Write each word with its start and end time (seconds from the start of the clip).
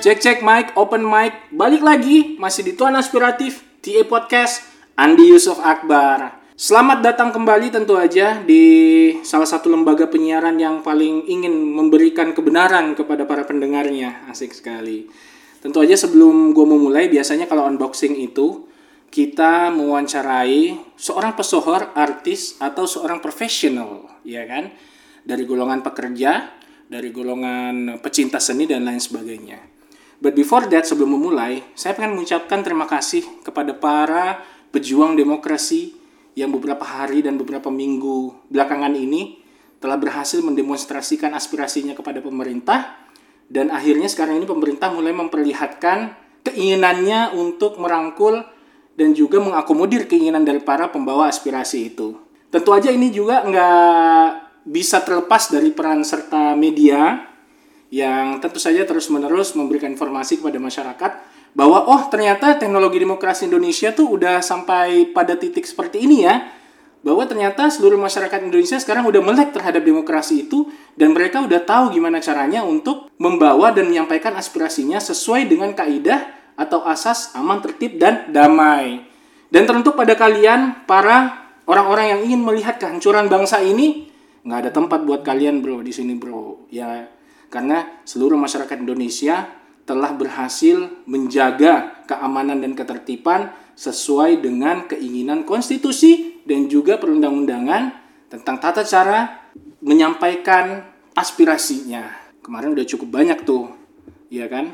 Cek 0.00 0.16
cek 0.16 0.38
mic, 0.40 0.72
open 0.80 1.04
mic, 1.04 1.52
balik 1.52 1.84
lagi 1.84 2.40
masih 2.40 2.64
di 2.64 2.72
Tuan 2.72 2.96
Aspiratif 2.96 3.60
TA 3.84 4.00
Podcast 4.08 4.64
Andi 4.96 5.28
Yusuf 5.28 5.60
Akbar. 5.60 6.40
Selamat 6.56 7.04
datang 7.04 7.28
kembali 7.36 7.68
tentu 7.68 8.00
aja 8.00 8.40
di 8.40 8.64
salah 9.20 9.44
satu 9.44 9.68
lembaga 9.68 10.08
penyiaran 10.08 10.56
yang 10.56 10.80
paling 10.80 11.28
ingin 11.28 11.52
memberikan 11.52 12.32
kebenaran 12.32 12.96
kepada 12.96 13.28
para 13.28 13.44
pendengarnya. 13.44 14.24
Asik 14.32 14.56
sekali. 14.56 15.04
Tentu 15.60 15.84
aja 15.84 16.00
sebelum 16.00 16.56
gue 16.56 16.64
memulai, 16.64 17.12
biasanya 17.12 17.44
kalau 17.44 17.68
unboxing 17.68 18.16
itu 18.16 18.72
kita 19.12 19.68
mewawancarai 19.68 20.80
seorang 20.96 21.36
pesohor, 21.36 21.92
artis, 21.92 22.56
atau 22.56 22.88
seorang 22.88 23.20
profesional, 23.20 24.08
ya 24.24 24.48
kan? 24.48 24.72
Dari 25.28 25.44
golongan 25.44 25.84
pekerja, 25.84 26.56
dari 26.88 27.12
golongan 27.12 28.00
pecinta 28.00 28.40
seni 28.40 28.64
dan 28.64 28.88
lain 28.88 28.96
sebagainya. 28.96 29.79
But 30.20 30.36
before 30.36 30.68
that, 30.68 30.84
sebelum 30.84 31.16
memulai, 31.16 31.64
saya 31.72 31.96
pengen 31.96 32.20
mengucapkan 32.20 32.60
terima 32.60 32.84
kasih 32.84 33.24
kepada 33.40 33.72
para 33.72 34.44
pejuang 34.68 35.16
demokrasi 35.16 35.96
yang 36.36 36.52
beberapa 36.52 36.84
hari 36.84 37.24
dan 37.24 37.40
beberapa 37.40 37.72
minggu 37.72 38.48
belakangan 38.52 38.94
ini 38.94 39.40
telah 39.80 39.96
berhasil 39.96 40.44
mendemonstrasikan 40.44 41.32
aspirasinya 41.32 41.96
kepada 41.96 42.20
pemerintah 42.20 43.00
dan 43.50 43.72
akhirnya 43.72 44.06
sekarang 44.06 44.38
ini 44.38 44.46
pemerintah 44.46 44.92
mulai 44.92 45.10
memperlihatkan 45.16 46.14
keinginannya 46.46 47.34
untuk 47.34 47.80
merangkul 47.80 48.44
dan 48.94 49.16
juga 49.16 49.40
mengakomodir 49.40 50.04
keinginan 50.06 50.44
dari 50.44 50.60
para 50.60 50.92
pembawa 50.92 51.26
aspirasi 51.32 51.96
itu. 51.96 52.14
Tentu 52.52 52.70
aja 52.76 52.92
ini 52.92 53.08
juga 53.10 53.42
nggak 53.42 54.28
bisa 54.68 55.00
terlepas 55.00 55.48
dari 55.48 55.72
peran 55.72 56.04
serta 56.04 56.52
media 56.54 57.29
yang 57.90 58.38
tentu 58.38 58.62
saja 58.62 58.86
terus-menerus 58.86 59.58
memberikan 59.58 59.90
informasi 59.90 60.38
kepada 60.38 60.62
masyarakat 60.62 61.12
bahwa 61.50 61.82
oh 61.90 62.06
ternyata 62.06 62.54
teknologi 62.54 63.02
demokrasi 63.02 63.50
Indonesia 63.50 63.90
tuh 63.90 64.14
udah 64.14 64.38
sampai 64.38 65.10
pada 65.10 65.34
titik 65.34 65.66
seperti 65.66 66.06
ini 66.06 66.24
ya. 66.24 66.38
Bahwa 67.00 67.24
ternyata 67.24 67.72
seluruh 67.72 67.96
masyarakat 67.96 68.44
Indonesia 68.44 68.76
sekarang 68.76 69.08
udah 69.08 69.24
melek 69.24 69.56
terhadap 69.56 69.80
demokrasi 69.82 70.44
itu 70.44 70.68
dan 71.00 71.16
mereka 71.16 71.40
udah 71.40 71.64
tahu 71.64 71.96
gimana 71.96 72.20
caranya 72.20 72.60
untuk 72.60 73.08
membawa 73.16 73.72
dan 73.72 73.88
menyampaikan 73.88 74.36
aspirasinya 74.36 75.00
sesuai 75.00 75.48
dengan 75.48 75.72
kaidah 75.72 76.28
atau 76.60 76.84
asas 76.84 77.32
aman 77.32 77.64
tertib 77.64 77.96
dan 77.96 78.28
damai. 78.28 79.00
Dan 79.48 79.64
teruntuk 79.64 79.96
pada 79.96 80.12
kalian 80.12 80.84
para 80.84 81.48
orang-orang 81.64 82.06
yang 82.14 82.20
ingin 82.20 82.44
melihat 82.44 82.76
kehancuran 82.76 83.32
bangsa 83.32 83.64
ini 83.64 84.12
nggak 84.44 84.68
ada 84.68 84.70
tempat 84.70 85.00
buat 85.00 85.24
kalian 85.24 85.64
bro 85.64 85.80
di 85.80 85.96
sini 85.96 86.20
bro. 86.20 86.68
Ya 86.68 87.08
karena 87.50 88.00
seluruh 88.06 88.38
masyarakat 88.38 88.78
Indonesia 88.78 89.50
telah 89.82 90.14
berhasil 90.14 90.86
menjaga 91.10 92.06
keamanan 92.06 92.62
dan 92.62 92.78
ketertiban 92.78 93.50
sesuai 93.74 94.38
dengan 94.38 94.86
keinginan 94.86 95.42
konstitusi 95.42 96.38
dan 96.46 96.70
juga 96.70 96.94
perundang-undangan 97.02 97.90
tentang 98.30 98.56
tata 98.62 98.86
cara 98.86 99.50
menyampaikan 99.82 100.86
aspirasinya. 101.18 102.06
Kemarin 102.38 102.70
udah 102.78 102.86
cukup 102.86 103.18
banyak 103.18 103.42
tuh, 103.42 103.66
ya 104.30 104.46
kan? 104.46 104.70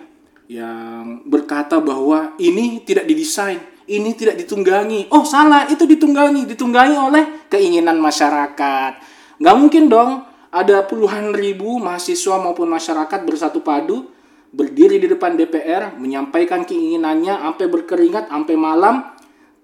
Yang 0.46 1.24
berkata 1.26 1.80
bahwa 1.80 2.36
ini 2.36 2.84
tidak 2.84 3.08
didesain, 3.08 3.58
ini 3.88 4.12
tidak 4.12 4.36
ditunggangi. 4.42 5.08
Oh 5.08 5.24
salah, 5.24 5.64
itu 5.72 5.88
ditunggangi, 5.88 6.44
ditunggangi 6.44 6.96
oleh 7.00 7.24
keinginan 7.48 7.96
masyarakat. 8.02 8.92
Nggak 9.40 9.56
mungkin 9.56 9.88
dong 9.88 10.25
ada 10.56 10.80
puluhan 10.88 11.36
ribu 11.36 11.76
mahasiswa 11.76 12.40
maupun 12.40 12.72
masyarakat 12.72 13.20
bersatu 13.28 13.60
padu 13.60 14.08
berdiri 14.56 14.96
di 14.96 15.04
depan 15.04 15.36
DPR 15.36 16.00
menyampaikan 16.00 16.64
keinginannya 16.64 17.36
sampai 17.36 17.66
berkeringat 17.68 18.32
sampai 18.32 18.56
malam 18.56 19.04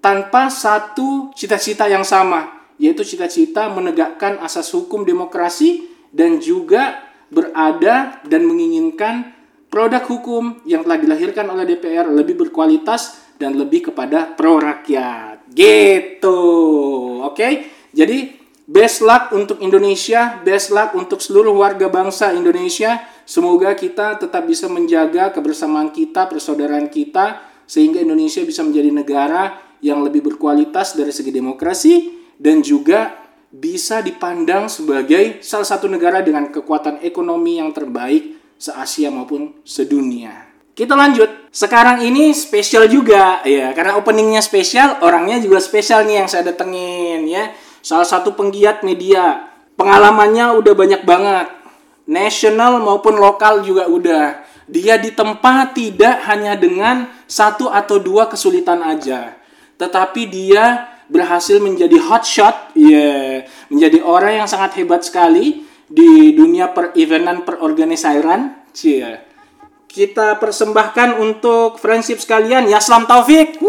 tanpa 0.04 0.52
satu 0.52 1.32
cita-cita 1.32 1.88
yang 1.88 2.04
sama 2.04 2.60
yaitu 2.76 3.00
cita-cita 3.06 3.72
menegakkan 3.72 4.36
asas 4.44 4.68
hukum 4.76 5.08
demokrasi 5.08 5.88
dan 6.12 6.36
juga 6.44 7.00
berada 7.32 8.20
dan 8.28 8.44
menginginkan 8.44 9.32
produk 9.72 10.04
hukum 10.04 10.60
yang 10.68 10.84
telah 10.84 11.00
dilahirkan 11.00 11.48
oleh 11.48 11.64
DPR 11.64 12.12
lebih 12.12 12.36
berkualitas 12.36 13.16
dan 13.40 13.56
lebih 13.56 13.88
kepada 13.88 14.36
pro 14.36 14.60
rakyat 14.60 15.48
gitu 15.56 16.36
oke 17.24 17.32
okay? 17.32 17.72
jadi 17.96 18.41
Best 18.62 19.02
luck 19.02 19.34
untuk 19.34 19.58
Indonesia, 19.58 20.38
best 20.46 20.70
luck 20.70 20.94
untuk 20.94 21.18
seluruh 21.18 21.50
warga 21.50 21.90
bangsa 21.90 22.30
Indonesia. 22.30 23.02
Semoga 23.26 23.74
kita 23.74 24.14
tetap 24.22 24.46
bisa 24.46 24.70
menjaga 24.70 25.34
kebersamaan 25.34 25.90
kita, 25.90 26.30
persaudaraan 26.30 26.86
kita, 26.86 27.42
sehingga 27.66 27.98
Indonesia 27.98 28.38
bisa 28.46 28.62
menjadi 28.62 28.94
negara 28.94 29.58
yang 29.82 30.06
lebih 30.06 30.22
berkualitas 30.22 30.94
dari 30.94 31.10
segi 31.10 31.34
demokrasi 31.34 31.94
dan 32.38 32.62
juga 32.62 33.18
bisa 33.50 33.98
dipandang 33.98 34.70
sebagai 34.70 35.42
salah 35.42 35.66
satu 35.66 35.90
negara 35.90 36.22
dengan 36.22 36.46
kekuatan 36.54 37.02
ekonomi 37.02 37.58
yang 37.58 37.74
terbaik 37.74 38.38
se-Asia 38.62 39.10
maupun 39.10 39.58
sedunia. 39.66 40.46
Kita 40.72 40.94
lanjut. 40.94 41.50
Sekarang 41.50 42.00
ini 42.00 42.30
spesial 42.30 42.86
juga 42.86 43.42
ya, 43.42 43.74
karena 43.74 43.98
openingnya 43.98 44.40
spesial, 44.40 45.02
orangnya 45.02 45.42
juga 45.42 45.58
spesial 45.58 46.06
nih 46.06 46.24
yang 46.24 46.28
saya 46.30 46.48
datengin 46.54 47.26
ya 47.26 47.50
salah 47.82 48.06
satu 48.06 48.32
penggiat 48.32 48.86
media. 48.86 49.50
Pengalamannya 49.76 50.56
udah 50.62 50.74
banyak 50.78 51.02
banget. 51.02 51.50
Nasional 52.06 52.78
maupun 52.78 53.18
lokal 53.18 53.66
juga 53.66 53.90
udah. 53.90 54.46
Dia 54.70 54.96
ditempa 54.96 55.74
tidak 55.74 56.22
hanya 56.30 56.54
dengan 56.54 57.10
satu 57.26 57.68
atau 57.68 57.98
dua 57.98 58.30
kesulitan 58.30 58.80
aja. 58.80 59.36
Tetapi 59.76 60.22
dia 60.30 60.88
berhasil 61.10 61.58
menjadi 61.60 61.98
hotshot, 61.98 62.72
ya, 62.78 62.88
yeah, 62.88 63.30
menjadi 63.68 64.00
orang 64.00 64.44
yang 64.44 64.48
sangat 64.48 64.80
hebat 64.80 65.04
sekali 65.04 65.66
di 65.90 66.32
dunia 66.32 66.72
per 66.72 66.96
eventan 66.96 67.44
perorganisairan. 67.44 68.70
Cia. 68.72 69.20
Kita 69.84 70.40
persembahkan 70.40 71.20
untuk 71.20 71.76
friendship 71.76 72.16
sekalian 72.16 72.64
Yaslam 72.64 73.04
Taufik. 73.04 73.60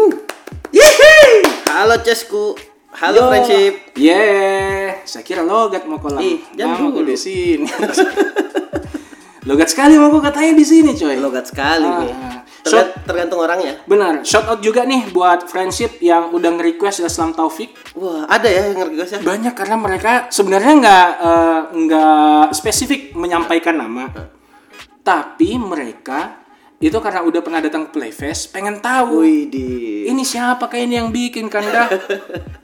Halo 1.68 2.00
Cesku. 2.00 2.73
Halo 2.94 3.26
Yo. 3.26 3.30
friendship. 3.34 3.74
Yeah, 3.98 5.02
saya 5.02 5.26
kira 5.26 5.42
logat 5.42 5.82
mau 5.82 5.98
kolam. 5.98 6.22
Ih, 6.22 6.46
jangan 6.54 6.94
dulu 6.94 7.02
di 7.02 7.18
sini. 7.18 7.66
logat 9.50 9.74
sekali 9.74 9.98
mau 9.98 10.14
katanya 10.22 10.54
di 10.54 10.62
sini, 10.62 10.94
coy. 10.94 11.18
Logat 11.18 11.50
sekali 11.50 11.90
ah. 11.90 11.98
nih. 12.06 12.14
Tergant, 12.62 12.90
tergantung 13.02 13.42
orangnya. 13.42 13.82
Benar. 13.90 14.22
Shout 14.22 14.46
out 14.46 14.62
juga 14.62 14.86
nih 14.86 15.10
buat 15.10 15.50
friendship 15.50 15.98
yang 15.98 16.30
udah 16.30 16.54
nge-request 16.54 17.02
Islam 17.02 17.34
Taufik. 17.34 17.74
Wah, 17.98 18.30
ada 18.30 18.46
ya 18.46 18.70
yang 18.70 18.78
nge-request 18.78 19.10
ya? 19.10 19.20
Banyak 19.26 19.54
karena 19.58 19.76
mereka 19.76 20.12
sebenarnya 20.30 20.72
nggak 20.78 21.08
uh, 21.18 21.60
nggak 21.74 22.46
spesifik 22.54 23.10
menyampaikan 23.18 23.74
nama. 23.74 24.06
Tapi 25.02 25.58
mereka 25.58 26.46
itu 26.78 26.94
karena 27.02 27.26
udah 27.26 27.40
pernah 27.42 27.58
datang 27.58 27.90
ke 27.90 27.96
Playfest 27.96 28.52
pengen 28.52 28.78
tahu 28.78 29.24
Wih, 29.24 29.48
di... 29.48 29.66
ini 30.04 30.20
siapa 30.20 30.68
kayak 30.68 30.84
ini 30.84 30.94
yang 31.00 31.08
bikin 31.08 31.48
kanda 31.48 31.88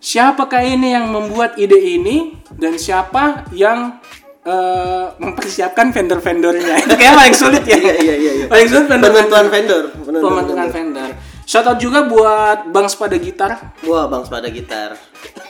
siapakah 0.00 0.62
ini 0.62 0.94
yang 0.94 1.10
membuat 1.10 1.56
ide 1.60 1.76
ini 1.76 2.36
dan 2.54 2.76
siapa 2.78 3.48
yang 3.52 3.98
uh, 4.46 5.12
mempersiapkan 5.18 5.90
vendor-vendornya? 5.90 6.74
Itu 6.86 6.94
kayak 6.94 7.14
paling 7.18 7.36
sulit 7.36 7.64
ya. 7.66 7.76
Iya, 7.76 7.94
iya, 8.00 8.14
iya. 8.16 8.46
paling 8.46 8.68
sulit 8.70 8.86
vendor 8.86 9.10
pembentukan 9.10 9.46
vendor 9.50 9.84
pembentukan 10.06 10.68
vendor. 10.70 11.10
shout 11.46 11.62
out 11.62 11.78
juga 11.78 12.06
buat 12.06 12.70
bang 12.70 12.86
sepada 12.90 13.16
gitar. 13.18 13.50
Wah 13.86 14.06
bang 14.10 14.22
sepada 14.26 14.48
gitar. 14.50 14.90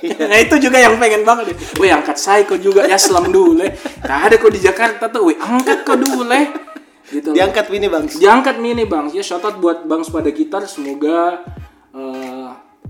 Nah 0.06 0.38
itu 0.38 0.60
juga 0.60 0.76
yang 0.76 1.00
pengen 1.00 1.24
banget. 1.24 1.56
Wih 1.80 1.88
angkat 1.88 2.20
saya 2.20 2.44
kok 2.44 2.60
juga 2.60 2.84
ya 2.84 3.00
selam 3.00 3.32
dulu 3.32 3.64
nah, 4.04 4.18
ada 4.28 4.36
kok 4.36 4.52
di 4.52 4.60
Jakarta 4.60 5.08
tuh. 5.08 5.32
Wih 5.32 5.40
angkat 5.40 5.88
kok 5.88 5.96
dulu 5.96 6.28
eh. 6.32 6.52
Gitu. 7.06 7.32
Diangkat 7.32 7.70
mini 7.70 7.86
bang. 7.86 8.04
Diangkat 8.10 8.56
mini 8.58 8.84
bang. 8.84 9.08
Ya 9.14 9.22
shout 9.24 9.40
out 9.46 9.56
buat 9.56 9.88
bang 9.88 10.02
sepada 10.04 10.28
gitar. 10.28 10.68
Semoga 10.68 11.40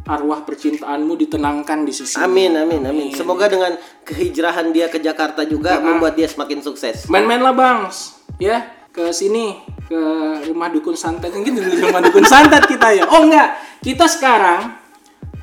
arwah 0.06 0.46
percintaanmu 0.46 1.18
ditenangkan 1.18 1.82
di 1.82 1.92
sisi. 1.92 2.16
Amin, 2.22 2.54
amin, 2.54 2.82
amin. 2.86 3.10
Semoga 3.12 3.50
dengan 3.50 3.74
kehijrahan 4.06 4.70
dia 4.70 4.86
ke 4.86 5.02
Jakarta 5.02 5.42
juga 5.42 5.76
nah, 5.76 5.92
membuat 5.92 6.14
dia 6.14 6.30
semakin 6.30 6.62
sukses. 6.62 7.10
Main-main 7.10 7.42
lah 7.42 7.52
bang, 7.52 7.90
ya 8.38 8.70
ke 8.94 9.12
sini 9.12 9.60
ke 9.84 10.00
rumah 10.48 10.72
dukun 10.72 10.96
santet 10.96 11.28
mungkin 11.28 11.52
di 11.60 11.78
rumah 11.84 12.00
dukun 12.00 12.24
santet 12.24 12.64
kita 12.64 12.96
ya. 12.96 13.04
Oh 13.10 13.26
enggak, 13.26 13.60
kita 13.84 14.08
sekarang 14.08 14.78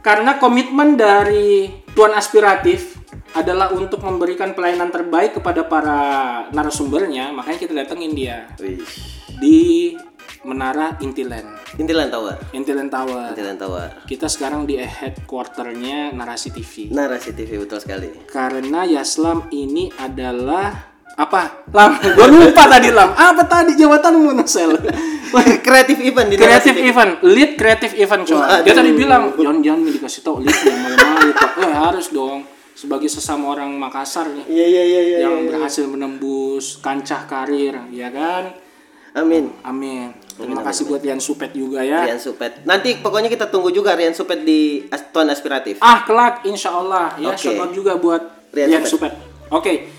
karena 0.02 0.42
komitmen 0.42 0.98
dari 0.98 1.70
tuan 1.94 2.18
aspiratif 2.18 2.98
adalah 3.34 3.74
untuk 3.74 4.02
memberikan 4.02 4.54
pelayanan 4.54 4.94
terbaik 4.94 5.38
kepada 5.42 5.66
para 5.66 6.00
narasumbernya, 6.54 7.34
makanya 7.34 7.60
kita 7.60 7.74
datengin 7.74 8.14
dia. 8.14 8.46
Wih. 8.62 8.82
Di 9.42 9.94
Menara 10.44 11.00
Intiland. 11.00 11.56
Intiland 11.80 12.12
Tower. 12.12 12.36
Intiland 12.52 12.92
Tower. 12.92 13.32
Intiland 13.32 13.60
Tower. 13.60 13.88
Kita 14.04 14.28
sekarang 14.28 14.68
di 14.68 14.76
headquarternya 14.76 16.12
Narasi 16.12 16.52
TV. 16.52 16.92
Narasi 16.92 17.32
TV 17.32 17.64
betul 17.64 17.80
sekali. 17.80 18.12
Karena 18.28 18.84
Yaslam 18.84 19.48
ini 19.56 19.88
adalah 19.96 20.92
Apa? 21.14 21.70
Lam, 21.70 22.02
gue 22.18 22.28
lupa 22.28 22.66
tadi 22.66 22.90
Lam. 22.92 23.14
Apa 23.14 23.46
tadi 23.46 23.78
jawabanmu 23.78 24.34
Nosel? 24.34 24.74
Kreatif 25.62 26.02
event 26.10 26.28
di 26.28 26.36
Creative 26.42 26.74
Narasi 26.74 26.90
event, 26.90 27.12
lead 27.22 27.52
creative 27.54 27.94
event 28.02 28.26
coy. 28.26 28.42
Dia 28.66 28.74
tadi 28.74 28.92
bilang, 28.98 29.30
jangan 29.38 29.62
jangan 29.62 29.80
dikasih 29.94 30.22
tau 30.26 30.42
lead 30.42 30.58
yang 30.66 30.80
malu-malu 30.82 31.30
kok. 31.38 31.52
Eh 31.62 31.70
harus 31.70 32.10
dong 32.10 32.50
sebagai 32.74 33.06
sesama 33.06 33.54
orang 33.54 33.70
Makassar 33.78 34.26
nih 34.34 34.50
Iya 34.50 34.66
iya 34.66 34.84
iya 34.84 35.02
iya. 35.06 35.18
yang 35.30 35.46
berhasil 35.46 35.86
menembus 35.86 36.82
kancah 36.82 37.30
karir, 37.30 37.78
ya 37.94 38.10
kan? 38.10 38.58
Amin. 39.14 39.54
Amin. 39.62 40.23
Terima 40.34 40.66
kasih 40.66 40.90
buat 40.90 41.02
Lian 41.06 41.22
Supet 41.22 41.54
juga 41.54 41.86
ya. 41.86 42.10
Rian 42.10 42.18
Supet. 42.18 42.66
Nanti 42.66 42.98
pokoknya 42.98 43.30
kita 43.30 43.48
tunggu 43.54 43.70
juga 43.70 43.94
Rian 43.94 44.18
Supet 44.18 44.42
di 44.42 44.86
Tuan 45.14 45.30
Aspiratif. 45.30 45.78
Ah 45.80 46.02
kelak 46.04 46.42
insya 46.46 46.74
Allah 46.74 47.14
ya 47.22 47.34
Oke. 47.34 47.42
shout 47.42 47.60
out 47.62 47.72
juga 47.72 47.98
buat 48.02 48.50
Rian 48.50 48.70
Rian 48.74 48.86
Supet. 48.86 49.14
Oke. 49.54 49.94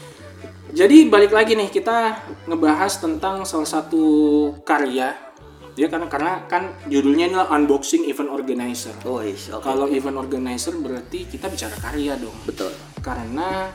Jadi 0.74 1.06
balik 1.06 1.30
lagi 1.30 1.54
nih 1.54 1.70
kita 1.70 2.18
ngebahas 2.50 2.98
tentang 2.98 3.46
salah 3.46 3.68
satu 3.68 4.02
karya 4.66 5.14
ya 5.74 5.90
karena 5.90 6.06
karena 6.06 6.46
kan 6.46 6.74
judulnya 6.86 7.30
ini 7.30 7.38
unboxing 7.38 8.06
event 8.10 8.30
organizer. 8.30 8.94
Oh, 9.06 9.22
oke. 9.22 9.62
Kalau 9.62 9.86
event 9.90 10.18
organizer 10.18 10.74
berarti 10.74 11.30
kita 11.30 11.46
bicara 11.46 11.78
karya 11.78 12.18
dong. 12.18 12.34
Betul. 12.42 12.74
Karena 13.02 13.70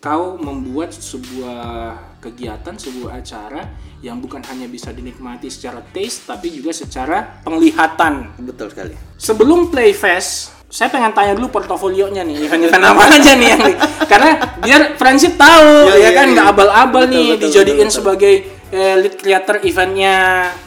kau 0.00 0.40
membuat 0.40 0.96
sebuah 0.96 1.96
kegiatan, 2.20 2.76
sebuah 2.76 3.18
acara 3.18 3.64
yang 4.00 4.20
bukan 4.20 4.44
hanya 4.46 4.68
bisa 4.68 4.92
dinikmati 4.92 5.48
secara 5.48 5.80
taste 5.80 6.28
tapi 6.28 6.52
juga 6.52 6.70
secara 6.70 7.40
penglihatan. 7.42 8.36
Betul 8.38 8.68
sekali. 8.70 8.94
Sebelum 9.16 9.68
Playfest, 9.68 10.52
saya 10.68 10.86
pengen 10.86 11.10
tanya 11.10 11.34
dulu 11.34 11.50
portofolionya 11.50 12.22
nih, 12.22 12.46
event-event 12.46 12.84
apa 12.86 13.02
aja 13.18 13.32
nih 13.34 13.48
yang 13.50 13.60
karena 14.06 14.30
biar 14.62 14.80
friendship 14.94 15.34
tahu 15.34 15.90
Iya, 15.90 15.94
ya 15.96 15.98
iya, 15.98 16.10
kan 16.14 16.26
iya. 16.28 16.34
nggak 16.38 16.46
abal-abal 16.46 17.02
Betul, 17.04 17.14
nih 17.16 17.26
betul, 17.34 17.42
dijadiin 17.42 17.74
betul, 17.74 17.84
betul. 17.88 17.96
sebagai 17.98 18.34
eh, 18.70 18.94
lead 19.02 19.14
creator 19.18 19.56
eventnya 19.66 20.14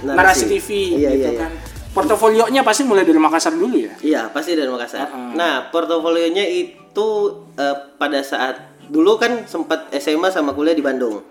Narasi. 0.04 0.12
narasi, 0.12 0.44
TV 0.50 0.68
Iya, 1.00 1.10
gitu 1.16 1.24
iya, 1.24 1.32
iya. 1.32 1.40
kan. 1.40 1.52
Portofolionya 1.94 2.66
pasti 2.66 2.82
mulai 2.84 3.06
dari 3.06 3.22
Makassar 3.22 3.54
dulu 3.54 3.78
ya. 3.78 3.94
Iya, 4.02 4.22
pasti 4.34 4.58
dari 4.58 4.66
Makassar. 4.66 5.14
Nah, 5.38 5.70
portofolionya 5.70 6.42
itu 6.42 7.08
eh, 7.54 7.76
pada 7.96 8.18
saat 8.26 8.73
dulu 8.94 9.18
kan 9.18 9.50
sempat 9.50 9.90
SMA 9.98 10.30
sama 10.30 10.54
kuliah 10.54 10.78
di 10.78 10.86
Bandung. 10.86 11.26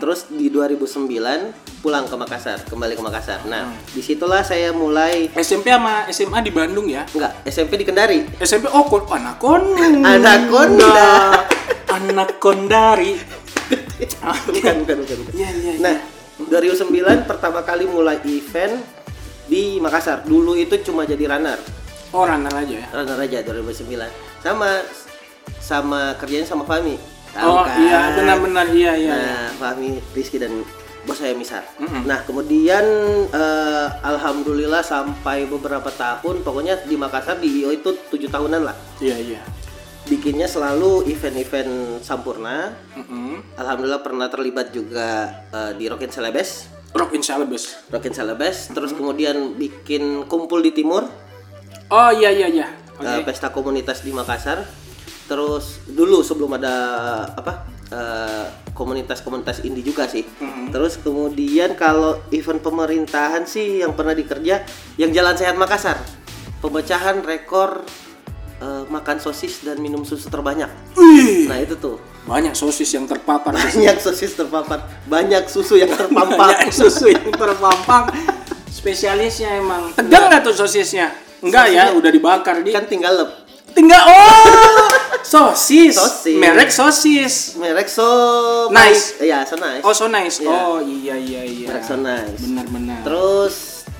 Terus 0.00 0.32
di 0.32 0.48
2009 0.48 1.84
pulang 1.84 2.08
ke 2.08 2.16
Makassar, 2.16 2.64
kembali 2.64 2.96
ke 2.96 3.02
Makassar. 3.04 3.44
Nah, 3.44 3.76
di 3.92 4.00
situlah 4.00 4.40
saya 4.40 4.72
mulai 4.72 5.28
SMP 5.36 5.68
sama 5.68 6.08
SMA 6.08 6.40
di 6.40 6.48
Bandung 6.48 6.88
ya. 6.88 7.04
enggak 7.12 7.44
SMP 7.44 7.76
di 7.76 7.84
Kendari. 7.84 8.24
SMP 8.40 8.72
oh 8.72 8.88
kok 8.88 9.04
anakonda. 9.12 9.84
Anaconda. 10.00 11.04
Anakondari. 11.92 13.20
bukan, 14.48 14.74
bukan, 14.80 14.96
bukan. 15.04 15.16
bukan. 15.20 15.32
Iya 15.36 15.48
iya. 15.60 15.72
Nah, 15.84 15.96
2009 16.48 17.28
pertama 17.28 17.60
kali 17.60 17.84
mulai 17.84 18.16
event 18.24 18.80
di 19.44 19.76
Makassar. 19.76 20.24
Dulu 20.24 20.56
itu 20.56 20.80
cuma 20.80 21.04
jadi 21.04 21.28
runner. 21.28 21.60
Oh 22.16 22.24
runner 22.24 22.52
aja 22.52 22.74
ya. 22.80 22.86
Runner 22.96 23.18
aja 23.20 23.38
2009. 23.44 24.08
Sama 24.40 24.80
sama 25.64 26.12
kerjanya 26.20 26.44
sama 26.44 26.68
Fami. 26.68 27.00
Tahu 27.32 27.48
Oh 27.48 27.64
kan? 27.64 27.80
iya 27.80 28.12
benar-benar 28.14 28.66
iya 28.70 28.92
iya. 28.94 29.10
iya. 29.10 29.14
Nah, 29.16 29.48
Fahmi, 29.56 29.96
Rizky 30.12 30.36
dan 30.36 30.52
bos 31.04 31.16
saya 31.16 31.32
Misar. 31.32 31.64
Nah, 31.80 32.20
kemudian 32.22 32.84
eh, 33.28 33.86
alhamdulillah 34.04 34.84
sampai 34.84 35.48
beberapa 35.48 35.88
tahun, 35.88 36.44
pokoknya 36.44 36.84
di 36.84 36.94
Makassar 36.94 37.40
di 37.40 37.64
IO 37.64 37.72
itu 37.72 37.96
tujuh 38.12 38.28
tahunan 38.28 38.62
lah. 38.62 38.76
Iya 39.00 39.16
iya. 39.18 39.40
Bikinnya 40.04 40.44
selalu 40.44 41.08
event-event 41.08 42.04
sampurna. 42.04 42.76
Mm-mm. 42.94 43.56
Alhamdulillah 43.56 44.04
pernah 44.04 44.28
terlibat 44.28 44.70
juga 44.70 45.32
eh, 45.48 45.72
di 45.74 45.88
Rockin 45.88 46.12
Celebes. 46.12 46.68
Rock 46.94 47.10
in 47.10 47.26
Celebes. 47.26 47.90
Rockin 47.90 48.14
Celebes. 48.14 48.70
Terus 48.70 48.94
kemudian 48.94 49.58
bikin 49.58 50.28
kumpul 50.30 50.62
di 50.62 50.70
Timur, 50.70 51.02
Oh 51.90 52.10
iya 52.14 52.30
iya 52.30 52.48
iya. 52.48 52.68
Eh, 52.96 53.20
pesta 53.26 53.50
komunitas 53.50 54.00
di 54.00 54.14
Makassar. 54.14 54.62
Terus 55.24 55.80
dulu 55.88 56.20
sebelum 56.20 56.56
ada 56.60 56.76
apa 57.32 57.64
eh, 57.88 58.46
komunitas-komunitas 58.74 59.62
indie 59.64 59.86
juga 59.86 60.04
sih. 60.10 60.26
Terus 60.68 60.98
kemudian 61.00 61.78
kalau 61.78 62.20
event 62.34 62.60
pemerintahan 62.60 63.46
sih 63.46 63.80
yang 63.80 63.94
pernah 63.94 64.12
dikerja 64.12 64.66
yang 64.98 65.10
Jalan 65.14 65.38
Sehat 65.38 65.54
Makassar, 65.56 65.96
pemecahan 66.60 67.22
rekor 67.22 67.86
eh, 68.60 68.84
makan 68.90 69.16
sosis 69.22 69.64
dan 69.64 69.80
minum 69.80 70.02
susu 70.02 70.28
terbanyak. 70.28 70.68
Wih, 70.98 71.46
Nah 71.48 71.62
itu 71.62 71.78
tuh 71.78 71.96
banyak 72.24 72.52
sosis 72.56 72.88
yang 72.92 73.06
terpapar. 73.08 73.54
banyak 73.56 73.96
sosis 74.02 74.32
terpapar, 74.36 74.84
banyak 75.08 75.44
susu 75.48 75.78
yang 75.80 75.92
terpampang. 75.92 76.36
banyak 76.36 76.68
susu 76.74 77.12
yang 77.12 77.32
terpampang. 77.32 78.10
Spesialisnya 78.68 79.62
emang. 79.62 79.96
Tegang 79.96 80.28
nggak 80.28 80.44
tuh 80.44 80.52
sosisnya? 80.52 81.14
Enggak 81.44 81.72
ya, 81.72 81.92
udah 81.92 82.08
dibakar 82.08 82.64
di. 82.64 82.72
kan 82.72 82.88
tinggal 82.88 83.12
lep. 83.16 83.30
Tinggal 83.76 84.02
oh 84.06 84.83
sosis. 85.24 85.96
Sosis. 85.96 86.36
Merek 86.38 86.70
sosis. 86.70 87.34
Merek 87.56 87.88
so 87.88 88.06
Nice. 88.70 89.18
Iya, 89.18 89.48
so 89.48 89.56
nice. 89.56 89.82
Oh 89.82 89.92
so 89.96 90.06
nice. 90.06 90.38
Iya. 90.44 90.52
Oh 90.52 90.78
iya 90.84 91.16
iya 91.16 91.42
iya. 91.42 91.66
Merek 91.72 91.84
so 91.84 91.96
nice. 91.96 92.40
Benar-benar. 92.44 93.00
Terus 93.02 93.54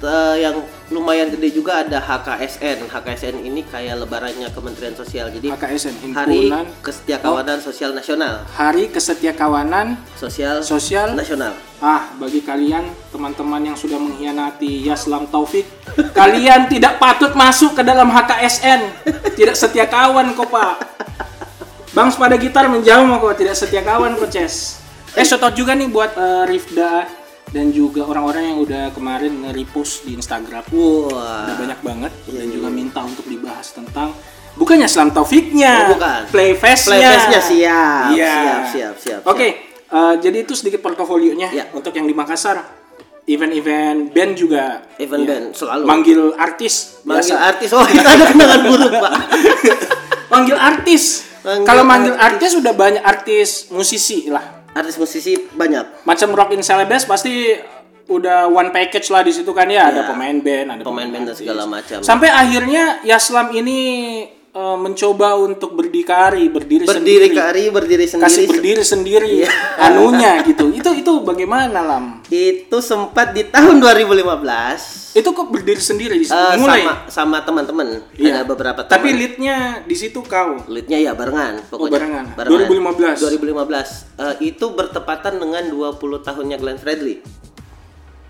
eh, 0.05 0.37
yang 0.45 0.57
lumayan 0.93 1.33
gede 1.33 1.57
juga 1.57 1.81
ada 1.81 1.97
HKSN. 1.97 2.93
HKSN 2.93 3.41
ini 3.41 3.65
kayak 3.65 4.05
lebarannya 4.05 4.53
Kementerian 4.53 4.93
Sosial. 4.93 5.33
Jadi 5.33 5.49
HKSN 5.49 6.13
Hari 6.13 6.51
Himpunan 6.51 6.67
Kesetiakawanan 6.85 7.59
Sosial 7.65 7.91
Nasional. 7.97 8.45
Hari 8.53 8.93
Kesetiakawanan 8.93 9.97
Sosial 10.21 10.61
Sosial 10.61 11.17
Nasional. 11.17 11.57
Ah, 11.81 12.13
bagi 12.21 12.45
kalian 12.45 12.85
teman-teman 13.09 13.73
yang 13.73 13.77
sudah 13.77 13.97
mengkhianati 13.97 14.85
Yaslam 14.89 15.29
Taufik, 15.29 15.69
kalian 16.19 16.69
tidak 16.69 16.97
patut 17.01 17.33
masuk 17.33 17.77
ke 17.77 17.83
dalam 17.85 18.09
HKSN. 18.13 18.81
Tidak 19.37 19.57
setia 19.57 19.89
kawan 19.89 20.33
kok, 20.37 20.49
Pak. 20.49 20.75
Bang 21.93 22.11
pada 22.17 22.35
gitar 22.41 22.67
menjauh 22.69 23.07
kok, 23.21 23.35
tidak 23.37 23.57
setia 23.57 23.85
kawan 23.85 24.17
kok, 24.17 24.29
Ces. 24.33 24.81
Eh, 25.15 25.23
shout 25.23 25.45
out 25.47 25.55
juga 25.55 25.79
nih 25.79 25.87
buat 25.87 26.11
eh, 26.19 26.45
Rifda 26.51 27.24
dan 27.55 27.71
juga 27.71 28.03
orang-orang 28.03 28.51
yang 28.51 28.59
udah 28.67 28.85
kemarin 28.91 29.47
nge-repost 29.47 30.03
di 30.03 30.19
Instagram. 30.19 30.67
Wah. 30.75 31.47
Udah 31.47 31.55
banyak 31.55 31.81
banget 31.87 32.13
dan 32.27 32.47
juga 32.51 32.67
minta 32.67 33.01
untuk 33.07 33.23
dibahas 33.31 33.71
tentang 33.71 34.11
bukannya 34.59 34.91
Islam 34.91 35.15
Taufiknya, 35.15 35.87
Oh, 35.87 35.95
bukan. 35.95 36.27
Playfest-nya. 36.35 36.99
Playfest-nya 36.99 37.41
siap, 37.47 38.07
Iya. 38.11 38.35
siap, 38.35 38.63
siap, 38.75 38.95
siap, 38.99 39.21
Oke, 39.31 39.71
eh, 39.71 40.15
jadi 40.19 40.43
itu 40.43 40.59
sedikit 40.59 40.83
portofolionya 40.83 41.55
Ya. 41.55 41.65
untuk 41.71 41.95
yang 41.95 42.11
di 42.11 42.15
Makassar. 42.15 42.83
Event-event 43.25 44.13
band 44.13 44.33
juga. 44.37 44.85
Event 45.01 45.23
ya. 45.25 45.29
band, 45.33 45.47
selalu. 45.57 45.85
Manggil 45.89 46.21
artis. 46.37 47.01
Manggil 47.09 47.33
biasa. 47.33 47.49
artis. 47.57 47.69
Oh, 47.73 47.87
kita 47.87 48.05
ada 48.05 48.25
kenangan 48.29 48.61
buruk, 48.69 48.93
Pak. 49.01 49.13
manggil 50.35 50.59
artis. 50.61 51.03
Kalau 51.41 51.89
manggil 51.89 52.13
artis. 52.19 52.53
artis. 52.53 52.61
udah 52.61 52.73
banyak 52.77 53.01
artis 53.01 53.49
musisi 53.73 54.29
lah. 54.29 54.64
Artis 54.75 54.97
musisi 54.97 55.39
banyak. 55.49 56.03
Macam 56.03 56.29
Rock 56.31 56.51
in 56.51 56.61
Celebes 56.61 57.05
pasti 57.05 57.55
udah 58.05 58.47
one 58.47 58.69
package 58.69 59.09
lah 59.09 59.23
di 59.23 59.31
situ 59.31 59.49
kan 59.51 59.65
ya, 59.65 59.89
ada 59.89 60.05
pemain 60.05 60.37
band, 60.37 60.67
ada 60.69 60.83
Pemain 60.83 61.09
band 61.09 61.25
dan 61.25 61.35
segala 61.35 61.65
macam. 61.65 61.99
Sampai 62.01 62.29
akhirnya 62.29 63.01
Yaslam 63.01 63.55
ini 63.55 63.79
eh, 64.51 64.77
mencoba 64.77 65.35
untuk 65.37 65.73
berdikari, 65.73 66.47
berdiri, 66.47 66.85
Berdiri 66.85 67.27
sendiri. 67.27 67.27
kari, 67.33 67.65
berdiri 67.71 68.05
sendiri. 68.05 68.25
kasih 68.25 68.45
berdiri 68.47 68.83
sendiri 68.83 69.29
Iya. 69.41 69.51
anunya 69.89 70.43
gitu. 70.43 70.69
Itu 70.69 70.91
itu 70.93 71.13
bagaimana 71.21 71.81
lam? 71.81 72.21
Itu 72.27 72.79
sempat 72.79 73.33
di 73.33 73.47
tahun 73.47 73.81
2015 73.81 75.04
Itu 75.15 75.31
kok 75.31 75.47
berdiri 75.47 75.79
sendiri 75.79 76.15
di 76.15 76.27
situ? 76.27 76.35
eh, 76.35 76.59
mulai. 76.59 76.83
sama 76.83 76.95
sama 77.07 77.39
teman-teman. 77.41 78.03
Iya. 78.13 78.35
Ada 78.35 78.45
beberapa 78.45 78.81
teman. 78.83 78.93
Tapi 78.93 79.09
leadnya 79.11 79.57
di 79.81 79.95
situ 79.95 80.19
kau. 80.21 80.59
Leadnya 80.67 80.99
ya 81.01 81.15
barengan 81.15 81.63
pokoknya. 81.65 81.93
barengan. 81.95 82.25
2015. 82.35 83.23
2015. 83.23 84.11
Eh, 84.17 84.35
itu 84.45 84.67
bertepatan 84.69 85.39
dengan 85.39 85.63
20 85.65 85.95
tahunnya 86.21 86.59
Glenn 86.59 86.77
Fredly 86.77 87.23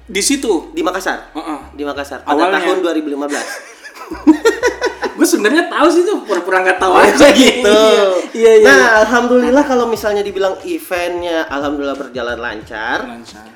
Di 0.05 0.21
situ. 0.21 0.69
di 0.71 0.85
Makassar. 0.85 1.33
Heeh. 1.33 1.59
Di 1.73 1.83
Makassar 1.83 2.21
pada 2.21 2.37
Awalnya. 2.39 2.61
tahun 2.61 2.77
2015. 3.01 3.33
Gue 5.17 5.25
sebenarnya 5.25 5.71
tahu 5.71 5.89
sih 5.89 6.03
tuh 6.03 6.21
pura-pura 6.21 6.61
nggak 6.61 6.77
tahu 6.77 6.91
Oh, 6.91 7.01
aja 7.01 7.29
gitu. 7.31 7.81
Iya 8.35 8.53
iya. 8.59 8.67
Nah, 8.67 8.85
alhamdulillah 9.01 9.63
kalau 9.63 9.87
misalnya 9.87 10.21
dibilang 10.21 10.59
eventnya 10.61 11.47
alhamdulillah 11.49 11.97
berjalan 11.97 12.37
lancar. 12.37 13.07
Lancar. 13.07 13.47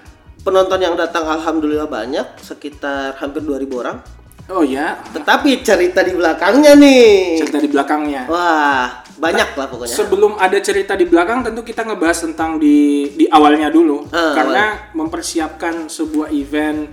Penonton 0.48 0.80
yang 0.80 0.96
datang 0.96 1.28
alhamdulillah 1.28 1.84
banyak, 1.84 2.40
sekitar 2.40 3.20
hampir 3.20 3.44
2000 3.44 3.68
orang. 3.84 4.00
Oh 4.48 4.64
ya, 4.64 4.96
Tetapi 5.12 5.60
cerita 5.60 6.00
di 6.00 6.16
belakangnya 6.16 6.72
nih. 6.72 7.36
cerita 7.36 7.60
di 7.60 7.68
belakangnya. 7.68 8.24
Wah, 8.32 9.04
banyak 9.20 9.52
lah 9.52 9.68
pokoknya. 9.68 9.92
Sebelum 9.92 10.40
ada 10.40 10.56
cerita 10.56 10.96
di 10.96 11.04
belakang, 11.04 11.44
tentu 11.44 11.60
kita 11.60 11.84
ngebahas 11.84 12.24
tentang 12.24 12.56
di 12.56 13.12
di 13.12 13.28
awalnya 13.28 13.68
dulu, 13.68 14.08
Ah, 14.08 14.32
karena 14.32 14.64
mempersiapkan 14.96 15.92
sebuah 15.92 16.32
event, 16.32 16.88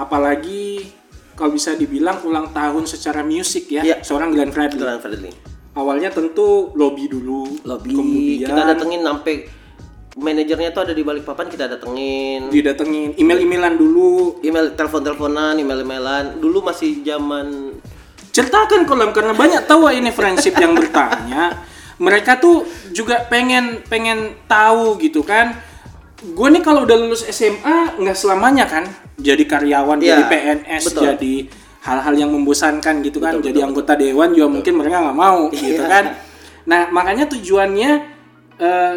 apalagi 0.00 0.88
kalau 1.36 1.52
bisa 1.52 1.76
dibilang 1.76 2.24
ulang 2.24 2.56
tahun 2.56 2.88
secara 2.88 3.20
musik 3.20 3.68
ya, 3.68 3.84
Iya. 3.84 3.96
seorang 4.00 4.32
Glenn 4.32 4.48
Fredly. 4.48 4.80
Glenn 4.80 5.00
Fredly. 5.04 5.30
Awalnya 5.76 6.08
tentu 6.08 6.72
lobby 6.72 7.04
dulu, 7.04 7.52
Lobby 7.68 7.92
kemudian 7.92 8.48
kita 8.48 8.62
datengin 8.64 9.04
sampai 9.04 9.34
manajernya 10.18 10.70
tuh 10.70 10.82
ada 10.82 10.92
di 10.92 11.00
balik 11.00 11.22
papan 11.22 11.46
kita 11.46 11.70
datengin 11.70 12.50
Didatengin 12.50 13.14
email-emailan 13.14 13.78
dulu. 13.78 14.42
email 14.42 14.74
telepon-teleponan 14.74 15.54
email-emailan 15.56 16.36
dulu 16.36 16.60
masih 16.60 17.00
zaman 17.00 17.78
Ceritakan 18.28 18.86
kolam 18.86 19.10
karena 19.10 19.34
banyak 19.34 19.66
tahu 19.66 19.90
ini 19.90 20.14
friendship 20.14 20.54
yang 20.58 20.70
bertanya. 20.70 21.58
Mereka 21.98 22.38
tuh 22.38 22.62
juga 22.94 23.26
pengen 23.26 23.82
pengen 23.82 24.38
tahu 24.46 24.94
gitu 25.02 25.26
kan. 25.26 25.58
Gue 26.22 26.46
nih 26.46 26.62
kalau 26.62 26.86
udah 26.86 26.94
lulus 26.94 27.26
SMA 27.26 27.98
nggak 27.98 28.14
selamanya 28.14 28.70
kan 28.70 28.86
jadi 29.18 29.42
karyawan, 29.42 29.98
Iya, 29.98 30.14
jadi 30.14 30.22
PNS, 30.30 30.82
betul. 30.86 31.02
jadi 31.10 31.34
hal-hal 31.82 32.14
yang 32.14 32.30
membosankan 32.30 33.02
gitu 33.02 33.18
kan. 33.18 33.42
jadi 33.42 33.66
anggota 33.66 33.98
dewan 33.98 34.30
juga 34.30 34.46
mungkin 34.50 34.72
mereka 34.78 35.02
nggak 35.02 35.18
mau 35.18 35.50
gitu 35.50 35.82
Iya. 35.82 35.90
kan. 35.90 36.04
Nah 36.70 36.86
makanya 36.94 37.26
tujuannya 37.26 38.17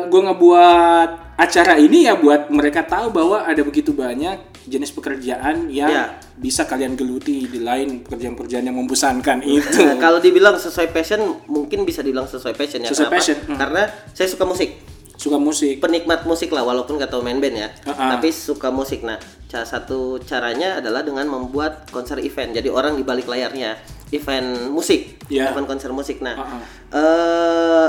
gue 0.03 0.21
ngebuat 0.21 1.09
acara 1.35 1.73
ini 1.75 2.05
ya 2.05 2.13
buat 2.15 2.49
mereka 2.49 2.81
tahu 2.81 3.09
bahwa 3.09 3.41
ada 3.41 3.61
begitu 3.61 3.91
banyak 3.91 4.37
jenis 4.61 4.89
pekerjaan 4.89 5.69
yang 5.69 5.89
Iya. 5.89 6.05
bisa 6.35 6.65
kalian 6.65 6.93
geluti 6.93 7.45
di 7.45 7.59
lain 7.59 8.01
pekerjaan-pekerjaan 8.01 8.61
yang 8.63 8.75
membosankan 8.75 9.41
itu. 9.47 9.81
Nah, 9.81 9.97
kalau 9.97 10.17
dibilang 10.17 10.53
sesuai 10.55 10.89
passion 10.89 11.17
mungkin 11.45 11.81
bisa 11.81 12.01
dibilang 12.01 12.25
sesuai 12.25 12.53
passion 12.53 12.79
ya 12.79 12.89
Sesuai 12.89 13.07
Kenapa? 13.07 13.15
passion, 13.15 13.37
hmm. 13.39 13.57
karena 13.57 13.81
saya 14.11 14.27
suka 14.27 14.45
musik 14.45 14.71
Suka 15.13 15.37
musik. 15.37 15.77
penikmat 15.77 16.25
musik 16.25 16.49
lah 16.49 16.61
walaupun 16.61 16.97
gak 16.97 17.09
tahu 17.09 17.21
main 17.21 17.37
band 17.37 17.53
ya 17.55 17.69
Uh-uh. 17.85 18.17
tapi 18.17 18.29
suka 18.29 18.69
musik 18.69 19.01
nah 19.01 19.21
salah 19.45 19.65
satu 19.67 20.17
caranya 20.19 20.77
adalah 20.77 21.01
dengan 21.01 21.25
membuat 21.27 21.85
konser 21.87 22.17
event 22.19 22.49
jadi 22.51 22.65
orang 22.67 22.93
di 22.93 23.05
balik 23.05 23.25
layarnya 23.25 23.77
event 24.09 24.69
musik 24.69 25.21
Iya. 25.29 25.53
event 25.53 25.65
konser 25.67 25.89
musik 25.89 26.19
nah 26.19 26.33
Uh-uh. 26.33 26.61
eh 26.91 27.87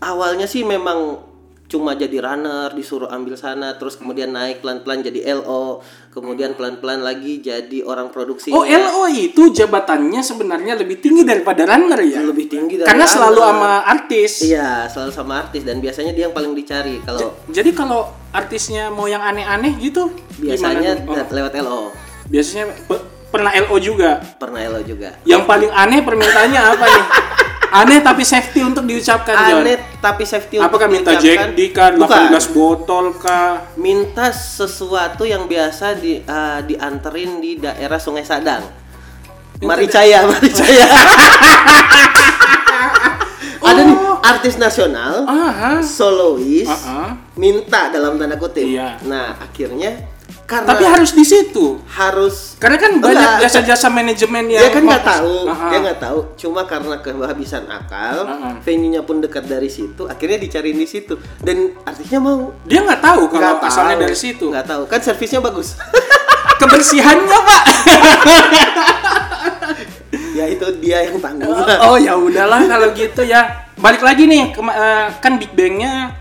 awalnya 0.00 0.44
sih 0.44 0.62
memang 0.62 1.28
cuma 1.70 1.94
jadi 1.94 2.18
runner 2.18 2.74
disuruh 2.74 3.06
ambil 3.06 3.38
sana 3.38 3.78
terus 3.78 3.94
kemudian 3.94 4.34
naik 4.34 4.58
pelan-pelan 4.58 5.06
jadi 5.06 5.38
LO 5.38 5.78
kemudian 6.10 6.58
pelan-pelan 6.58 6.98
lagi 6.98 7.38
jadi 7.38 7.86
orang 7.86 8.10
produksi 8.10 8.50
Oh 8.50 8.66
LO 8.66 9.06
itu 9.06 9.54
jabatannya 9.54 10.18
sebenarnya 10.18 10.74
lebih 10.74 10.98
tinggi 10.98 11.22
daripada 11.22 11.62
runner 11.62 12.02
ya? 12.02 12.26
lebih 12.26 12.50
tinggi 12.50 12.74
dari 12.74 12.90
Karena 12.90 13.06
selalu 13.06 13.38
runner. 13.38 13.50
sama 13.54 13.70
artis. 13.86 14.32
Iya, 14.42 14.90
selalu 14.90 15.12
sama 15.14 15.32
artis 15.38 15.62
dan 15.62 15.78
biasanya 15.78 16.10
dia 16.10 16.26
yang 16.26 16.34
paling 16.34 16.58
dicari. 16.58 16.98
Kalau 17.06 17.38
Jadi 17.46 17.70
kalau 17.70 18.02
artisnya 18.30 18.90
mau 18.90 19.06
yang 19.06 19.22
aneh-aneh 19.22 19.78
gitu, 19.78 20.10
biasanya? 20.42 21.06
Oh, 21.06 21.14
lewat 21.14 21.54
LO. 21.62 21.94
biasanya 22.26 22.66
pe- 22.82 23.04
pernah 23.30 23.54
LO 23.54 23.78
juga. 23.78 24.18
Pernah 24.42 24.58
LO 24.66 24.82
juga. 24.82 25.14
Yang 25.22 25.46
paling 25.46 25.70
aneh 25.70 26.02
permintaannya 26.02 26.60
apa 26.66 26.84
nih? 26.84 27.04
Aneh 27.70 28.02
tapi 28.02 28.26
safety 28.26 28.66
untuk 28.66 28.82
diucapkan 28.82 29.34
John. 29.46 29.62
Aneh 29.62 29.78
tapi 30.02 30.26
safety 30.26 30.58
Apakah 30.58 30.90
untuk 30.90 31.06
minta 31.06 31.10
diucapkan. 31.14 31.54
Jack 31.54 31.54
D 31.54 31.60
kah, 31.70 31.88
Bukan. 31.94 32.34
18 32.34 32.50
botol 32.50 33.06
kah? 33.14 33.70
Minta 33.78 34.34
sesuatu 34.34 35.22
yang 35.22 35.46
biasa 35.46 35.94
di 35.94 36.18
eh, 36.18 36.60
dianterin 36.66 37.38
di 37.38 37.62
daerah 37.62 38.02
Sungai 38.02 38.26
Sadang. 38.26 38.66
Maricaya, 39.62 40.24
Maricaya. 40.26 40.86
Ada 43.60 43.80
nih 43.86 43.98
artis 44.24 44.56
nasional, 44.56 45.28
Aha. 45.28 45.84
solois, 45.84 46.66
Aha. 46.66 47.14
minta 47.36 47.92
dalam 47.92 48.16
tanda 48.16 48.34
kutip. 48.40 48.64
Iya. 48.66 48.98
Nah, 49.04 49.36
akhirnya 49.36 50.00
karena 50.50 50.66
Tapi 50.66 50.82
harus 50.84 51.10
di 51.12 51.22
situ. 51.22 51.78
harus 51.88 52.58
Karena 52.58 52.74
kan 52.76 52.90
Enggak, 52.92 53.14
banyak 53.14 53.30
jasa-jasa 53.40 53.86
manajemen 53.86 54.50
yang 54.50 54.60
dia 54.60 54.70
kan 54.70 54.82
nggak 54.82 55.04
tahu 55.06 55.34
Aha. 55.46 55.66
dia 55.70 55.78
nggak 55.80 56.00
tahu 56.00 56.18
cuma 56.34 56.60
karena 56.64 56.98
kehabisan 56.98 57.64
akal 57.64 58.26
Heeh. 58.26 58.52
venue-nya 58.60 59.00
pun 59.00 59.22
dekat 59.22 59.46
dari 59.46 59.68
situ 59.68 60.04
akhirnya 60.04 60.36
dicariin 60.36 60.74
di 60.74 60.84
situ 60.84 61.14
dan 61.38 61.70
artisnya 61.80 62.18
mau 62.18 62.50
Dia 62.64 62.82
nggak 62.82 62.98
tahu 62.98 63.22
kalau 63.28 63.56
nggak 63.56 63.62
asalnya 63.64 63.94
tahu. 63.94 64.02
dari 64.02 64.16
situ. 64.18 64.44
nggak 64.44 64.66
tahu 64.66 64.82
kan 64.84 64.98
servisnya 64.98 65.38
bagus 65.40 65.78
Kebersihannya 66.60 67.38
pak. 67.40 67.62
ya 70.32 70.44
itu 70.46 70.66
dia 70.76 70.98
yang 71.02 71.16
tanggung 71.18 71.50
oh 71.86 71.96
ya 71.96 72.12
udahlah 72.12 72.60
kalau 72.66 72.90
gitu 72.92 73.22
ya. 73.22 73.70
Balik 73.76 74.02
lagi 74.02 74.26
nih 74.26 74.52
kema- 74.52 74.74
eh, 74.74 75.06
kan 75.16 75.38
Big 75.38 75.52
Bang-nya 75.52 76.12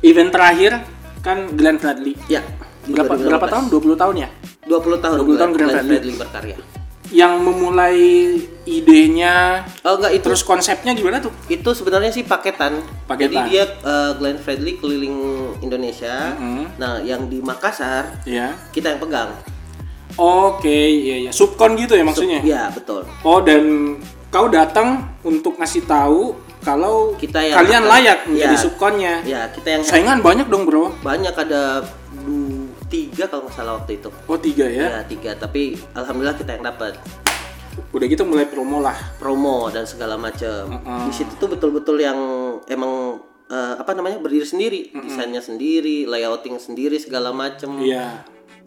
event 0.00 0.30
terakhir 0.30 0.80
kan 1.20 1.50
Glenn 1.50 1.76
Fredly. 1.76 2.16
ya 2.24 2.40
Berapa 2.86 3.14
2015. 3.14 3.26
berapa 3.26 3.46
tahun? 3.48 3.64
20 3.68 3.96
tahun 3.96 4.14
ya? 4.16 4.28
20 4.64 4.96
tahun 4.98 5.16
20 5.18 5.36
tahun 5.36 5.50
Glenn 5.50 5.68
Glenn 5.68 5.86
Fredly 5.86 6.14
berkarya 6.14 6.56
Yang 7.06 7.34
memulai 7.38 8.00
idenya 8.64 9.62
oh 9.82 9.94
enggak 9.94 10.12
itu 10.14 10.24
terus 10.24 10.42
konsepnya 10.42 10.92
gimana 10.92 11.20
tuh? 11.20 11.30
itu 11.46 11.70
sebenarnya 11.70 12.10
sih 12.10 12.24
paketan. 12.24 12.80
Paketan. 13.04 13.28
Jadi 13.30 13.36
dia 13.46 13.64
eh, 13.68 14.10
Glenn 14.16 14.36
Fredly 14.36 14.76
keliling 14.76 15.16
Indonesia. 15.60 16.32
Mhm. 16.34 16.64
Nah, 16.74 16.98
yang 17.00 17.24
di 17.24 17.38
Makassar 17.38 18.24
Ya. 18.24 18.56
kita 18.68 18.88
yang 18.88 19.00
pegang. 19.00 19.30
Oke, 20.14 20.70
iya 20.70 21.28
ya. 21.28 21.30
Subkon 21.30 21.74
gitu 21.74 21.92
ya 21.92 22.02
maksudnya? 22.02 22.38
Iya, 22.40 22.70
betul. 22.70 23.02
Oh 23.20 23.38
dan 23.38 23.96
kau 24.28 24.46
datang 24.46 25.10
untuk 25.20 25.54
ngasih 25.54 25.84
tahu 25.84 26.34
kalau 26.60 27.12
Kita 27.14 27.38
yang 27.38 27.58
kalian 27.60 27.82
akan- 27.82 27.92
layak 27.92 28.18
menjadi 28.24 28.54
Iya. 28.54 28.62
subkonnya. 28.62 29.14
Ya, 29.22 29.42
kita 29.50 29.68
yang 29.70 29.82
Saingan 29.82 30.18
banyak 30.18 30.48
dong 30.48 30.64
bro. 30.64 30.94
banyak 30.98 31.30
ada 31.32 31.84
tiga 32.86 33.24
kalau 33.26 33.48
nggak 33.48 33.56
salah 33.56 33.72
waktu 33.80 33.98
itu. 33.98 34.08
Oh 34.26 34.38
tiga 34.38 34.66
ya. 34.66 34.86
Ya, 34.88 35.00
tiga. 35.04 35.34
Tapi 35.34 35.74
alhamdulillah 35.92 36.36
kita 36.36 36.56
yang 36.56 36.64
dapat 36.64 36.94
Udah 37.90 38.06
gitu 38.06 38.22
mulai 38.22 38.46
promo 38.46 38.78
lah. 38.78 38.94
promo 39.18 39.66
dan 39.70 39.82
segala 39.82 40.14
macam. 40.14 40.70
Mm-mm. 40.78 41.10
Di 41.10 41.12
situ 41.14 41.34
tuh 41.34 41.50
betul-betul 41.50 41.98
yang 41.98 42.18
emang 42.70 43.18
eh, 43.50 43.74
apa 43.78 43.94
namanya 43.94 44.22
berdiri 44.22 44.46
sendiri, 44.46 44.94
desainnya 44.94 45.42
sendiri, 45.42 46.06
layouting 46.06 46.58
sendiri 46.58 46.98
segala 47.02 47.34
macam. 47.34 47.82
Iya. 47.82 48.22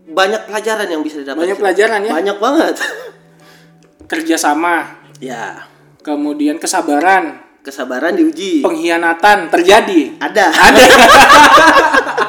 Banyak 0.08 0.48
pelajaran 0.48 0.88
yang 0.88 1.04
bisa 1.04 1.24
didapat. 1.24 1.40
Banyak 1.44 1.58
pelajaran 1.60 2.00
ya. 2.04 2.12
Banyak 2.16 2.38
banget. 2.40 2.76
Kerjasama, 4.12 5.04
ya, 5.20 5.68
kemudian 6.00 6.56
kesabaran, 6.56 7.44
kesabaran 7.60 8.16
diuji. 8.16 8.64
pengkhianatan 8.64 9.52
terjadi. 9.52 10.16
Ada. 10.16 10.46
Ada. 10.48 10.84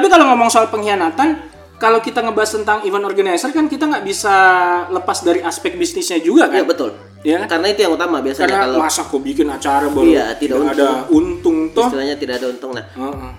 Tapi 0.00 0.08
kalau 0.08 0.24
ngomong 0.26 0.48
soal 0.48 0.66
pengkhianatan, 0.66 1.28
kalau 1.76 2.00
kita 2.00 2.20
ngebahas 2.20 2.56
tentang 2.56 2.80
event 2.82 3.04
organizer 3.04 3.52
kan 3.52 3.68
kita 3.68 3.84
nggak 3.84 4.00
bisa 4.00 4.32
lepas 4.88 5.20
dari 5.20 5.40
aspek 5.40 5.76
bisnisnya 5.76 6.16
juga 6.18 6.48
Iya 6.48 6.64
kan? 6.64 6.64
betul. 6.66 6.90
Ya. 7.20 7.44
Karena 7.44 7.68
itu 7.68 7.80
yang 7.80 7.92
utama 7.92 8.18
biasanya 8.18 8.48
Karena 8.48 8.64
kalau 8.66 8.78
masa 8.80 9.04
kok 9.04 9.20
bikin 9.20 9.44
acara 9.44 9.86
baru 9.86 10.08
Iya, 10.08 10.24
tidak 10.34 10.56
ada 10.72 11.04
untung 11.10 11.68
toh. 11.70 11.84
istilahnya 11.84 12.16
tidak 12.16 12.40
ada 12.40 12.46
untung. 12.48 12.72
Nah, 12.72 12.84
Heeh. 12.86 13.32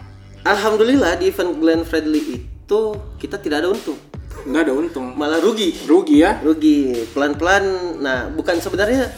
alhamdulillah 0.44 1.18
di 1.18 1.25
event 1.27 1.51
Glenn 1.56 1.82
Fredly 1.82 2.22
itu 2.38 2.80
kita 3.18 3.38
tidak 3.38 3.62
ada 3.62 3.70
untung, 3.70 3.98
Nggak 4.44 4.62
ada 4.63 4.74
untung. 4.75 5.06
malah 5.13 5.38
rugi. 5.38 5.82
Rugi 5.84 6.22
ya? 6.22 6.38
rugi 6.39 6.94
pelan-pelan 7.10 7.65
nah 7.98 8.25
bukan 8.27 8.58
sebenarnya 8.58 9.10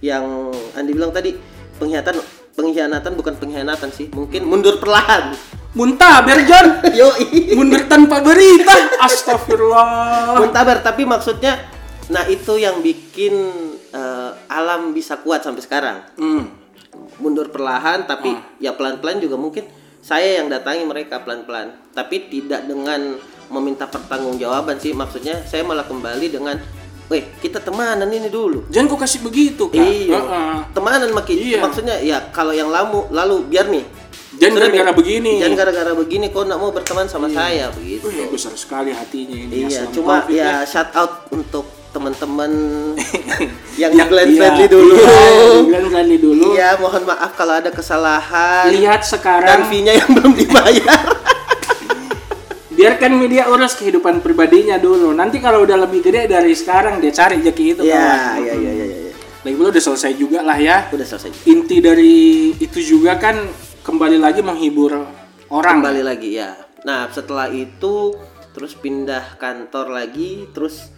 yang 0.00 0.24
Andi 0.72 0.92
bilang 0.92 1.08
tadi 1.10 1.36
pengkhianatan 1.76 2.16
pengkhianatan 2.52 3.12
bukan 3.12 3.34
pengkhianatan 3.36 3.88
sih 3.88 4.08
mungkin 4.10 4.44
mundur 4.44 4.76
perlahan 4.76 5.32
Muntah, 5.70 6.26
Berjon. 6.26 6.66
yoi 6.98 7.54
Mundur 7.54 7.86
tanpa 7.86 8.18
berita. 8.20 8.74
Astagfirullah. 9.00 10.36
muntaber 10.36 10.80
tapi 10.80 11.04
maksudnya 11.04 11.56
nah 12.10 12.26
itu 12.26 12.58
yang 12.58 12.82
bikin 12.82 13.32
eh, 13.88 14.30
alam 14.48 14.90
bisa 14.90 15.18
kuat 15.18 15.40
sampai 15.40 15.62
sekarang 15.62 15.98
Hmm. 16.16 16.50
mundur 17.16 17.48
perlahan 17.48 18.02
tapi 18.02 18.34
ya 18.58 18.74
pelan-pelan 18.74 19.22
juga 19.22 19.38
mungkin 19.38 19.62
saya 20.00 20.42
yang 20.42 20.50
datangi 20.50 20.82
mereka 20.82 21.22
pelan-pelan 21.22 21.70
tapi 21.90 22.26
tidak 22.26 22.66
dengan 22.66 23.14
meminta 23.46 23.86
pertanggungjawaban 23.86 24.74
sih 24.76 24.90
maksudnya 24.90 25.38
saya 25.44 25.62
malah 25.62 25.86
kembali 25.86 26.26
dengan 26.28 26.58
Weh, 27.06 27.26
kita 27.42 27.58
temanan 27.58 28.06
ini 28.06 28.30
dulu. 28.30 28.70
Jangan 28.70 28.86
kok 28.86 29.02
kasih 29.02 29.18
begitu, 29.20 29.66
Kak. 29.66 29.82
Iya. 29.82 30.14
Heeh. 30.14 30.54
Temanan 30.70 31.10
makin 31.10 31.34
Iya. 31.36 31.58
maksudnya 31.58 31.98
ya 31.98 32.22
kalau 32.30 32.54
yang 32.54 32.70
lalu 32.70 33.02
lalu 33.10 33.50
biar 33.50 33.66
nih. 33.66 33.82
Jangan 34.40 34.56
gara-gara 34.56 34.92
begini. 34.96 35.32
Jangan 35.36 35.56
gara-gara 35.60 35.92
begini 35.92 36.26
kau 36.32 36.48
nak 36.48 36.58
mau 36.58 36.72
berteman 36.72 37.04
sama 37.12 37.28
saya 37.28 37.68
begitu. 37.76 38.08
Wih, 38.08 38.32
besar 38.32 38.56
sekali 38.56 38.90
hatinya 38.96 39.36
ini. 39.36 39.68
Iya, 39.68 39.84
cuma 39.92 40.24
Taufik 40.24 40.40
ya 40.40 40.64
shout 40.64 40.90
out 40.96 41.28
untuk 41.28 41.68
teman-teman 41.92 42.50
yang 43.82 43.92
Yang- 43.92 44.08
Glenn 44.08 44.28
iya, 44.32 44.40
Fredly 44.40 44.66
dulu. 44.72 44.94
Iya, 44.96 45.60
Glenn 45.68 45.86
Fredly 45.92 46.18
dulu. 46.18 46.44
Iya, 46.56 46.68
mohon 46.80 47.02
maaf 47.04 47.36
kalau 47.36 47.54
ada 47.60 47.68
kesalahan 47.68 48.72
Lihat 48.72 49.04
dan 49.04 49.10
sekarang 49.12 49.60
fee-nya 49.68 49.92
yang 50.00 50.08
belum 50.08 50.32
dibayar. 50.32 51.04
biarkan 52.80 53.12
media 53.12 53.44
urus 53.52 53.76
kehidupan 53.76 54.24
pribadinya 54.24 54.80
dulu. 54.80 55.12
Nanti 55.12 55.36
kalau 55.36 55.68
udah 55.68 55.76
lebih 55.84 56.00
gede 56.00 56.32
dari 56.32 56.56
sekarang 56.56 56.96
dia 56.96 57.12
cari 57.12 57.44
jeki 57.44 57.64
itu. 57.76 57.82
Iya, 57.84 58.40
iya, 58.40 58.54
iya, 58.56 58.72
iya, 58.72 58.86
iya. 58.88 59.12
Lagi 59.44 59.54
pula 59.56 59.68
udah 59.68 59.84
selesai 59.84 60.12
juga 60.16 60.40
lah 60.40 60.56
ya. 60.56 60.88
Udah 60.88 61.04
selesai. 61.04 61.44
Inti 61.44 61.84
dari 61.84 62.52
itu 62.56 62.80
juga 62.80 63.20
kan 63.20 63.36
kembali 63.80 64.16
lagi 64.20 64.40
menghibur 64.44 65.08
orang. 65.48 65.80
Kembali 65.80 66.02
lagi 66.04 66.36
ya. 66.36 66.56
Nah, 66.84 67.08
setelah 67.12 67.48
itu 67.52 68.16
terus 68.52 68.76
pindah 68.76 69.36
kantor 69.40 69.92
lagi, 69.92 70.48
terus 70.52 70.90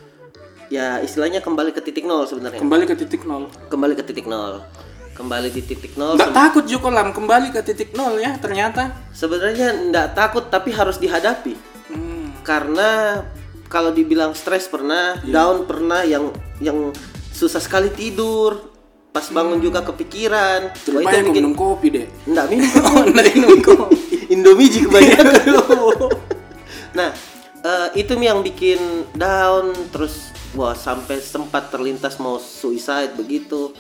ya 0.72 0.98
istilahnya 1.04 1.44
kembali 1.44 1.70
ke 1.74 1.80
titik 1.84 2.08
nol 2.08 2.24
sebenarnya. 2.24 2.58
Kembali 2.58 2.84
ke 2.88 2.94
titik 2.96 3.22
nol. 3.28 3.52
Kembali 3.68 3.94
ke 3.98 4.04
titik 4.04 4.26
nol. 4.26 4.64
kembali 5.12 5.52
di 5.52 5.60
titik 5.60 5.92
nol. 6.00 6.16
Nggak 6.16 6.32
takut 6.32 6.64
Joko 6.64 6.88
Lam 6.88 7.12
kembali 7.12 7.52
ke 7.52 7.60
titik 7.60 7.92
nol 7.92 8.16
ya 8.16 8.32
ternyata. 8.40 9.12
Sebenarnya 9.12 9.92
nggak 9.92 10.16
takut 10.16 10.48
tapi 10.48 10.72
harus 10.72 10.96
dihadapi. 10.96 11.52
Hmm. 11.92 12.32
Karena 12.40 13.20
kalau 13.68 13.92
dibilang 13.92 14.32
stres 14.32 14.68
pernah, 14.68 15.20
down 15.20 15.68
pernah, 15.68 16.00
yang 16.04 16.32
yang 16.64 16.96
susah 17.28 17.60
sekali 17.60 17.92
tidur, 17.92 18.72
pas 19.12 19.26
bangun 19.28 19.61
juga 19.61 19.85
kepikiran. 19.85 20.73
Wah, 20.73 20.83
Terus 20.83 21.04
yang 21.04 21.26
bikin 21.28 21.37
minum 21.45 21.54
kopi 21.54 21.87
deh. 21.92 22.07
nggak 22.25 22.47
minum. 22.49 22.71
Oh, 22.81 23.04
nggak 23.04 23.26
minum 23.37 23.61
kopi. 23.61 23.97
Indomie 24.33 24.73
juga 24.73 24.99
kebanyakan. 24.99 25.35
nah, 26.99 27.11
eh, 27.61 27.88
itu 28.00 28.12
yang 28.16 28.40
bikin 28.40 28.81
down 29.12 29.76
terus 29.92 30.33
wah 30.57 30.73
sampai 30.73 31.21
sempat 31.21 31.69
terlintas 31.69 32.16
mau 32.16 32.40
suicide 32.40 33.12
begitu. 33.12 33.76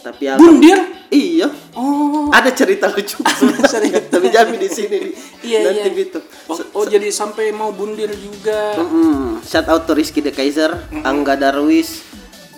Tapi 0.00 0.32
ya 0.32 0.40
Bundir? 0.40 0.80
Iya. 1.12 1.50
Oh. 1.76 2.30
Ada 2.32 2.54
cerita 2.54 2.88
lucu 2.88 3.20
tapi 4.14 4.26
jangan 4.30 4.56
di 4.56 4.70
sini 4.70 4.96
nih. 4.96 5.14
Iya, 5.42 5.58
Nanti 5.66 5.88
iya. 5.90 5.98
gitu. 6.06 6.18
Oh, 6.46 6.56
oh, 6.80 6.84
jadi 6.86 7.10
sampai 7.10 7.50
mau 7.50 7.74
bundir 7.74 8.08
juga. 8.14 8.78
Mm, 8.78 9.42
shout 9.42 9.66
out 9.66 9.84
to 9.84 9.92
Rizky 9.92 10.22
The 10.22 10.30
Kaiser, 10.30 10.86
Angga 11.02 11.34
Darwis, 11.34 12.06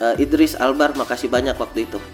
eh, 0.02 0.14
Idris 0.18 0.52
Albar, 0.54 0.92
makasih 0.92 1.28
banyak 1.28 1.54
waktu 1.54 1.86
itu. 1.86 1.98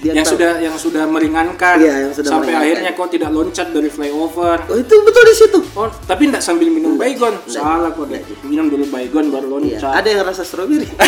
Dia 0.00 0.16
yang 0.16 0.24
tahu. 0.24 0.32
sudah 0.32 0.52
yang 0.56 0.72
sudah 0.80 1.04
meringankan 1.04 1.76
Iya, 1.76 2.08
yang 2.08 2.12
sudah 2.16 2.32
sampai 2.32 2.56
meringankan. 2.56 2.64
akhirnya 2.64 2.90
kok 2.96 3.08
tidak 3.12 3.30
loncat 3.30 3.68
dari 3.68 3.90
flyover. 3.92 4.58
Oh, 4.64 4.76
itu 4.78 4.94
betul 4.96 5.22
di 5.22 5.34
situ. 5.36 5.58
Oh, 5.76 5.92
tapi 6.08 6.24
tidak 6.24 6.40
sambil 6.40 6.72
minum 6.72 6.96
baygon. 6.96 7.36
Salah 7.44 7.92
kok 7.92 8.08
deh. 8.08 8.24
Minum 8.40 8.72
dulu 8.72 8.88
baygon 8.88 9.28
baru 9.28 9.60
Iya, 9.60 9.76
loncat. 9.76 9.92
ada 9.92 10.08
yang 10.08 10.24
rasa 10.24 10.40
stroberi. 10.40 10.88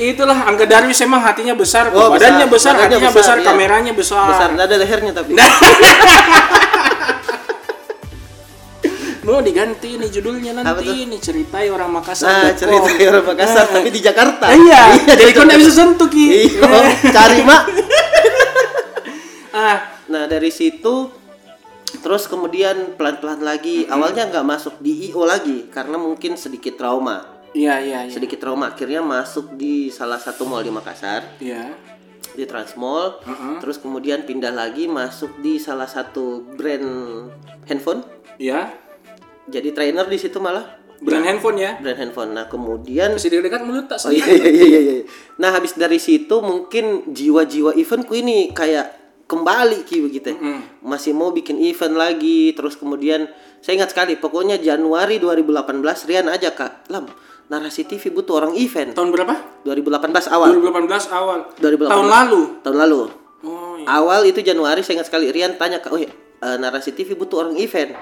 Itulah 0.00 0.48
Angga 0.48 0.64
Darwis 0.64 0.96
emang 1.04 1.20
hatinya 1.20 1.52
besar, 1.52 1.92
Oh, 1.92 2.08
badannya 2.08 2.48
besar, 2.48 2.72
besar. 2.72 2.88
Hatinya 2.88 3.12
besar, 3.12 3.20
besar, 3.20 3.36
iya. 3.36 3.44
kameranya 3.44 3.92
besar. 3.92 4.28
Besar, 4.32 4.48
ada 4.56 4.76
lehernya 4.80 5.12
tapi. 5.12 5.36
Mau 9.20 9.38
diganti 9.40 10.00
nih 10.00 10.08
judulnya 10.08 10.56
nanti 10.56 11.04
ini 11.04 11.16
ceritai 11.16 11.68
orang 11.68 11.92
Makassar. 11.92 12.48
Nah, 12.48 12.50
cerita 12.56 12.88
orang 13.10 13.26
Makassar 13.28 13.64
Nah. 13.64 13.74
tapi 13.76 13.88
di 13.92 14.00
Jakarta. 14.00 14.46
Iya, 14.48 14.82
jadi 15.12 15.30
kau 15.30 15.44
nggak 15.44 15.60
bisa 15.60 15.72
sentuh 15.76 16.08
ki. 16.08 16.26
Iya, 16.48 16.66
cari 17.12 17.38
mak. 17.44 17.62
ah, 19.54 19.78
Nah 20.08 20.26
dari 20.26 20.50
situ 20.50 21.06
terus 22.00 22.26
kemudian 22.26 22.94
pelan-pelan 22.94 23.42
lagi 23.42 23.86
awalnya 23.86 24.26
nggak 24.26 24.46
masuk 24.46 24.74
di 24.78 25.10
IO 25.10 25.22
lagi 25.22 25.66
karena 25.68 25.98
mungkin 25.98 26.38
sedikit 26.38 26.78
trauma 26.78 27.26
iya 27.50 27.82
iya 27.82 28.06
iya. 28.06 28.14
sedikit 28.14 28.38
trauma 28.38 28.70
akhirnya 28.70 29.02
masuk 29.02 29.58
di 29.58 29.90
salah 29.90 30.16
satu 30.16 30.46
mall 30.46 30.62
di 30.62 30.70
Makassar 30.70 31.26
Iya. 31.42 31.74
di 32.30 32.46
Transmall 32.46 33.18
terus 33.58 33.82
kemudian 33.82 34.22
pindah 34.22 34.54
lagi 34.54 34.86
masuk 34.86 35.42
di 35.42 35.58
salah 35.58 35.90
satu 35.90 36.46
brand 36.54 36.86
handphone 37.66 38.06
Iya. 38.38 38.70
Jadi 39.46 39.68
trainer 39.70 40.04
di 40.04 40.16
situ 40.16 40.36
malah 40.36 40.76
Brand 40.98 41.24
handphone 41.24 41.56
ya. 41.56 41.80
brand 41.80 41.96
handphone 41.96 42.36
nah 42.36 42.44
kemudian 42.44 43.16
Masih 43.16 43.32
dekat 43.34 43.64
mulut 43.64 43.88
tak 43.88 43.96
Oh 44.02 44.12
iya 44.12 44.20
iya 44.26 44.44
iya 44.46 44.66
iya. 44.68 44.80
iya. 44.82 45.04
Nah 45.36 45.48
habis 45.50 45.72
dari 45.72 45.96
situ 45.96 46.36
mungkin 46.38 47.08
jiwa-jiwa 47.08 47.72
eventku 47.72 48.12
ini 48.12 48.52
kayak 48.52 49.00
kembali 49.24 49.80
ki 49.82 49.96
begitu. 50.02 50.28
ya. 50.30 50.60
Masih 50.80 51.14
mau 51.14 51.30
bikin 51.30 51.56
event 51.56 51.94
lagi 51.94 52.52
terus 52.52 52.76
kemudian 52.76 53.32
saya 53.58 53.78
ingat 53.78 53.90
sekali 53.90 54.16
pokoknya 54.16 54.56
Januari 54.56 55.16
2018 55.16 55.80
Rian 56.04 56.28
aja 56.28 56.50
Kak 56.50 56.88
Lam 56.88 57.08
narasi 57.46 57.82
TV 57.82 58.10
butuh 58.10 58.38
orang 58.38 58.52
event 58.54 58.92
Tahun 58.92 59.08
berapa? 59.08 59.64
2018 59.64 60.04
awal 60.28 60.48
2018 60.54 60.84
awal. 61.10 61.38
2018. 61.56 61.88
Tahun 61.88 62.06
lalu. 62.06 62.42
tahun 62.60 62.76
lalu 62.78 63.00
Oh 63.40 63.74
iya. 63.74 63.88
awal 63.90 64.20
itu 64.22 64.38
Januari 64.40 64.80
saya 64.80 65.00
ingat 65.00 65.08
sekali 65.08 65.28
Rian 65.28 65.56
tanya 65.56 65.80
Kak 65.80 65.90
oh 65.90 65.98
iya, 65.98 66.12
eh, 66.40 66.56
narasi 66.56 66.90
TV 66.90 67.12
butuh 67.12 67.44
orang 67.44 67.56
event 67.56 67.92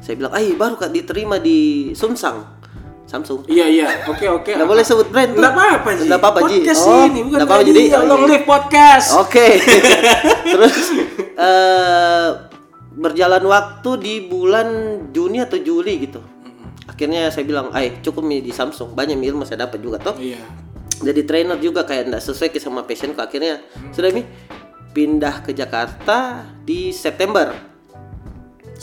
saya 0.00 0.14
bilang 0.16 0.32
ay 0.32 0.52
baru 0.52 0.74
Kak 0.74 0.90
diterima 0.90 1.36
di 1.36 1.90
Samsung 1.92 2.64
Samsung 3.04 3.44
Iya 3.46 3.68
iya. 3.68 3.88
Oke 4.08 4.24
oke. 4.26 4.56
Nggak 4.56 4.64
boleh 4.64 4.80
sebut 4.80 5.06
brand 5.12 5.28
tuh. 5.28 5.38
Nggak 5.38 5.52
apa-apa 5.52 5.88
Ji. 5.92 6.02
Nggak 6.08 6.20
apa-apa 6.24 6.40
Ji. 6.40 6.56
Podcast 6.56 6.82
Oh, 6.82 7.04
ini 7.04 7.20
bukan 7.20 7.38
apa-apa, 7.44 7.62
jadi- 7.62 7.88
oh, 7.92 8.04
long 8.08 8.24
live 8.24 8.46
podcast. 8.48 9.08
Oke. 9.20 9.46
Terus 10.56 10.76
eh 11.36 12.28
berjalan 12.96 13.44
waktu 13.44 13.90
di 14.00 14.14
bulan 14.24 14.68
Juni 15.12 15.44
atau 15.44 15.60
Juli 15.60 16.00
gitu. 16.00 16.24
Akhirnya 16.88 17.28
saya 17.28 17.44
bilang, 17.44 17.68
"Ay, 17.76 18.00
cukup 18.00 18.24
nih 18.24 18.40
di 18.40 18.56
Samsung. 18.56 18.96
Banyak 18.96 19.20
mil 19.20 19.36
masih 19.36 19.60
dapat 19.60 19.84
juga 19.84 20.00
toh." 20.00 20.16
Iya. 20.16 20.40
Jadi 21.04 21.28
trainer 21.28 21.60
juga 21.60 21.84
kayak 21.84 22.08
enggak 22.08 22.22
sesuai 22.24 22.56
sama 22.56 22.88
passionku. 22.88 23.20
Akhirnya 23.20 23.60
sudah 23.92 24.14
mi 24.16 24.24
pindah 24.96 25.44
ke 25.44 25.52
Jakarta 25.52 26.40
di 26.64 26.88
September. 26.88 27.73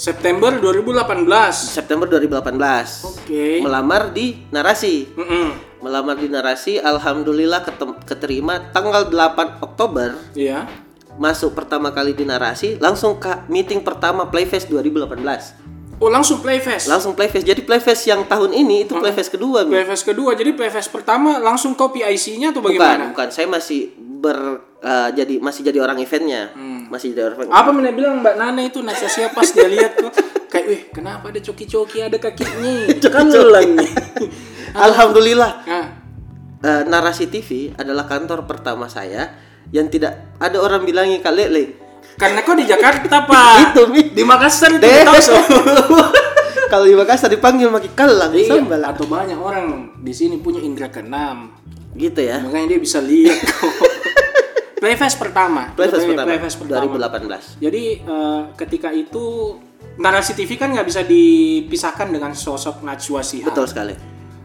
September 0.02 0.50
2018. 0.58 1.30
September 1.54 2.10
2018. 2.10 3.06
Oke. 3.06 3.62
Melamar 3.62 4.10
di 4.10 4.34
Narasi. 4.50 5.14
Mm-mm. 5.14 5.78
Melamar 5.86 6.18
di 6.18 6.26
Narasi, 6.26 6.82
alhamdulillah 6.82 7.62
keterima 8.10 8.74
tanggal 8.74 9.06
8 9.06 9.62
Oktober. 9.62 10.18
Iya. 10.34 10.66
masuk 11.20 11.52
pertama 11.54 11.92
kali 11.92 12.16
di 12.16 12.24
narasi 12.24 12.80
langsung 12.80 13.20
ke 13.20 13.44
meeting 13.52 13.84
pertama 13.84 14.32
Playfest 14.32 14.72
2018 14.72 16.00
Oh 16.00 16.08
langsung 16.08 16.40
Playfest. 16.40 16.88
langsung 16.88 17.14
Playfest 17.14 17.44
jadi 17.46 17.62
Playfest 17.62 18.08
yang 18.08 18.24
tahun 18.26 18.56
ini 18.56 18.88
itu 18.88 18.96
Playfest 18.96 19.30
kedua. 19.30 19.68
Playfest 19.68 20.08
kedua. 20.08 20.34
Jadi 20.34 20.56
Playfest 20.56 20.90
pertama 20.90 21.38
langsung 21.38 21.76
copy 21.78 22.02
IC-nya 22.02 22.56
atau 22.56 22.64
bukan 22.64 22.74
bagaimana? 22.74 23.04
bukan 23.14 23.28
saya 23.30 23.46
masih 23.46 23.94
ber 24.00 24.66
eh, 24.82 25.10
jadi 25.14 25.38
masih 25.38 25.62
jadi 25.62 25.78
orang 25.84 26.02
eventnya 26.02 26.50
masih 26.92 27.16
jadi 27.16 27.32
orang 27.32 27.48
Apa 27.48 27.72
mana 27.72 27.90
bilang 27.90 28.20
Mbak 28.20 28.36
Nana 28.36 28.62
itu 28.62 28.84
Nacha 28.84 29.08
siapa 29.08 29.32
pas 29.34 29.48
dia 29.48 29.66
lihat 29.66 29.96
tuh 29.96 30.12
kayak 30.46 30.66
wih 30.68 30.82
kenapa 30.92 31.32
ada 31.32 31.40
coki-coki 31.40 32.04
ada 32.04 32.20
kakinya 32.20 32.92
kelang 33.00 33.80
nih. 33.80 33.92
alhamdulillah 34.76 35.52
Nah, 35.64 35.88
eh, 36.62 36.82
narasi 36.86 37.26
TV 37.26 37.72
adalah 37.74 38.06
kantor 38.06 38.44
pertama 38.44 38.86
saya 38.86 39.32
yang 39.72 39.88
tidak 39.88 40.36
ada 40.38 40.60
orang 40.60 40.84
bilangnya 40.84 41.18
kak 41.20 41.32
lele 41.32 41.66
karena 42.12 42.44
kau 42.44 42.54
di 42.54 42.68
Jakarta 42.68 43.24
pak. 43.24 43.56
Itu, 43.72 43.88
Mi. 43.88 44.12
Di 44.12 44.22
Makassar 44.22 44.76
itu 44.76 44.84
tahu 44.84 45.16
so. 45.18 45.32
kalau 46.72 46.84
di 46.84 46.94
Makassar 46.94 47.32
dipanggil 47.32 47.72
maki 47.72 47.94
kalang 47.96 48.36
Iya, 48.36 48.60
sambal 48.60 48.84
atau 48.84 49.08
banyak 49.08 49.40
orang 49.40 49.96
di 49.98 50.12
sini 50.12 50.36
punya 50.38 50.60
indera 50.60 50.92
keenam. 50.92 51.56
gitu 51.92 52.20
ya 52.20 52.40
Makanya 52.40 52.76
dia 52.76 52.80
bisa 52.80 53.00
lihat 53.00 53.38
kok. 53.42 53.72
Playfest 54.82 55.16
pertama. 55.16 55.70
Playfest 55.72 56.02
Play- 56.02 56.10
pertama 56.10 56.28
Playfest 56.28 56.58
pertama. 56.58 56.82
2018 56.90 57.62
Jadi 57.62 57.84
eh, 58.02 58.42
ketika 58.58 58.90
itu 58.90 59.26
narasi 59.96 60.34
TV 60.34 60.58
kan 60.58 60.74
nggak 60.74 60.88
bisa 60.88 61.02
dipisahkan 61.04 62.10
dengan 62.10 62.34
sosok 62.34 62.82
Najwa 62.82 63.22
Shihab. 63.22 63.54
betul 63.54 63.66
sekali 63.66 63.94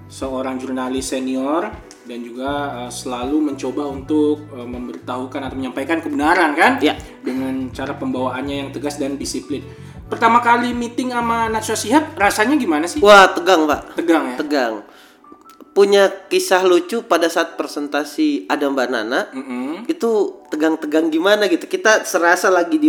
Seorang 0.07 0.55
jurnalis 0.57 1.09
senior 1.09 1.73
dan 2.05 2.21
juga 2.21 2.51
eh, 2.79 2.93
selalu 2.93 3.49
mencoba 3.49 3.89
untuk 3.89 4.45
eh, 4.51 4.63
memberitahukan 4.63 5.41
atau 5.43 5.57
menyampaikan 5.57 5.99
kebenaran 5.99 6.53
kan? 6.53 6.79
Ya. 6.79 6.95
Dengan 7.19 7.73
cara 7.73 7.93
pembawaannya 7.93 8.57
yang 8.59 8.71
tegas 8.71 8.97
dan 8.97 9.17
disiplin. 9.17 9.65
Pertama 10.07 10.39
kali 10.39 10.71
meeting 10.71 11.11
sama 11.11 11.49
Najwa 11.49 11.75
Shihab 11.75 12.15
rasanya 12.15 12.55
gimana 12.55 12.85
sih? 12.85 13.03
wah 13.03 13.27
tegang 13.27 13.65
pak 13.65 13.97
Tegang 13.97 14.25
ya? 14.25 14.37
tegang 14.39 14.75
punya 15.77 16.09
kisah 16.09 16.65
lucu 16.65 17.05
pada 17.05 17.29
saat 17.29 17.53
presentasi 17.55 18.49
ada 18.49 18.65
Mbak 18.65 18.89
Nana 18.89 19.29
Mm-mm. 19.29 19.85
itu 19.85 20.09
tegang-tegang 20.49 21.07
gimana 21.07 21.45
gitu 21.47 21.69
kita 21.69 22.01
serasa 22.03 22.49
lagi 22.49 22.77
di 22.77 22.89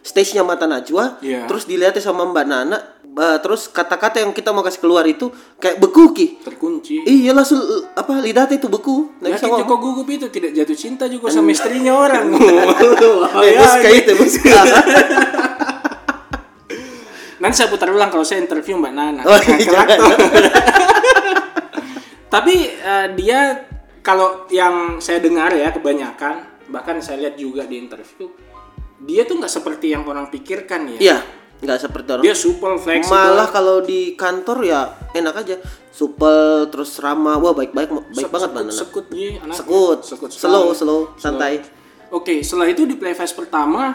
stage-nya 0.00 0.40
Mata 0.40 0.64
Najwa 0.64 1.18
Iya. 1.18 1.44
terus 1.44 1.66
dilihatnya 1.66 1.98
sama 1.98 2.22
Mbak 2.24 2.46
Nana 2.46 2.78
eh, 3.02 3.38
terus 3.40 3.66
kata-kata 3.66 4.22
yang 4.22 4.30
kita 4.30 4.48
mau 4.48 4.62
kasih 4.62 4.78
keluar 4.78 5.02
itu 5.04 5.26
kayak 5.58 5.76
beku 5.76 6.14
ki 6.14 6.38
Terkunci. 6.40 7.02
iya 7.02 7.34
langsung 7.34 7.58
eh, 7.58 7.82
apa 7.92 8.14
lidahnya 8.16 8.54
itu 8.54 8.70
beku 8.70 9.10
Yakin 9.18 9.34
ngomong 9.42 9.58
Joko 9.60 9.74
Gugup 9.82 10.06
itu 10.08 10.30
tidak 10.30 10.54
jatuh 10.54 10.78
cinta 10.78 11.04
juga 11.04 11.28
sama 11.28 11.50
istrinya 11.50 11.98
orang. 11.98 12.30
Eh, 13.42 13.50
Ya, 13.50 13.58
buska 13.60 13.88
itu 13.90 14.12
buska 14.14 14.58
Nanti 17.38 17.54
saya 17.56 17.66
putar 17.66 17.86
ulang 17.88 18.10
kalau 18.10 18.22
saya 18.22 18.38
interview 18.40 18.74
Mbak 18.76 18.92
Nana. 18.92 19.22
Oh, 19.22 19.30
Nah, 19.30 19.58
jangan. 19.60 19.94
tuh. 19.96 20.10
Tapi 22.28 22.54
eh, 22.70 23.06
dia 23.14 23.64
kalau 24.00 24.48
yang 24.48 24.98
saya 24.98 25.18
dengar 25.18 25.50
ya 25.50 25.68
kebanyakan, 25.68 26.34
bahkan 26.68 27.00
saya 27.00 27.20
lihat 27.20 27.34
juga 27.34 27.64
di 27.64 27.76
interview, 27.78 28.28
dia 28.98 29.24
tuh 29.24 29.36
nggak 29.36 29.50
seperti 29.50 29.90
yang 29.90 30.04
orang 30.04 30.28
pikirkan 30.28 30.96
ya. 30.96 30.98
iya 30.98 31.18
nggak 31.58 31.78
seperti 31.80 32.08
orang 32.08 32.22
Dia 32.22 32.34
super 32.34 32.78
fleksibel. 32.78 33.10
malah 33.10 33.48
kalau 33.48 33.82
di 33.82 34.14
kantor 34.14 34.58
ya 34.62 34.80
enak 35.10 35.34
aja 35.36 35.56
supel 35.90 36.70
terus 36.70 36.94
ramah 36.98 37.34
wah 37.34 37.50
baik-baik 37.50 37.90
baik 37.90 38.30
banget 38.30 38.50
Mbak 38.52 38.62
Nana 38.62 38.70
sekut 38.72 39.06
nih 39.10 39.42
anaknya. 39.42 39.58
sekut, 39.58 39.98
Sekut 40.00 40.30
slow 40.30 40.70
sekali. 40.70 40.78
slow 40.78 41.00
santai 41.18 41.58
Oke, 42.08 42.40
setelah 42.40 42.70
itu 42.70 42.86
di 42.86 42.94
Playfest 42.94 43.34
pertama 43.34 43.90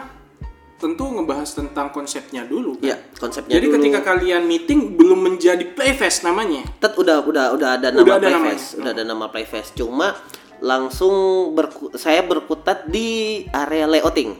tentu 0.84 1.08
ngebahas 1.08 1.48
tentang 1.48 1.88
konsepnya 1.90 2.44
dulu. 2.44 2.76
ya 2.84 3.00
konsepnya 3.16 3.56
Jadi 3.56 3.66
dulu 3.66 3.76
ketika 3.80 4.00
kalian 4.04 4.44
meeting 4.44 4.94
belum 4.94 5.24
menjadi 5.24 5.64
Playfest 5.72 6.22
namanya. 6.22 6.68
Tet 6.78 6.92
udah 6.94 7.24
udah 7.24 7.56
udah 7.56 7.70
ada 7.80 7.88
nama 7.90 8.04
Udah 8.04 8.16
ada 8.18 8.28
Playfest, 8.28 8.44
namanya. 8.68 8.78
udah 8.78 8.92
ada 8.92 9.04
nama 9.08 9.26
Playfest. 9.28 9.70
Cuma 9.74 10.08
langsung 10.60 11.16
berku- 11.52 11.92
saya 11.94 12.20
berkutat 12.22 12.86
di 12.86 13.08
area 13.50 13.84
layouting 13.86 14.32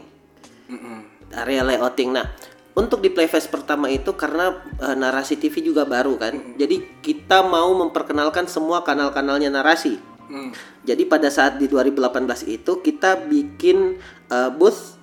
area 1.34 1.60
layouting 1.60 2.10
nah 2.10 2.26
untuk 2.72 2.98
di 2.98 3.10
Playfest 3.10 3.50
pertama 3.50 3.86
itu 3.86 4.14
karena 4.14 4.50
eh, 4.78 4.94
narasi 4.94 5.36
TV 5.36 5.60
juga 5.60 5.84
baru 5.84 6.16
kan 6.16 6.32
jadi 6.54 6.80
kita 7.00 7.42
mau 7.42 7.70
memperkenalkan 7.76 8.46
semua 8.46 8.80
kanal-kanalnya 8.80 9.50
narasi 9.50 10.00
Hmm. 10.24 10.56
jadi 10.80 11.04
pada 11.04 11.28
saat 11.28 11.60
di 11.60 11.68
2018 11.68 12.24
itu 12.48 12.80
kita 12.80 13.28
bikin 13.28 14.00
eh, 14.26 14.50
booth 14.50 14.93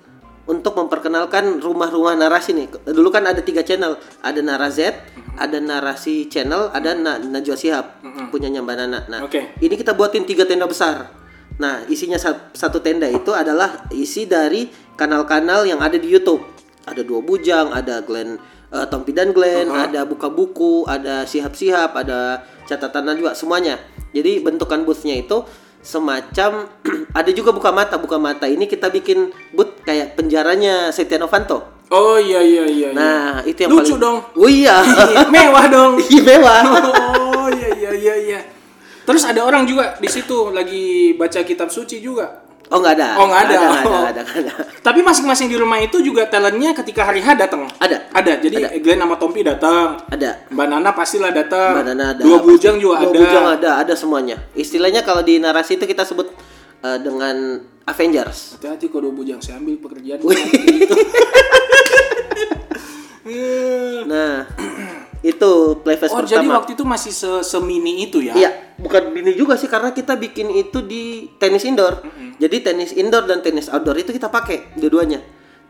untuk 0.51 0.75
memperkenalkan 0.75 1.63
rumah-rumah 1.63 2.19
narasi 2.19 2.51
nih. 2.51 2.67
Dulu 2.91 3.07
kan 3.07 3.23
ada 3.23 3.39
tiga 3.39 3.63
channel, 3.63 3.95
ada 4.19 4.43
Narazet, 4.43 4.99
ada 5.39 5.63
narasi 5.63 6.27
channel, 6.27 6.67
ada 6.75 6.91
Na 6.91 7.15
Najwa 7.15 7.55
Shihab 7.55 8.03
punyanya 8.27 8.59
Mbak 8.59 8.75
Nana. 8.75 8.99
Nah, 9.07 9.19
Oke. 9.23 9.55
ini 9.63 9.73
kita 9.79 9.95
buatin 9.95 10.27
tiga 10.27 10.43
tenda 10.43 10.67
besar. 10.67 11.07
Nah, 11.55 11.87
isinya 11.87 12.19
sa- 12.19 12.51
satu 12.51 12.83
tenda 12.83 13.07
itu 13.07 13.31
adalah 13.31 13.87
isi 13.95 14.27
dari 14.27 14.67
kanal-kanal 14.99 15.63
yang 15.63 15.79
ada 15.79 15.95
di 15.95 16.11
YouTube. 16.11 16.43
Ada 16.83 17.07
dua 17.07 17.23
bujang, 17.23 17.71
ada 17.71 18.03
Glenn 18.03 18.35
eh, 18.71 18.85
Tompi 18.91 19.15
dan 19.15 19.31
Glenn, 19.31 19.71
ada 19.71 20.03
buka 20.03 20.27
buku, 20.27 20.83
ada 20.87 21.23
sihab-sihab, 21.23 21.95
ada 21.95 22.43
catatan 22.67 23.07
Najwa, 23.07 23.31
semuanya. 23.35 23.79
Jadi 24.11 24.43
bentukan 24.43 24.83
boothnya 24.83 25.15
itu 25.15 25.43
semacam 25.79 26.67
ada 27.11 27.29
juga 27.29 27.51
buka 27.51 27.69
mata, 27.69 27.95
buka 27.95 28.15
mata 28.15 28.47
ini 28.47 28.65
kita 28.65 28.87
bikin 28.87 29.29
booth 29.51 29.83
kayak 29.83 30.15
penjaranya 30.15 30.89
Setia 30.89 31.19
Novanto. 31.19 31.83
Oh 31.91 32.15
iya 32.15 32.39
iya 32.39 32.63
iya. 32.63 32.87
iya. 32.87 32.95
Nah, 32.95 33.43
itu 33.43 33.67
yang 33.67 33.71
Lucu 33.75 33.95
paling 33.95 33.99
dong. 33.99 34.17
Oh 34.39 34.47
iya. 34.47 34.79
Mewah 35.27 35.65
dong. 35.67 35.91
Iya, 36.07 36.21
mewah. 36.23 36.61
Oh 37.41 37.49
iya 37.51 37.69
iya 37.75 37.91
iya 37.91 38.15
iya. 38.15 38.39
Terus 39.03 39.25
ada 39.25 39.43
orang 39.43 39.67
juga 39.67 39.97
di 39.99 40.07
situ 40.07 40.53
lagi 40.55 41.11
baca 41.17 41.41
kitab 41.43 41.67
suci 41.67 41.99
juga. 41.99 42.47
Oh 42.71 42.79
nggak 42.79 42.95
ada. 42.95 43.09
Oh, 43.19 43.27
nggak 43.27 43.41
ada. 43.43 43.55
Nggak 43.59 43.75
ada, 43.83 43.89
Oh. 43.91 44.03
ada, 44.07 44.21
nggak 44.23 44.39
ada. 44.47 44.51
Tapi 44.79 44.99
masing-masing 45.03 45.51
di 45.51 45.59
rumah 45.59 45.75
itu 45.83 45.99
juga 45.99 46.23
talentnya 46.23 46.71
ketika 46.71 47.03
hari 47.03 47.19
H 47.19 47.35
datang. 47.35 47.67
Ada. 47.75 48.07
Ada. 48.15 48.39
Jadi 48.39 48.79
Glenn 48.79 49.03
sama 49.03 49.19
Tompi 49.19 49.43
datang. 49.43 49.99
Ada. 50.07 50.47
Mbak 50.47 50.67
Nana 50.71 50.95
pastilah 50.95 51.35
datang. 51.35 51.75
Mbak 51.75 51.85
Nana 51.91 52.05
ada. 52.15 52.21
Dua 52.23 52.39
bujang 52.39 52.79
juga 52.79 53.03
Dua 53.03 53.11
ada. 53.11 53.19
bujang 53.19 53.45
ada, 53.59 53.69
ada 53.83 53.93
semuanya. 53.99 54.39
Istilahnya 54.55 55.03
kalau 55.03 55.19
di 55.19 55.43
narasi 55.43 55.75
itu 55.75 55.83
kita 55.83 56.07
sebut 56.07 56.31
eh, 56.81 56.99
dengan 57.01 57.35
Avengers. 57.85 58.57
Hati-hati 58.57 58.87
kalau 58.89 59.09
dua 59.09 59.13
bujang 59.21 59.41
saya 59.41 59.57
ambil 59.57 59.77
pekerjaan. 59.81 60.21
Nah, 64.01 64.43
itu 65.31 65.51
Playfest 65.85 66.11
Oh 66.11 66.25
jadi 66.25 66.43
pertama. 66.43 66.59
waktu 66.59 66.71
itu 66.75 66.83
masih 66.83 67.13
se 67.13 67.31
semini 67.45 68.09
itu 68.09 68.19
ya? 68.19 68.33
Iya, 68.35 68.51
bukan 68.81 69.13
ini 69.15 69.37
juga 69.37 69.55
sih 69.55 69.69
karena 69.69 69.93
kita 69.95 70.17
bikin 70.17 70.51
itu 70.51 70.83
di 70.83 71.29
tenis 71.37 71.63
indoor. 71.63 72.01
Jadi 72.41 72.57
tenis 72.59 72.91
indoor 72.91 73.29
dan 73.29 73.39
tenis 73.39 73.69
outdoor 73.69 73.95
itu 74.01 74.11
kita 74.11 74.27
pakai 74.27 74.75
dua-duanya. 74.75 75.21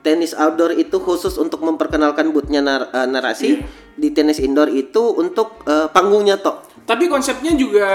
Tenis 0.01 0.33
outdoor 0.33 0.73
itu 0.73 0.97
khusus 0.97 1.37
untuk 1.37 1.61
memperkenalkan 1.61 2.29
bootnya 2.29 2.57
nar- 2.59 2.89
eh, 2.89 3.05
narasi. 3.05 3.47
Iya. 3.53 3.65
Di 3.93 4.09
tenis 4.09 4.37
indoor 4.37 4.67
itu 4.67 5.13
untuk 5.13 5.61
eh, 5.63 5.85
panggungnya 5.87 6.35
tok. 6.35 6.73
Tapi 6.81 7.05
konsepnya 7.05 7.53
juga 7.53 7.85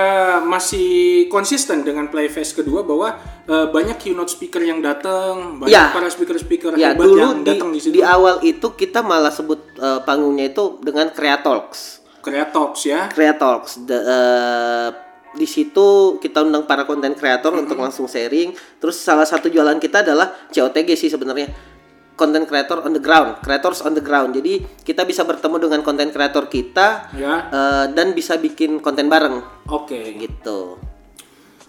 masih 0.41 0.87
konsisten 1.27 1.83
dengan 1.83 2.07
Playfest 2.07 2.55
kedua 2.55 2.87
bahwa 2.87 3.19
eh, 3.43 3.67
banyak 3.67 3.99
keynote 3.99 4.31
speaker 4.31 4.63
yang 4.63 4.79
datang, 4.79 5.59
banyak 5.59 5.75
Ya. 5.75 5.91
para 5.91 6.07
speaker-speaker 6.07 6.75
Ya 6.75 6.95
hebat 6.95 7.03
dulu 7.05 7.19
yang 7.19 7.43
di, 7.43 7.51
datang 7.51 7.71
di 7.71 7.81
situ. 7.81 7.93
di 7.93 8.03
awal 8.03 8.39
itu 8.41 8.71
kita 8.73 9.03
malah 9.03 9.31
sebut 9.31 9.59
eh, 9.75 10.01
panggungnya 10.01 10.49
itu 10.49 10.79
dengan 10.81 11.11
Creatalks. 11.11 12.07
Creatox 12.23 12.73
ya. 12.85 13.07
Creatalks. 13.07 13.83
The, 13.83 13.99
eh, 13.99 14.89
di 15.35 15.45
situ 15.45 16.17
kita 16.17 16.41
undang 16.41 16.65
para 16.65 16.83
konten 16.83 17.13
kreator 17.13 17.53
untuk 17.53 17.77
langsung 17.77 18.07
sharing. 18.07 18.51
Terus 18.79 18.97
salah 18.97 19.23
satu 19.23 19.47
jualan 19.47 19.77
kita 19.77 20.01
adalah 20.01 20.33
COTG 20.49 20.97
sih 20.97 21.07
sebenarnya. 21.07 21.76
Content 22.17 22.49
creator 22.49 22.81
on 22.81 22.91
the 22.91 22.99
ground, 22.99 23.39
creators 23.39 23.85
on 23.85 23.93
the 23.93 24.01
ground. 24.01 24.33
Jadi 24.33 24.65
kita 24.81 25.05
bisa 25.05 25.21
bertemu 25.23 25.61
dengan 25.61 25.81
konten 25.81 26.09
kreator 26.09 26.49
kita 26.49 27.13
Ya. 27.13 27.47
eh, 27.47 27.85
dan 27.93 28.11
bisa 28.11 28.35
bikin 28.37 28.81
konten 28.81 29.07
bareng 29.07 29.45
Oke. 29.69 30.17
gitu. 30.17 30.81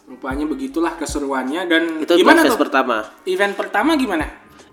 Rupanya 0.08 0.48
begitulah 0.48 0.96
keseruannya 0.96 1.68
dan 1.68 1.84
Itu 2.00 2.16
gimana 2.16 2.48
tuh? 2.48 2.56
pertama. 2.56 3.04
Event 3.28 3.54
pertama 3.54 3.94
gimana? 3.94 4.24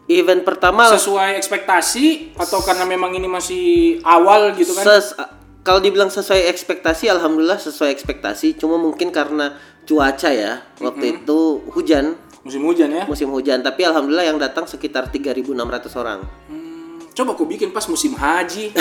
Event 0.06 0.46
pertama 0.46 0.86
Sesuai 0.86 1.34
ekspektasi 1.34 2.36
atau 2.36 2.62
karena 2.62 2.86
memang 2.86 3.10
ini 3.10 3.26
masih 3.26 3.64
awal 4.06 4.54
gitu 4.54 4.78
kan? 4.78 4.84
Ses- 4.86 5.16
kalau 5.64 5.80
dibilang 5.80 6.12
sesuai 6.12 6.52
ekspektasi, 6.52 7.08
alhamdulillah 7.08 7.56
sesuai 7.56 7.88
ekspektasi. 7.88 8.54
Cuma 8.54 8.76
mungkin 8.76 9.08
karena 9.08 9.56
cuaca 9.82 10.28
ya, 10.28 10.60
waktu 10.76 11.18
itu 11.18 11.64
hujan, 11.72 12.20
Musim 12.44 12.60
hujan 12.62 12.88
ya. 12.88 13.02
musim 13.04 13.26
hujan. 13.28 13.58
Tapi 13.58 13.80
alhamdulillah 13.82 14.26
yang 14.26 14.36
datang 14.36 14.64
sekitar 14.64 15.08
3.600 15.08 15.48
orang. 15.96 16.20
Hmm, 16.46 16.98
coba 17.10 17.32
aku 17.32 17.44
bikin 17.44 17.70
pas 17.70 17.82
musim 17.88 18.12
haji. 18.12 18.70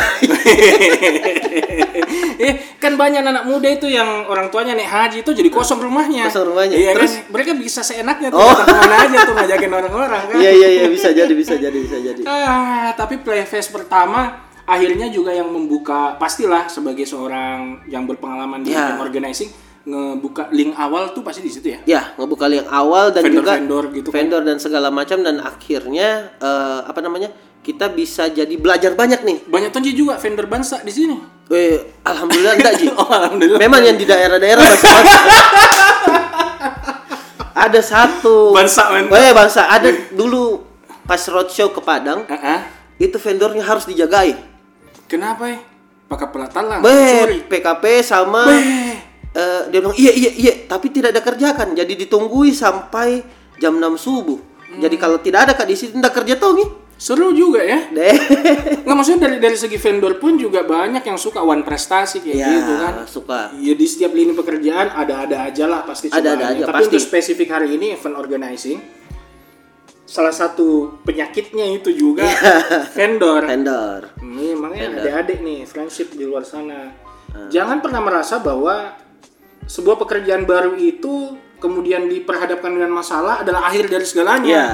eh, 2.40 2.54
kan 2.76 2.94
banyak 2.94 3.24
anak 3.24 3.44
muda 3.46 3.68
itu 3.70 3.88
yang 3.88 4.26
orang 4.26 4.50
tuanya 4.50 4.74
naik 4.74 4.90
haji 4.90 5.18
itu 5.24 5.32
jadi 5.32 5.48
kosong 5.48 5.80
rumahnya. 5.80 6.28
Kosong 6.28 6.46
rumahnya. 6.52 6.76
Iya 6.76 6.90
Terus? 6.94 7.12
kan? 7.14 7.22
Mereka 7.32 7.50
bisa 7.56 7.80
seenaknya 7.82 8.28
tuh 8.30 8.40
Oh. 8.40 8.54
ke 8.54 8.64
mana 8.68 8.96
aja 9.00 9.18
tuh 9.24 9.34
ngajakin 9.34 9.72
orang-orang 9.80 10.22
kan. 10.28 10.38
Iya 10.38 10.52
iya 10.52 10.68
iya 10.74 10.86
bisa 10.90 11.08
jadi 11.12 11.32
bisa 11.32 11.54
jadi 11.56 11.78
bisa 11.78 11.98
jadi. 11.98 12.22
Ah, 12.26 12.92
tapi 12.94 13.20
Playfest 13.20 13.72
pertama 13.72 14.44
akhirnya 14.64 15.08
juga 15.08 15.32
yang 15.32 15.48
membuka 15.48 16.16
pastilah 16.16 16.68
sebagai 16.68 17.04
seorang 17.04 17.84
yang 17.86 18.04
berpengalaman 18.04 18.60
di 18.60 18.72
Ya. 18.72 18.96
organizing 18.96 19.52
ngebuka 19.84 20.48
link 20.56 20.72
awal 20.80 21.12
tuh 21.12 21.20
pasti 21.20 21.44
di 21.44 21.52
situ 21.52 21.68
ya. 21.68 21.80
Ya 21.84 22.02
ngebuka 22.16 22.48
yang 22.48 22.68
awal 22.72 23.12
dan 23.12 23.28
juga 23.28 23.60
Vendor-vendor 23.60 23.84
gitu 23.92 24.10
kan. 24.10 24.16
vendor 24.16 24.42
dan 24.48 24.58
segala 24.58 24.88
macam 24.88 25.20
dan 25.20 25.44
akhirnya 25.44 26.32
eh, 26.40 26.80
apa 26.88 27.04
namanya 27.04 27.28
kita 27.64 27.92
bisa 27.92 28.28
jadi 28.32 28.52
belajar 28.56 28.96
banyak 28.96 29.24
nih. 29.24 29.38
Banyak 29.48 29.72
tuh 29.76 29.84
juga 29.92 30.16
vendor 30.20 30.48
bansa 30.48 30.80
di 30.84 30.92
sini. 30.92 31.16
Eh, 31.52 32.00
alhamdulillah 32.04 32.56
enggak 32.56 32.74
Ji. 32.80 32.88
Oh, 33.00 33.08
alhamdulillah. 33.12 33.60
Memang 33.60 33.84
yang 33.84 34.00
di 34.00 34.08
daerah-daerah 34.08 34.64
masih. 34.64 34.88
ada 37.68 37.80
satu. 37.84 38.52
Bansa, 38.56 38.88
men. 38.92 39.08
Eh 39.12 39.32
bangsa 39.36 39.68
ada 39.68 39.92
dulu 40.12 40.64
pas 41.04 41.20
roadshow 41.28 41.76
ke 41.76 41.84
Padang 41.84 42.24
Ah, 42.32 42.36
ah. 42.40 42.62
itu 42.96 43.20
vendornya 43.20 43.64
harus 43.68 43.84
dijagai. 43.84 44.40
Kenapa 45.12 45.52
ya? 45.52 45.60
Pakai 46.08 46.28
pelatalan. 46.32 46.80
Be, 46.80 47.44
PKP 47.52 47.84
sama 48.00 48.48
Beh. 48.48 49.03
Eh, 49.34 49.62
dia 49.70 49.80
bilang 49.82 49.98
iya 49.98 50.12
iya 50.14 50.32
iya 50.32 50.54
tapi 50.66 50.90
tidak 50.90 51.14
ada 51.18 51.22
kerjakan 51.22 51.74
jadi 51.74 51.94
ditunggui 52.06 52.54
sampai 52.54 53.22
jam 53.58 53.78
6 53.78 53.98
subuh. 53.98 54.40
Jadi 54.74 54.96
kalau 54.98 55.22
tidak 55.22 55.46
ada 55.50 55.54
kak 55.54 55.70
di 55.70 55.78
situ 55.78 55.94
tidak 55.94 56.14
kerja 56.18 56.34
tuh 56.38 56.58
nih. 56.58 56.70
Seru 56.98 57.36
juga 57.36 57.62
ya. 57.62 57.90
Deh. 57.92 58.16
Nggak 58.86 58.96
maksudnya 58.96 59.28
dari 59.28 59.38
dari 59.38 59.58
segi 59.60 59.76
vendor 59.76 60.18
pun 60.18 60.40
juga 60.40 60.64
banyak 60.64 61.04
yang 61.04 61.20
suka 61.20 61.44
one 61.44 61.62
prestasi 61.62 62.24
kayak 62.24 62.38
ya, 62.38 62.50
gitu 62.50 62.74
kan. 62.80 62.94
suka. 63.06 63.40
Ya 63.60 63.74
di 63.76 63.86
setiap 63.86 64.16
lini 64.16 64.34
pekerjaan 64.34 64.94
ada-ada 64.96 65.52
aja 65.52 65.68
lah 65.68 65.84
pasti 65.84 66.08
Ada-ada 66.10 66.56
cobaannya. 66.56 66.58
aja, 66.58 66.64
Tapi 66.70 66.74
pasti. 66.80 66.88
untuk 66.90 67.02
spesifik 67.04 67.50
hari 67.54 67.76
ini 67.76 67.94
event 67.94 68.16
organizing 68.18 68.80
salah 70.04 70.36
satu 70.36 71.02
penyakitnya 71.02 71.66
itu 71.74 71.90
juga 71.92 72.24
vendor. 72.98 73.42
Vendor. 73.46 74.00
Ini 74.22 74.48
makanya 74.56 75.02
adik-adik 75.02 75.38
nih 75.42 75.60
friendship 75.66 76.14
di 76.14 76.24
luar 76.24 76.46
sana. 76.46 76.94
Ah. 77.34 77.50
Jangan 77.50 77.82
pernah 77.82 78.00
merasa 78.00 78.38
bahwa 78.38 78.94
sebuah 79.68 79.96
pekerjaan 80.00 80.44
baru 80.44 80.76
itu 80.76 81.38
kemudian 81.64 82.12
diperhadapkan 82.12 82.76
dengan 82.76 82.92
masalah 82.92 83.42
adalah 83.42 83.72
akhir 83.72 83.88
dari 83.88 84.04
segalanya. 84.04 84.52
Ya. 84.52 84.70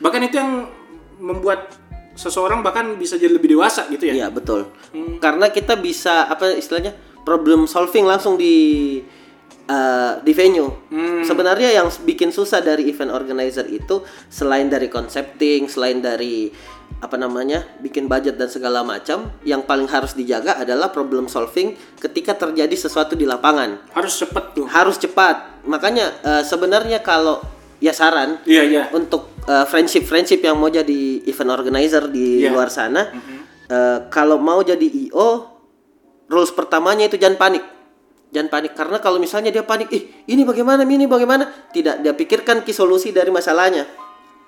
Bahkan 0.00 0.20
itu 0.24 0.40
yang 0.40 0.66
membuat 1.20 1.76
seseorang 2.16 2.60
bahkan 2.60 2.96
bisa 2.96 3.16
jadi 3.16 3.32
lebih 3.36 3.56
dewasa 3.56 3.88
gitu 3.92 4.08
ya. 4.08 4.24
Iya 4.24 4.28
betul. 4.32 4.72
Karena 5.20 5.48
kita 5.48 5.76
bisa 5.76 6.28
apa 6.28 6.52
istilahnya 6.56 6.96
problem 7.24 7.64
solving 7.68 8.04
langsung 8.08 8.36
di 8.36 8.98
eh, 9.68 10.12
di 10.20 10.32
venue. 10.32 10.72
Sebenarnya 11.22 11.72
yang 11.72 11.88
bikin 12.04 12.34
susah 12.34 12.60
dari 12.60 12.88
event 12.88 13.12
organizer 13.12 13.64
itu 13.68 14.04
selain 14.28 14.68
dari 14.68 14.88
concepting, 14.92 15.70
selain 15.70 16.00
dari 16.02 16.52
apa 17.02 17.18
namanya 17.18 17.66
bikin 17.82 18.06
budget 18.06 18.38
dan 18.38 18.46
segala 18.46 18.86
macam, 18.86 19.26
yang 19.42 19.66
paling 19.66 19.90
harus 19.90 20.14
dijaga 20.14 20.62
adalah 20.62 20.94
problem 20.94 21.26
solving 21.26 21.74
ketika 21.98 22.38
terjadi 22.38 22.78
sesuatu 22.78 23.18
di 23.18 23.26
lapangan. 23.26 23.90
Harus 23.90 24.22
cepet 24.22 24.54
tuh. 24.54 24.70
Harus 24.70 25.02
cepat. 25.02 25.66
Makanya 25.66 26.14
eh, 26.22 26.42
sebenarnya 26.46 27.02
kalau 27.02 27.42
ya 27.82 27.90
saran 27.90 28.38
Iya 28.46 28.62
iya. 28.62 28.82
untuk 28.94 29.34
friendship 29.42 30.06
friendship 30.06 30.38
yang 30.38 30.54
mau 30.54 30.70
jadi 30.70 31.26
event 31.26 31.50
organizer 31.50 32.06
di 32.06 32.46
Iya. 32.46 32.54
luar 32.54 32.70
sana 32.70 33.10
eh, 33.66 33.98
kalau 34.06 34.38
mau 34.38 34.62
jadi 34.62 34.86
io 34.86 35.50
rules 36.30 36.54
pertamanya 36.54 37.10
itu 37.10 37.18
jangan 37.18 37.34
panik 37.34 37.64
jangan 38.30 38.48
panik 38.48 38.72
karena 38.78 39.02
kalau 39.02 39.18
misalnya 39.18 39.50
dia 39.50 39.66
panik 39.66 39.90
ih 39.90 40.24
ini 40.30 40.46
bagaimana 40.46 40.86
ini 40.86 41.10
bagaimana 41.10 41.50
tidak 41.74 42.00
dia 42.00 42.14
pikirkan 42.14 42.62
ki 42.62 42.70
solusi 42.70 43.10
dari 43.10 43.34
masalahnya 43.34 43.82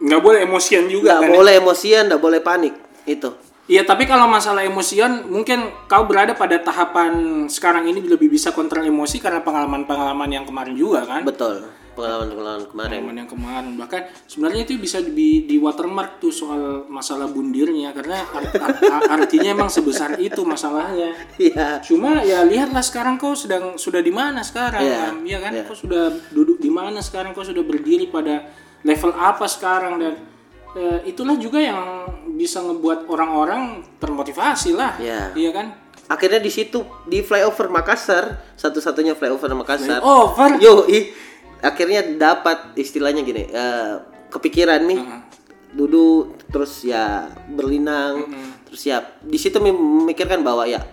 Nggak 0.04 0.20
boleh 0.20 0.40
emosian 0.44 0.84
juga 0.86 1.16
nggak 1.16 1.20
kan. 1.20 1.28
ya? 1.28 1.34
boleh 1.34 1.52
emosian 1.56 2.02
nggak 2.06 2.22
boleh 2.22 2.40
panik 2.40 2.74
itu 3.08 3.30
Iya, 3.64 3.80
tapi 3.80 4.04
kalau 4.04 4.28
masalah 4.28 4.60
emosian, 4.60 5.24
mungkin 5.24 5.88
kau 5.88 6.04
berada 6.04 6.36
pada 6.36 6.60
tahapan 6.60 7.12
sekarang 7.48 7.88
ini 7.88 8.04
lebih 8.04 8.28
bisa 8.28 8.52
kontrol 8.52 8.84
emosi 8.84 9.16
karena 9.16 9.40
pengalaman-pengalaman 9.40 10.28
yang 10.28 10.44
kemarin 10.44 10.76
juga 10.76 11.00
kan. 11.08 11.24
betul 11.24 11.64
pengalaman-pengalaman 11.96 12.68
kemarin. 12.68 12.90
Pengalaman 12.92 13.16
yang 13.16 13.30
kemarin 13.30 13.72
bahkan 13.78 14.02
sebenarnya 14.26 14.62
itu 14.66 14.76
bisa 14.76 14.98
di, 15.00 15.48
di 15.48 15.56
watermark 15.56 16.20
tuh 16.20 16.28
soal 16.28 16.84
masalah 16.90 17.24
bundirnya 17.24 17.94
karena 17.94 18.20
art- 18.26 18.52
art- 18.52 18.82
art- 18.84 19.10
artinya 19.16 19.54
emang 19.54 19.70
sebesar 19.70 20.18
itu 20.20 20.44
masalahnya. 20.44 21.16
Iya. 21.40 21.80
Cuma 21.80 22.20
ya 22.20 22.44
lihatlah 22.44 22.84
sekarang 22.84 23.16
kau 23.16 23.32
sedang 23.32 23.80
sudah 23.80 24.04
di 24.04 24.12
mana 24.12 24.44
sekarang 24.44 24.82
Iya, 24.82 24.96
kan? 24.98 25.14
Iya 25.24 25.38
kan? 25.40 25.52
iya. 25.54 25.64
Kau 25.64 25.72
sudah 25.72 26.12
duduk 26.30 26.60
di 26.60 26.68
mana 26.68 27.00
sekarang? 27.00 27.32
Kau 27.32 27.46
sudah 27.46 27.64
berdiri 27.64 28.12
pada 28.12 28.44
level 28.84 29.12
apa 29.16 29.48
sekarang 29.48 29.96
dan 29.98 30.14
eh, 30.76 30.98
itulah 31.08 31.34
juga 31.40 31.58
yang 31.58 31.80
bisa 32.36 32.60
ngebuat 32.60 33.08
orang-orang 33.08 33.80
termotivasi 33.96 34.76
lah. 34.76 35.00
Iya. 35.00 35.32
Iya 35.32 35.50
kan? 35.50 35.66
Akhirnya 36.04 36.38
di 36.38 36.52
situ 36.52 36.84
di 37.08 37.24
flyover 37.24 37.72
Makassar, 37.72 38.44
satu-satunya 38.60 39.16
flyover 39.16 39.48
Makassar. 39.56 40.04
Over. 40.04 40.60
Yo, 40.60 40.84
akhirnya 41.64 42.04
dapat 42.04 42.76
istilahnya 42.76 43.24
gini, 43.24 43.48
eh, 43.48 43.94
kepikiran 44.28 44.84
nih, 44.84 45.00
duduk 45.72 46.36
terus 46.52 46.84
ya 46.84 47.32
berlinang, 47.48 48.28
terus 48.68 48.84
ya 48.84 49.00
di 49.24 49.40
situ 49.40 49.56
memikirkan 49.58 50.44
bahwa 50.44 50.68
ya 50.68 50.84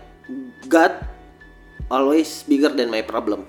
God 0.72 0.96
always 1.92 2.48
bigger 2.48 2.72
than 2.72 2.88
my 2.88 3.04
problem. 3.04 3.44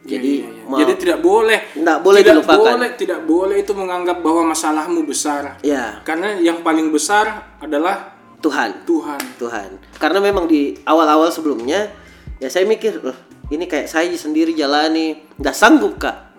Hmm. 0.00 0.08
Jadi 0.08 0.32
mau- 0.64 0.76
Jadi 0.76 0.92
tidak 0.96 1.18
boleh. 1.20 1.60
Nggak 1.74 1.98
boleh 2.00 2.20
tidak 2.20 2.34
dilupakan. 2.34 2.72
boleh, 2.72 2.88
tidak 2.94 3.20
boleh 3.22 3.56
itu 3.58 3.72
menganggap 3.72 4.16
bahwa 4.18 4.42
masalahmu 4.48 5.00
besar. 5.02 5.60
ya 5.60 6.00
Karena 6.02 6.36
yang 6.36 6.60
paling 6.60 6.88
besar 6.88 7.26
adalah 7.58 8.16
Tuhan, 8.38 8.82
Tuhan. 8.82 9.20
Tuhan. 9.36 9.70
Karena 9.94 10.18
memang 10.18 10.48
di 10.48 10.72
awal-awal 10.82 11.28
sebelumnya 11.28 11.92
ya 12.36 12.48
saya 12.48 12.64
mikir, 12.64 12.96
loh 12.98 13.12
ini 13.48 13.68
kayak 13.68 13.84
saya 13.84 14.08
sendiri 14.10 14.50
jalani, 14.50 15.20
nggak 15.36 15.52
sanggup 15.52 16.00
kak. 16.00 16.32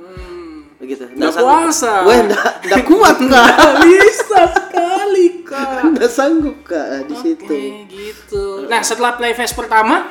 Begitu. 0.82 1.06
Nggak 1.13 1.30
sanggup. 1.30 1.62
puasa. 1.62 1.93
Gue 2.02 2.17
nggak 2.26 2.52
nggak 2.65 2.84
kuat 2.89 3.17
kak. 3.30 3.45
Nggak 3.54 3.76
bisa 3.86 4.39
sekali 4.50 5.26
kak. 5.45 5.80
nggak 5.93 6.10
sanggup 6.10 6.58
kak 6.65 7.06
di 7.06 7.13
situ. 7.15 7.45
Oke, 7.45 7.86
gitu. 7.86 8.65
Nah, 8.65 8.82
setelah 8.82 9.13
Playfest 9.13 9.54
pertama, 9.54 10.10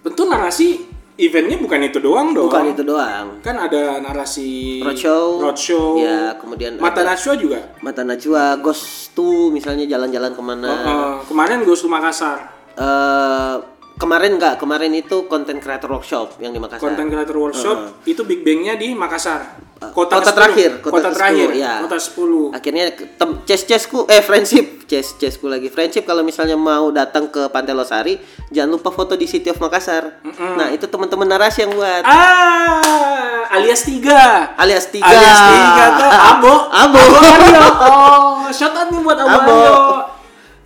tentu 0.00 0.24
narasi 0.24 0.87
eventnya 1.18 1.58
bukan 1.58 1.80
itu 1.82 1.98
doang 1.98 2.30
dong. 2.30 2.46
Bukan 2.46 2.72
itu 2.72 2.82
doang. 2.86 3.42
Kan 3.42 3.58
ada 3.58 3.98
narasi 3.98 4.80
Roadshow. 4.80 5.42
roadshow. 5.42 5.98
Ya, 5.98 6.38
kemudian 6.38 6.78
Mata 6.78 7.02
Najwa 7.02 7.34
juga. 7.34 7.60
Mata 7.82 8.06
Najwa, 8.06 8.56
Ghost 8.62 9.12
2 9.18 9.50
misalnya 9.50 9.84
jalan-jalan 9.84 10.32
ke 10.32 10.42
mana. 10.42 10.70
Eh, 10.70 11.14
kemarin 11.26 11.66
gue 11.66 11.74
ke 11.74 11.88
Makassar. 11.90 12.38
Eh, 12.78 13.54
kemarin 13.98 14.38
nggak, 14.38 14.54
kemarin 14.62 14.94
itu 14.94 15.26
content 15.26 15.58
creator 15.58 15.90
workshop 15.90 16.38
yang 16.38 16.54
di 16.54 16.62
Makassar. 16.62 16.86
Content 16.86 17.10
Creator 17.10 17.36
Workshop 17.36 17.78
itu 18.06 18.22
Big 18.22 18.46
Bang-nya 18.46 18.78
di 18.78 18.94
Makassar. 18.94 19.66
kota 19.78 20.18
ke-10. 20.18 20.34
terakhir, 20.34 20.70
kota, 20.82 20.90
kota 20.90 21.08
ke-10, 21.14 21.18
terakhir, 21.22 21.48
ya. 21.54 21.74
kota 21.86 21.98
10. 22.02 22.50
Akhirnya 22.50 22.84
tem 22.98 23.30
ces 23.46 23.62
cesku 23.62 24.10
eh 24.10 24.18
friendship, 24.26 24.90
ces 24.90 25.14
cesku 25.14 25.46
lagi 25.46 25.70
friendship 25.70 26.02
kalau 26.02 26.26
misalnya 26.26 26.58
mau 26.58 26.90
datang 26.90 27.30
ke 27.30 27.46
Pantai 27.46 27.78
Losari, 27.78 28.18
jangan 28.50 28.74
lupa 28.74 28.90
foto 28.90 29.14
di 29.14 29.30
City 29.30 29.54
of 29.54 29.62
Makassar. 29.62 30.18
Nah, 30.34 30.74
itu 30.74 30.90
teman-teman 30.90 31.30
narasi 31.30 31.62
yang 31.62 31.78
buat. 31.78 32.02
Ah, 32.02 33.46
alias 33.54 33.86
tiga. 33.86 34.50
Alias 34.58 34.90
tiga. 34.90 35.06
Alias 35.06 35.40
tiga 35.46 35.84
tuh 35.94 36.10
Abo. 36.10 36.54
Abo. 36.82 37.02
Aryo. 37.22 37.62
Oh, 37.78 38.50
shout 38.50 38.74
out 38.74 38.90
nih 38.90 38.98
buat 38.98 39.14
Abo. 39.14 39.30
Abo. 39.30 39.58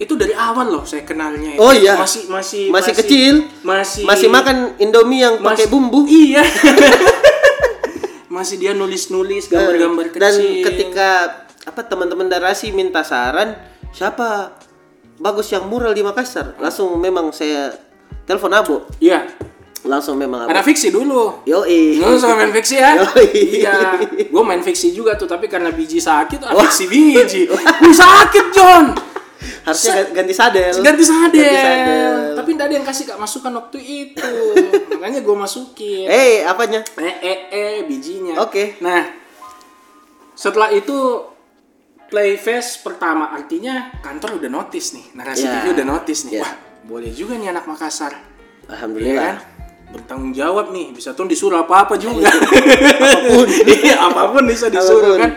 Itu 0.03 0.19
dari 0.19 0.35
awal 0.35 0.75
loh 0.75 0.83
saya 0.83 1.07
kenalnya. 1.07 1.55
Oh 1.62 1.71
iya. 1.71 1.95
Masih 1.95 2.27
masih 2.27 2.75
Masih 2.75 2.93
kecil. 2.99 3.35
Masih 3.62 4.03
Masih 4.03 4.27
makan 4.27 4.75
Indomie 4.83 5.23
yang 5.23 5.38
pakai 5.38 5.71
bumbu. 5.71 6.03
Iya. 6.11 6.43
masih 8.43 8.59
dia 8.59 8.73
nulis-nulis 8.75 9.47
gambar-gambar 9.47 10.11
kecil. 10.11 10.19
Dan 10.19 10.35
ketika 10.67 11.09
apa 11.62 11.81
teman-teman 11.87 12.27
narasi 12.27 12.75
minta 12.75 13.07
saran, 13.07 13.55
siapa 13.95 14.59
bagus 15.23 15.55
yang 15.55 15.71
mural 15.71 15.95
di 15.95 16.03
Makassar? 16.03 16.59
Langsung 16.59 16.99
memang 16.99 17.31
saya 17.31 17.71
telepon 18.27 18.51
Abo. 18.51 18.77
Iya. 18.99 19.31
Langsung 19.87 20.19
memang 20.19 20.47
Abo. 20.47 20.51
Anak 20.51 20.67
fiksi 20.67 20.91
dulu. 20.91 21.47
Yoi. 21.47 22.03
Lu 22.03 22.19
suka 22.19 22.35
main 22.35 22.51
fiksi 22.51 22.83
ya? 22.83 22.99
Yoi. 22.99 23.27
iya. 23.62 24.03
Gue 24.27 24.43
main 24.43 24.65
fiksi 24.65 24.91
juga 24.91 25.15
tuh, 25.15 25.31
tapi 25.31 25.47
karena 25.47 25.71
biji 25.71 26.03
sakit, 26.03 26.43
ah, 26.43 26.59
fiksi 26.67 26.91
biji. 26.91 27.47
Wih 27.47 27.95
sakit 28.03 28.47
John. 28.51 28.85
Harusnya 29.62 30.11
ganti 30.11 30.35
sadel. 30.35 30.74
Ganti 30.83 31.05
sadel. 31.05 31.42
Ganti 31.42 31.59
sadel. 31.61 32.14
Tapi 32.38 32.48
nggak 32.55 32.66
ada 32.66 32.74
yang 32.74 32.87
kasih 32.87 33.05
kak 33.07 33.18
masukan 33.18 33.52
waktu 33.55 33.78
itu. 33.78 34.33
Makanya 34.98 35.20
gue 35.22 35.37
masukin. 35.37 36.07
Eh, 36.07 36.42
apanya? 36.42 36.83
Eh, 36.98 37.16
eh, 37.22 37.38
eh, 37.50 37.76
bijinya. 37.87 38.42
Oke. 38.42 38.78
Nah, 38.81 39.07
setelah 40.33 40.70
itu 40.72 41.28
Playfest 42.07 42.85
pertama 42.85 43.33
artinya 43.33 43.88
kantor 44.05 44.37
udah 44.37 44.50
notice 44.52 44.92
nih, 44.92 45.16
narasi 45.16 45.48
Ya. 45.48 45.64
TV 45.64 45.72
udah 45.81 45.87
notice 45.88 46.28
nih. 46.28 46.33
Ya. 46.37 46.44
Wah, 46.44 46.52
boleh 46.85 47.09
juga 47.09 47.40
nih 47.40 47.48
anak 47.48 47.64
Makassar. 47.64 48.12
Iya 48.12 48.20
kan? 48.20 48.68
Alhamdulillah. 48.68 49.37
Bertanggung 49.92 50.33
jawab 50.37 50.76
nih, 50.76 50.92
bisa 50.92 51.16
tuh 51.16 51.24
disuruh 51.24 51.64
apa-apa 51.64 51.96
juga. 51.96 52.28
apa 52.33 53.16
pun. 53.33 53.48
iya, 53.64 53.96
apa 53.96 54.28
pun 54.28 54.44
bisa 54.44 54.68
disuruh 54.68 55.00
Apa 55.00 55.09
pun. 55.09 55.20
kan. 55.24 55.31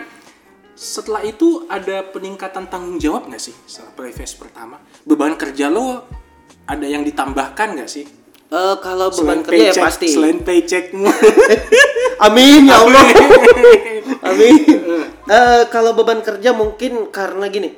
Setelah 0.76 1.24
itu 1.24 1.64
ada 1.72 2.04
peningkatan 2.04 2.68
tanggung 2.68 3.00
jawab 3.00 3.32
nggak 3.32 3.40
sih 3.40 3.56
setelah 3.64 3.96
Playfest 3.96 4.36
pertama? 4.36 4.76
Beban 5.08 5.32
kerja 5.40 5.72
lo 5.72 6.04
ada 6.68 6.84
yang 6.84 7.00
ditambahkan 7.00 7.80
nggak 7.80 7.88
sih? 7.88 8.04
Eh, 8.46 8.76
kalau 8.78 9.10
beban 9.10 9.40
Selain 9.40 9.42
kerja 9.42 9.58
ya 9.58 9.72
paycheck, 9.72 9.86
pasti. 9.88 10.06
Selain 10.12 10.38
paycheckmu. 10.38 11.08
Amin 12.28 12.68
ya 12.68 12.76
Allah. 12.84 13.04
Amin. 14.28 14.54
Eh, 15.26 15.62
kalau 15.74 15.90
beban 15.98 16.22
kerja 16.22 16.54
mungkin 16.54 17.10
karena 17.10 17.50
gini. 17.50 17.74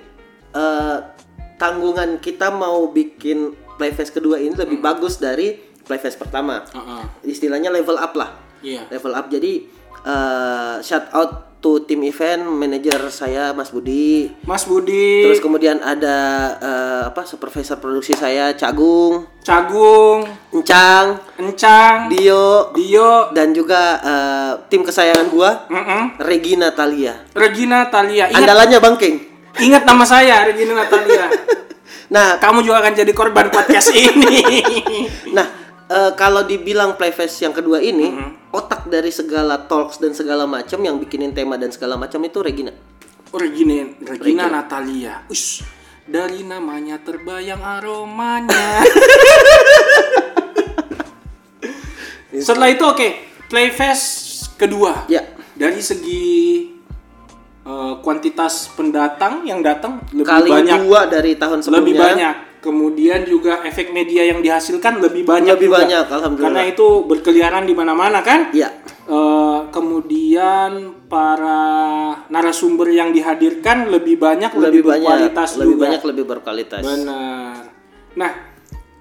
eh, 0.52 0.98
tanggungan 1.56 2.20
kita 2.20 2.52
mau 2.52 2.92
bikin 2.92 3.56
Playfest 3.80 4.12
kedua 4.12 4.36
ini 4.36 4.52
lebih 4.52 4.84
bagus 4.84 5.16
dari 5.16 5.56
Playfest 5.86 6.20
pertama. 6.20 6.60
Heeh. 6.68 7.30
Istilahnya 7.30 7.72
level 7.72 7.96
up 7.96 8.12
lah. 8.12 8.36
Iya. 8.60 8.84
Level 8.92 9.16
up. 9.16 9.32
Jadi 9.32 9.64
eh, 10.04 10.76
shout 10.84 11.08
out 11.16 11.47
to 11.58 11.82
tim 11.82 12.06
event, 12.06 12.46
manajer 12.46 12.98
saya 13.10 13.50
Mas 13.50 13.74
Budi. 13.74 14.30
Mas 14.46 14.62
Budi, 14.62 15.26
Terus 15.26 15.42
kemudian 15.42 15.82
ada 15.82 16.16
eh, 16.62 17.02
apa 17.10 17.26
supervisor 17.26 17.82
produksi 17.82 18.14
saya 18.14 18.54
Cagung, 18.54 19.26
Cagung, 19.42 20.22
Encang, 20.54 21.18
Encang, 21.38 22.06
Dio, 22.06 22.70
Dio, 22.70 23.34
dan 23.34 23.50
juga 23.50 23.98
eh, 23.98 24.52
tim 24.70 24.86
kesayangan 24.86 25.26
gua 25.34 25.66
mm-mm, 25.66 26.22
Regina 26.22 26.70
Talia. 26.70 27.26
Regina 27.34 27.90
Talia. 27.90 28.30
Ingat, 28.30 28.38
Andalannya 28.38 28.78
Bangking. 28.78 29.16
ingat 29.58 29.82
nama 29.82 30.06
saya 30.06 30.46
Regina 30.46 30.78
Natalia. 30.78 31.26
Nah, 32.08 32.40
Kamu 32.40 32.64
juga 32.64 32.80
akan 32.80 32.96
jadi 32.96 33.12
korban 33.12 33.52
podcast 33.52 33.92
ini. 33.92 34.64
nah 35.36 35.57
eh, 35.88 36.12
kalau 36.14 36.44
dibilang 36.44 36.94
Playfest 36.94 37.40
yang 37.40 37.52
kedua 37.52 37.80
ini, 37.80 38.08
Mm-hmm. 38.08 38.52
otak 38.52 38.88
dari 38.88 39.08
segala 39.08 39.60
talks 39.60 39.98
dan 39.98 40.12
segala 40.12 40.44
macam 40.44 40.80
yang 40.80 40.96
bikinin 40.96 41.32
tema 41.32 41.56
dan 41.56 41.68
segala 41.68 41.96
macam 41.96 42.20
itu 42.22 42.40
Regina. 42.40 42.72
Oh, 43.28 43.36
Regina, 43.36 43.84
Regina 44.00 44.48
Natalia. 44.48 45.28
Ush, 45.28 45.60
dari 46.08 46.40
namanya 46.40 46.96
terbayang 46.96 47.60
aromanya. 47.60 48.80
Setelah 52.38 52.68
itu 52.70 52.84
oke, 52.84 53.08
Playfest 53.48 54.04
kedua. 54.56 55.04
Ya. 55.08 55.24
Dari 55.58 55.82
segi 55.82 56.24
eh, 57.66 57.94
kuantitas 58.00 58.70
pendatang 58.72 59.42
yang 59.42 59.60
datang 59.60 60.00
lebih 60.14 60.24
Kali 60.24 60.48
banyak 60.48 60.78
dua 60.86 61.10
dari 61.10 61.34
tahun 61.34 61.60
sebelumnya. 61.60 61.82
lebih 61.84 61.94
banyak. 61.98 62.34
Kemudian 62.68 63.24
juga 63.24 63.64
efek 63.64 63.96
media 63.96 64.28
yang 64.28 64.44
dihasilkan 64.44 65.00
lebih 65.00 65.24
banyak. 65.24 65.56
Lebih 65.56 65.72
juga. 65.72 65.78
banyak, 65.88 66.04
alhamdulillah. 66.04 66.52
Karena 66.52 66.62
itu 66.68 66.86
berkeliaran 67.08 67.64
di 67.64 67.72
mana-mana 67.72 68.20
kan. 68.20 68.52
Ya. 68.52 68.68
Eh, 69.08 69.60
kemudian 69.72 71.00
para 71.08 71.64
narasumber 72.28 72.92
yang 72.92 73.08
dihadirkan 73.08 73.88
lebih 73.88 74.20
banyak, 74.20 74.52
lebih, 74.52 74.68
Lebih 74.68 74.82
banyak, 74.84 75.08
berkualitas 75.08 75.50
lebih 75.56 75.72
juga. 75.72 75.84
banyak, 75.88 76.02
lebih 76.12 76.24
berkualitas. 76.28 76.82
Benar. 76.84 77.72
Nah, 78.20 78.30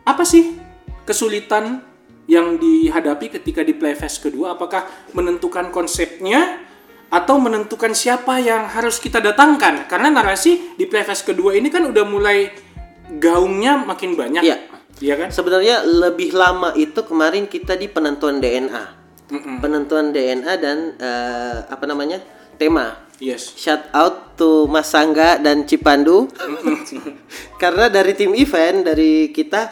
apa 0.07 0.23
sih 0.23 0.55
kesulitan 1.03 1.83
yang 2.31 2.55
dihadapi 2.55 3.35
ketika 3.35 3.67
di 3.67 3.75
Playfest 3.75 4.23
kedua? 4.23 4.55
Apakah 4.55 4.87
menentukan 5.11 5.75
konsepnya 5.75 6.63
atau 7.11 7.35
menentukan 7.35 7.91
siapa 7.91 8.39
yang 8.39 8.63
harus 8.71 9.03
kita 9.03 9.19
datangkan? 9.19 9.91
Karena 9.91 10.07
narasi 10.07 10.79
di 10.79 10.87
Playfest 10.87 11.27
kedua 11.27 11.51
ini 11.51 11.67
kan 11.67 11.83
udah 11.83 12.07
mulai 12.07 12.47
gaungnya 13.15 13.79
makin 13.87 14.13
banyak. 14.19 14.43
Iya. 14.43 14.57
Iya 14.97 15.13
kan? 15.13 15.29
Sebenarnya 15.29 15.85
lebih 15.85 16.33
lama 16.33 16.73
itu 16.73 17.05
kemarin 17.05 17.45
kita 17.45 17.77
di 17.77 17.85
penentuan 17.85 18.41
DNA. 18.41 18.85
Mm-mm. 19.27 19.59
Penentuan 19.59 20.09
DNA 20.15 20.53
dan 20.57 20.77
eh, 20.97 21.57
apa 21.67 21.85
namanya? 21.85 22.19
tema. 22.57 23.05
Yes. 23.17 23.53
Shout 23.53 23.89
out 23.93 24.37
to 24.37 24.65
Mas 24.65 24.89
Sangga 24.89 25.37
dan 25.37 25.65
Cipandu. 25.69 26.25
Karena 27.61 27.89
dari 27.89 28.13
tim 28.17 28.33
event 28.33 28.85
dari 28.85 29.29
kita 29.29 29.69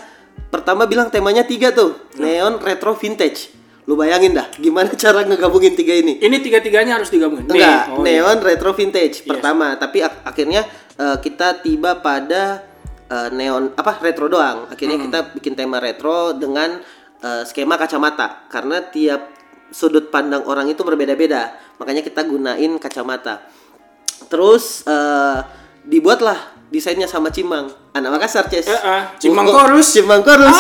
pertama 0.50 0.86
bilang 0.86 1.10
temanya 1.10 1.44
tiga 1.44 1.74
tuh, 1.74 2.10
neon, 2.22 2.62
retro, 2.62 2.94
vintage. 2.94 3.54
Lu 3.86 3.94
bayangin 3.94 4.34
dah 4.34 4.50
gimana 4.58 4.90
cara 5.02 5.26
ngegabungin 5.26 5.78
tiga 5.78 5.94
ini. 5.94 6.18
Ini 6.18 6.42
tiga-tiganya 6.42 6.98
harus 7.02 7.10
digabungin. 7.14 7.50
Enggak, 7.50 7.98
oh, 7.98 8.02
iya. 8.02 8.22
neon 8.22 8.38
retro 8.42 8.74
vintage 8.74 9.26
pertama, 9.26 9.78
tapi 9.78 10.02
ak- 10.02 10.26
akhirnya 10.26 10.66
eh, 10.98 11.18
kita 11.22 11.62
tiba 11.62 12.02
pada 12.02 12.66
eh, 13.16 13.30
neon 13.32 13.72
apa 13.80 14.04
retro 14.04 14.28
doang. 14.28 14.68
Akhirnya 14.68 15.00
Hmm. 15.00 15.06
kita 15.08 15.20
bikin 15.40 15.54
tema 15.56 15.80
retro 15.80 16.36
dengan 16.36 16.84
eh, 17.24 17.44
skema 17.48 17.80
kacamata 17.80 18.52
karena 18.52 18.84
tiap 18.84 19.32
sudut 19.72 20.12
pandang 20.12 20.44
orang 20.46 20.68
itu 20.68 20.84
berbeda-beda. 20.84 21.56
Makanya 21.80 22.04
kita 22.04 22.28
gunain 22.28 22.76
kacamata. 22.76 23.48
Terus 24.28 24.84
eh, 24.84 25.40
dibuatlah 25.88 26.38
desainnya 26.68 27.06
sama 27.06 27.30
Cimang, 27.32 27.70
anak 27.94 28.20
Makassar, 28.20 28.50
Ces. 28.52 28.68
Eh, 28.68 28.74
eh, 28.74 29.02
Cimang 29.22 29.48
Oh, 29.48 29.54
Chorus. 29.56 29.88
Cimang 29.96 30.22
Chorus. 30.22 30.54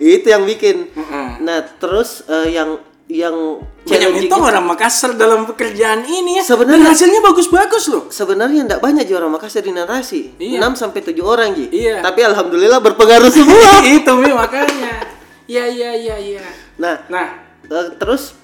itu 0.00 0.26
yang 0.26 0.48
bikin. 0.48 0.88
Mm-mm. 0.96 1.44
Nah, 1.44 1.60
terus 1.76 2.24
eh, 2.26 2.56
yang 2.56 2.80
yang 3.10 3.58
Banyak 3.82 4.10
mentong 4.14 4.38
orang 4.40 4.62
Makassar 4.62 5.18
dalam 5.18 5.42
pekerjaan 5.42 6.06
ini 6.06 6.38
ya. 6.38 6.44
Sebenarnya- 6.46 6.78
Dan 6.78 6.94
hasilnya 6.94 7.20
bagus-bagus 7.20 7.84
loh. 7.90 8.06
sebenarnya 8.06 8.60
enggak 8.64 8.78
banyak 8.78 9.02
juara 9.04 9.26
Makassar 9.26 9.60
di 9.60 9.74
narasi. 9.74 10.38
Iya. 10.38 10.62
6 10.62 10.78
sampai 10.78 11.02
7 11.02 11.18
orang, 11.20 11.50
Ji. 11.52 11.66
Iya. 11.74 11.98
Tapi 12.00 12.22
alhamdulillah 12.22 12.78
berpengaruh 12.78 13.26
semua. 13.28 13.82
itu 13.98 14.12
Mi 14.14 14.30
makanya. 14.30 15.02
Iya 15.44 15.66
iya 15.66 15.90
iya 15.92 16.16
iya. 16.16 16.44
nah, 16.78 17.02
Nah, 17.10 17.26
eh, 17.64 17.98
terus 17.98 18.38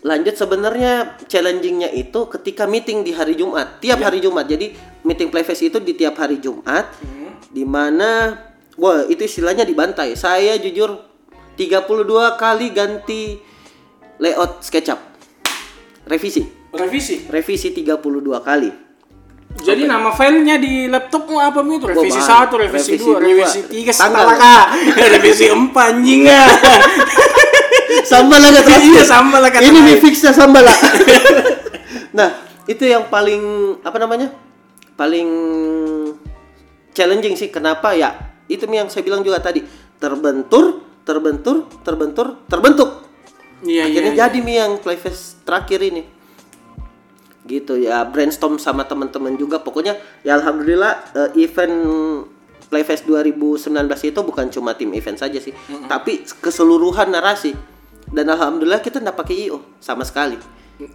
lanjut 0.00 0.34
sebenarnya 0.34 1.20
challengingnya 1.24 1.92
itu 1.92 2.26
ketika 2.32 2.64
meeting 2.64 3.04
di 3.04 3.12
hari 3.12 3.36
Jumat, 3.36 3.76
tiap 3.78 4.00
Iya. 4.00 4.06
hari 4.08 4.18
Jumat. 4.18 4.48
Jadi 4.48 4.72
meeting 5.04 5.28
Playfest 5.28 5.62
itu 5.62 5.78
di 5.78 5.92
tiap 5.92 6.16
hari 6.16 6.40
Jumat 6.40 6.88
Hmm. 6.98 7.36
di 7.46 7.62
mana 7.62 8.40
wah, 8.74 9.04
itu 9.04 9.20
istilahnya 9.20 9.62
dibantai. 9.62 10.16
Saya 10.16 10.56
jujur 10.56 10.96
32 11.54 12.34
kali 12.34 12.72
ganti 12.72 13.36
layout 14.22 14.62
SketchUp. 14.62 15.00
Revisi. 16.06 16.42
revisi. 16.70 17.26
Revisi 17.26 17.68
32 17.74 17.98
kali. 18.38 18.70
Jadi 19.52 19.84
nama 19.84 20.08
filenya 20.16 20.56
di 20.56 20.88
laptopmu 20.88 21.36
apa 21.36 21.60
itu? 21.60 21.84
Revisi 21.84 22.16
satu, 22.22 22.56
revisi, 22.56 22.96
Revisi 22.96 23.04
dua, 23.04 23.20
dua. 23.20 23.26
revisi 23.28 23.60
tiga, 23.68 23.92
salah 23.92 24.32
kak. 24.32 24.66
revisi 25.12 25.44
empat 25.52 25.92
anjing 25.92 26.24
ah. 26.30 26.48
Sambal 28.10 28.40
lah 28.40 28.50
kata 28.50 28.80
Iya, 28.80 29.02
sambal 29.04 29.40
lah 29.44 29.50
kata 29.54 29.62
Ini 29.68 29.78
mie 29.84 30.00
fixnya 30.00 30.32
sambal 30.32 30.64
lah. 30.64 30.78
nah, 32.16 32.28
itu 32.64 32.88
yang 32.88 33.12
paling 33.12 33.76
apa 33.84 33.96
namanya? 34.00 34.32
Paling 34.96 35.28
challenging 36.96 37.36
sih. 37.36 37.52
Kenapa 37.52 37.92
ya? 37.92 38.32
Itu 38.48 38.64
yang 38.72 38.88
saya 38.88 39.04
bilang 39.04 39.20
juga 39.20 39.44
tadi. 39.44 39.60
Terbentur, 40.00 40.80
terbentur, 41.04 41.68
terbentur, 41.84 42.40
terbentuk. 42.48 43.11
Iya 43.62 43.86
iya. 43.86 43.86
Akhirnya 43.86 44.12
jadi 44.26 44.38
mie 44.42 44.58
yang 44.58 44.72
playfest 44.82 45.42
terakhir 45.46 45.80
ini. 45.82 46.02
Gitu 47.42 47.74
ya, 47.82 48.06
brainstorm 48.06 48.58
sama 48.58 48.86
teman-teman 48.86 49.34
juga. 49.34 49.58
Pokoknya 49.58 49.98
ya 50.22 50.38
alhamdulillah 50.38 50.92
eh, 51.14 51.30
event 51.42 51.76
Playfest 52.72 53.04
2019 53.04 53.68
itu 54.00 54.20
bukan 54.24 54.48
cuma 54.48 54.72
tim 54.72 54.88
event 54.96 55.20
saja 55.20 55.36
sih, 55.36 55.52
tapi 55.92 56.24
keseluruhan 56.40 57.12
narasi. 57.12 57.52
Dan 58.08 58.32
alhamdulillah 58.32 58.80
kita 58.80 58.96
nggak 58.96 59.12
pakai 59.12 59.44
IO 59.44 59.60
sama 59.76 60.08
sekali. 60.08 60.40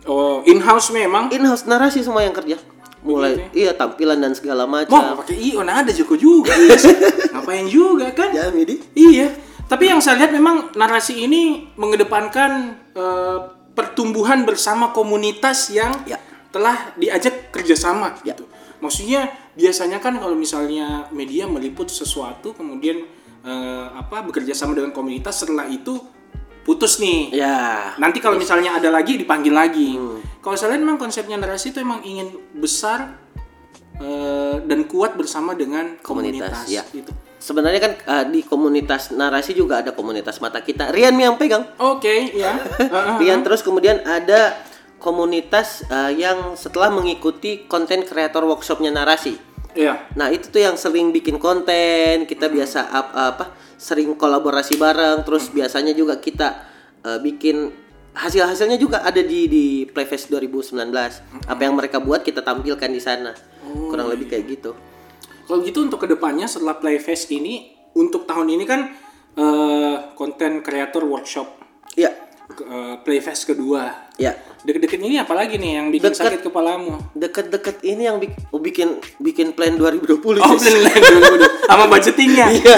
Oh, 0.10 0.42
in 0.50 0.58
house 0.66 0.90
memang. 0.90 1.30
In-house 1.30 1.70
narasi 1.70 2.02
semua 2.02 2.26
yang 2.26 2.34
kerja. 2.34 2.58
Mulai 3.06 3.54
iya 3.54 3.78
tampilan 3.78 4.18
dan 4.18 4.34
segala 4.34 4.66
Mau 4.66 4.82
macam. 4.82 5.22
pakai 5.22 5.38
IO, 5.38 5.62
nah 5.62 5.86
ada 5.86 5.94
Joko 5.94 6.18
juga. 6.18 6.50
Iya. 6.58 6.82
Ngapain 7.38 7.70
juga 7.70 8.10
kan? 8.10 8.34
Ya, 8.34 8.50
Midi. 8.50 8.82
Iya. 8.98 9.38
Tapi 9.68 9.92
yang 9.92 10.00
saya 10.00 10.16
lihat 10.24 10.32
memang 10.32 10.72
narasi 10.74 11.28
ini 11.28 11.68
mengedepankan 11.76 12.52
eh, 12.96 13.38
pertumbuhan 13.76 14.48
bersama 14.48 14.90
komunitas 14.90 15.70
yang 15.70 15.92
Ya. 16.08 16.18
telah 16.50 16.96
diajak 16.96 17.52
kerjasama 17.52 18.16
Ya. 18.24 18.32
gitu. 18.34 18.48
Maksudnya 18.80 19.28
biasanya 19.54 20.00
kan 20.00 20.16
kalau 20.18 20.34
misalnya 20.34 21.12
media 21.12 21.46
meliput 21.46 21.92
sesuatu 21.92 22.56
kemudian 22.56 23.04
eh, 23.44 23.88
apa 23.92 24.24
bekerja 24.24 24.56
sama 24.56 24.72
dengan 24.74 24.96
komunitas 24.96 25.44
setelah 25.44 25.68
itu 25.68 26.00
putus 26.64 27.00
nih. 27.00 27.32
Ya. 27.36 27.92
Nanti 28.00 28.20
kalau 28.24 28.40
misalnya 28.40 28.76
ada 28.76 28.88
lagi 28.88 29.16
dipanggil 29.16 29.52
lagi. 29.52 30.00
Kalau 30.40 30.56
saya 30.56 30.76
lihat 30.76 30.84
memang 30.84 31.00
konsepnya 31.00 31.36
narasi 31.36 31.72
itu 31.72 31.80
emang 31.80 32.00
ingin 32.04 32.32
besar 32.56 33.20
eh, 34.00 34.56
dan 34.64 34.88
kuat 34.88 35.16
bersama 35.20 35.52
dengan 35.54 36.00
Komunitas, 36.00 36.64
komunitas, 36.64 36.68
ya. 36.72 36.84
gitu. 36.92 37.12
Sebenarnya 37.38 37.80
kan 37.80 37.94
eh, 37.96 38.26
di 38.34 38.42
komunitas 38.42 39.14
narasi 39.14 39.54
juga 39.54 39.86
ada 39.86 39.94
komunitas 39.94 40.42
mata 40.42 40.60
kita. 40.60 40.90
Rian 40.90 41.14
yang 41.16 41.38
pegang. 41.38 41.64
Oke, 41.78 42.30
ya. 42.44 42.58
Heeh. 42.58 43.16
Rian 43.22 43.46
terus 43.46 43.62
kemudian 43.62 44.02
ada 44.04 44.58
komunitas 44.98 45.86
eh, 45.88 46.18
yang 46.18 46.58
setelah 46.58 46.90
mengikuti 46.90 47.70
konten 47.70 48.04
kreator 48.04 48.44
workshopnya 48.44 48.90
narasi. 48.90 49.38
Iya. 49.78 50.10
Nah 50.18 50.34
itu 50.34 50.50
tuh 50.50 50.66
yang 50.66 50.74
sering 50.74 51.14
bikin 51.14 51.38
konten, 51.38 52.26
kita 52.26 52.50
biasa 52.50 52.90
ap- 52.90 53.14
apa 53.14 53.46
sering 53.78 54.18
kolaborasi 54.18 54.74
bareng, 54.74 55.22
terus 55.22 55.54
biasanya 55.54 55.94
juga 55.94 56.18
kita 56.18 56.66
eh, 57.06 57.20
bikin 57.22 57.70
hasil-hasilnya 58.18 58.82
juga 58.82 59.06
ada 59.06 59.22
di 59.22 59.46
di 59.46 59.66
Playfest 59.86 60.34
2019. 60.34 60.74
Apa 61.46 61.62
yang 61.62 61.78
mereka 61.78 62.02
buat 62.02 62.26
kita 62.26 62.42
tampilkan 62.42 62.90
di 62.90 62.98
sana. 62.98 63.38
Kurang 63.62 64.10
lebih 64.10 64.26
kayak 64.26 64.46
gitu. 64.50 64.74
Kalau 65.48 65.60
gitu 65.62 65.80
untuk 65.82 65.98
ke 65.98 66.08
depannya 66.08 66.44
setelah 66.44 66.76
Playfest 66.76 67.32
ini, 67.32 67.66
untuk 67.94 68.24
tahun 68.24 68.52
ini 68.52 68.64
kan 68.64 68.82
eh, 69.34 69.96
konten 70.14 70.60
kreator 70.60 71.02
workshop 71.02 71.48
Iya. 71.94 72.12
eh, 72.50 72.96
Playfest 73.00 73.48
kedua. 73.48 74.12
Ya. 74.18 74.36
Deket-deket 74.60 75.00
ini 75.00 75.16
apalagi 75.16 75.56
nih 75.56 75.78
yang 75.78 75.88
bikin 75.88 76.10
Deket. 76.10 76.20
sakit 76.20 76.42
kepalamu? 76.42 76.98
Deket-deket 77.14 77.80
ini 77.82 78.04
yang 78.04 78.18
bik- 78.18 78.50
oh, 78.50 78.58
bikin 78.58 78.98
bikin 79.18 79.54
plan 79.54 79.74
2020 79.74 80.20
Oh, 80.36 80.58
plan 80.58 80.78
lain 80.82 81.02
dulu. 81.02 81.46
Sama 81.70 81.86
budgetingnya. 81.86 82.48
Iya. 82.50 82.76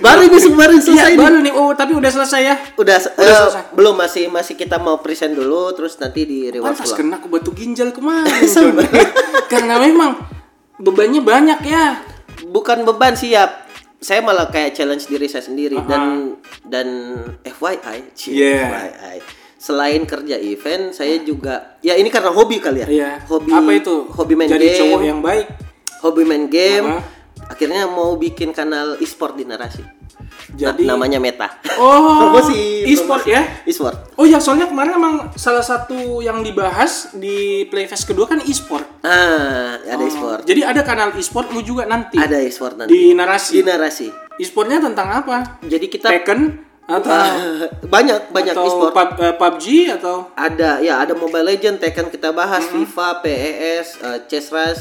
Baru 0.00 0.20
ini 0.22 0.38
kemarin 0.38 0.74
Iya, 0.74 0.84
selesai 0.84 1.10
nih. 1.10 1.20
baru 1.20 1.36
nih. 1.40 1.52
Oh, 1.52 1.70
tapi 1.72 1.92
udah 1.92 2.10
selesai 2.10 2.40
ya. 2.42 2.54
Udah, 2.74 2.96
Udah 2.96 3.20
eh, 3.20 3.36
selesai. 3.42 3.62
belum 3.72 3.94
masih 3.94 4.24
masih 4.28 4.54
kita 4.54 4.76
mau 4.78 4.98
present 4.98 5.32
dulu 5.32 5.70
terus 5.72 5.96
nanti 5.96 6.24
di 6.24 6.48
reward 6.48 6.72
Pantas 6.72 6.92
kena 6.92 7.18
aku 7.18 7.28
batu 7.28 7.52
ginjal 7.52 7.90
kemarin. 7.90 8.32
Karena 9.52 9.76
memang 9.78 10.16
bebannya 10.78 11.20
banyak 11.22 11.60
ya. 11.66 12.02
Bukan 12.50 12.82
beban 12.82 13.14
ya. 13.20 13.62
Saya 14.04 14.20
malah 14.20 14.52
kayak 14.52 14.76
challenge 14.76 15.08
diri 15.08 15.24
saya 15.24 15.48
sendiri 15.48 15.80
dan 15.88 16.36
dan 16.68 16.88
FYI, 17.40 18.12
cie, 18.12 18.36
Yeah. 18.36 18.68
FYI. 18.68 19.16
Selain 19.56 20.04
kerja 20.04 20.36
event, 20.36 20.92
saya 20.92 21.24
juga 21.24 21.80
ya 21.80 21.96
ini 21.96 22.12
karena 22.12 22.28
hobi 22.28 22.60
kali 22.60 22.84
ya. 22.84 22.88
Iya. 22.88 23.10
Hobi 23.24 23.48
Apa 23.48 23.70
itu? 23.72 24.04
Hobi 24.12 24.36
main 24.36 24.52
Jadi 24.52 24.66
game. 24.68 24.80
cowok 24.84 25.00
yang 25.08 25.20
baik. 25.24 25.46
Hobi 26.04 26.22
main 26.28 26.44
game. 26.52 27.00
Aha. 27.00 27.00
Akhirnya 27.48 27.88
mau 27.88 28.12
bikin 28.20 28.52
kanal 28.52 29.00
e-sport 29.00 29.40
di 29.40 29.48
narasi. 29.48 29.80
Jadi 30.54 30.82
Na- 30.82 30.94
namanya 30.94 31.18
Meta. 31.18 31.50
Oh, 31.74 32.22
Promosi, 32.24 32.84
e-sport 32.84 33.24
ya. 33.24 33.42
E-sport. 33.62 34.14
Oh 34.14 34.22
ya, 34.22 34.38
soalnya 34.38 34.64
kemarin 34.64 34.94
emang 34.94 35.14
salah 35.34 35.60
satu 35.60 35.94
yang 36.20 36.40
dibahas 36.40 37.10
di 37.12 37.66
Playfest 37.66 38.06
kedua 38.06 38.24
kan 38.24 38.38
e-sport. 38.40 38.86
Ah, 39.00 39.74
ada 39.76 40.00
e-sport. 40.00 40.42
Jadi 40.42 40.62
ada 40.62 40.80
kanal 40.80 41.10
e-sportmu 41.12 41.60
juga 41.60 41.84
nanti 41.84 42.14
Ada 42.14 42.38
e-sport 42.40 42.74
nanti. 42.76 42.88
di 42.88 43.12
narasi. 43.12 43.52
Di 43.52 43.62
narasi. 43.62 44.06
E-sportnya 44.34 44.78
tentang 44.78 45.10
apa? 45.12 45.58
Jadi 45.60 45.86
kita 45.88 46.06
Tekken 46.08 46.40
atau 46.84 47.08
Ah, 47.08 47.64
banyak 47.94 48.28
banyak 48.28 48.52
atau 48.52 48.64
e-sport. 48.64 48.92
pub- 48.92 49.16
eh, 49.16 49.32
PUBG 49.32 49.66
atau 49.90 50.28
Ada 50.30 50.78
ya 50.78 51.00
ada 51.00 51.12
Mobile 51.12 51.48
Legend, 51.48 51.78
Tekken 51.78 52.06
kita 52.08 52.30
bahas, 52.30 52.62
Mm-hmm. 52.62 52.84
FIFA, 52.84 53.08
PES, 53.20 53.86
eh, 54.00 54.18
Chess 54.24 54.46
Rush, 54.48 54.80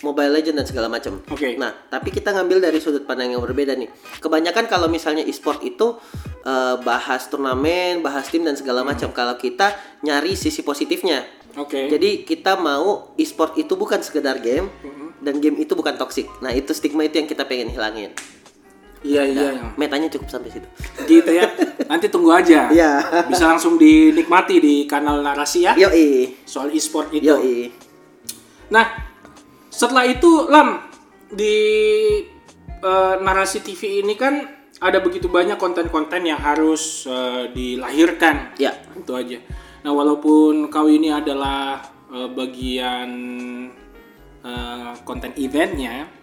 Mobile 0.00 0.30
Legend 0.30 0.62
dan 0.62 0.66
segala 0.66 0.86
macam. 0.86 1.18
Oke. 1.26 1.54
Nah, 1.54 1.74
tapi 1.88 2.08
kita 2.08 2.30
ngambil 2.30 2.62
dari 2.62 2.78
sudut 2.78 3.02
pandang 3.02 3.30
yang 3.30 3.40
berbeda 3.40 3.74
nih. 3.74 3.90
Kebanyakan 4.18 4.66
kalau 4.66 4.86
misalnya 4.86 5.22
e-sport 5.22 5.60
itu 5.60 5.98
eh, 6.42 6.76
bahas 6.80 7.26
turnamen, 7.26 7.98
bahas 7.98 8.26
tim 8.26 8.42
dan 8.42 8.54
segala 8.54 8.80
Mm-hmm. 8.80 8.90
macam. 8.94 9.08
Kalau 9.10 9.34
kita 9.34 9.74
nyari 10.00 10.32
sisi 10.32 10.62
positifnya. 10.62 11.26
Oke. 11.54 11.88
Jadi 11.88 12.22
kita 12.22 12.54
mau 12.54 13.10
e-sport 13.14 13.56
itu 13.56 13.74
bukan 13.74 13.98
sekedar 13.98 14.38
game 14.38 14.70
Mm-hmm. 14.70 15.08
dan 15.18 15.34
game 15.38 15.56
itu 15.58 15.72
bukan 15.72 15.94
toxic. 15.94 16.30
Nah, 16.38 16.50
itu 16.50 16.70
stigma 16.70 17.02
itu 17.02 17.18
yang 17.18 17.26
kita 17.26 17.42
pengen 17.42 17.68
hilangin. 17.68 18.14
Iya 18.98 19.22
iya. 19.24 19.48
Nah, 19.54 19.74
metanya 19.74 20.10
cukup 20.10 20.26
sampai 20.26 20.50
situ. 20.50 20.66
Gitu 21.06 21.30
ya. 21.30 21.46
Nanti 21.86 22.06
tunggu 22.06 22.34
aja. 22.34 22.66
Iya. 22.74 22.90
Bisa 23.26 23.46
langsung 23.46 23.78
dinikmati 23.78 24.58
di 24.58 24.74
kanal 24.84 25.22
narasi 25.22 25.62
ya. 25.62 25.74
Yoi. 25.74 26.34
Soal 26.42 26.70
e-sport 26.70 27.14
itu. 27.14 27.30
Yoi. 27.30 27.70
Nah, 28.68 29.07
setelah 29.78 30.02
itu 30.10 30.50
Lam 30.50 30.82
di 31.30 31.56
eh, 32.82 33.14
narasi 33.22 33.62
TV 33.62 34.02
ini 34.02 34.18
kan 34.18 34.42
ada 34.82 34.98
begitu 34.98 35.30
banyak 35.30 35.54
konten-konten 35.54 36.26
yang 36.26 36.42
harus 36.42 37.06
eh, 37.06 37.54
dilahirkan. 37.54 38.58
Ya. 38.58 38.74
Itu 38.98 39.14
aja. 39.14 39.38
Nah, 39.86 39.94
walaupun 39.94 40.66
kau 40.66 40.90
ini 40.90 41.14
adalah 41.14 41.78
eh, 42.10 42.26
bagian 42.26 43.10
eh, 44.42 44.92
konten 45.06 45.30
eventnya, 45.38 46.18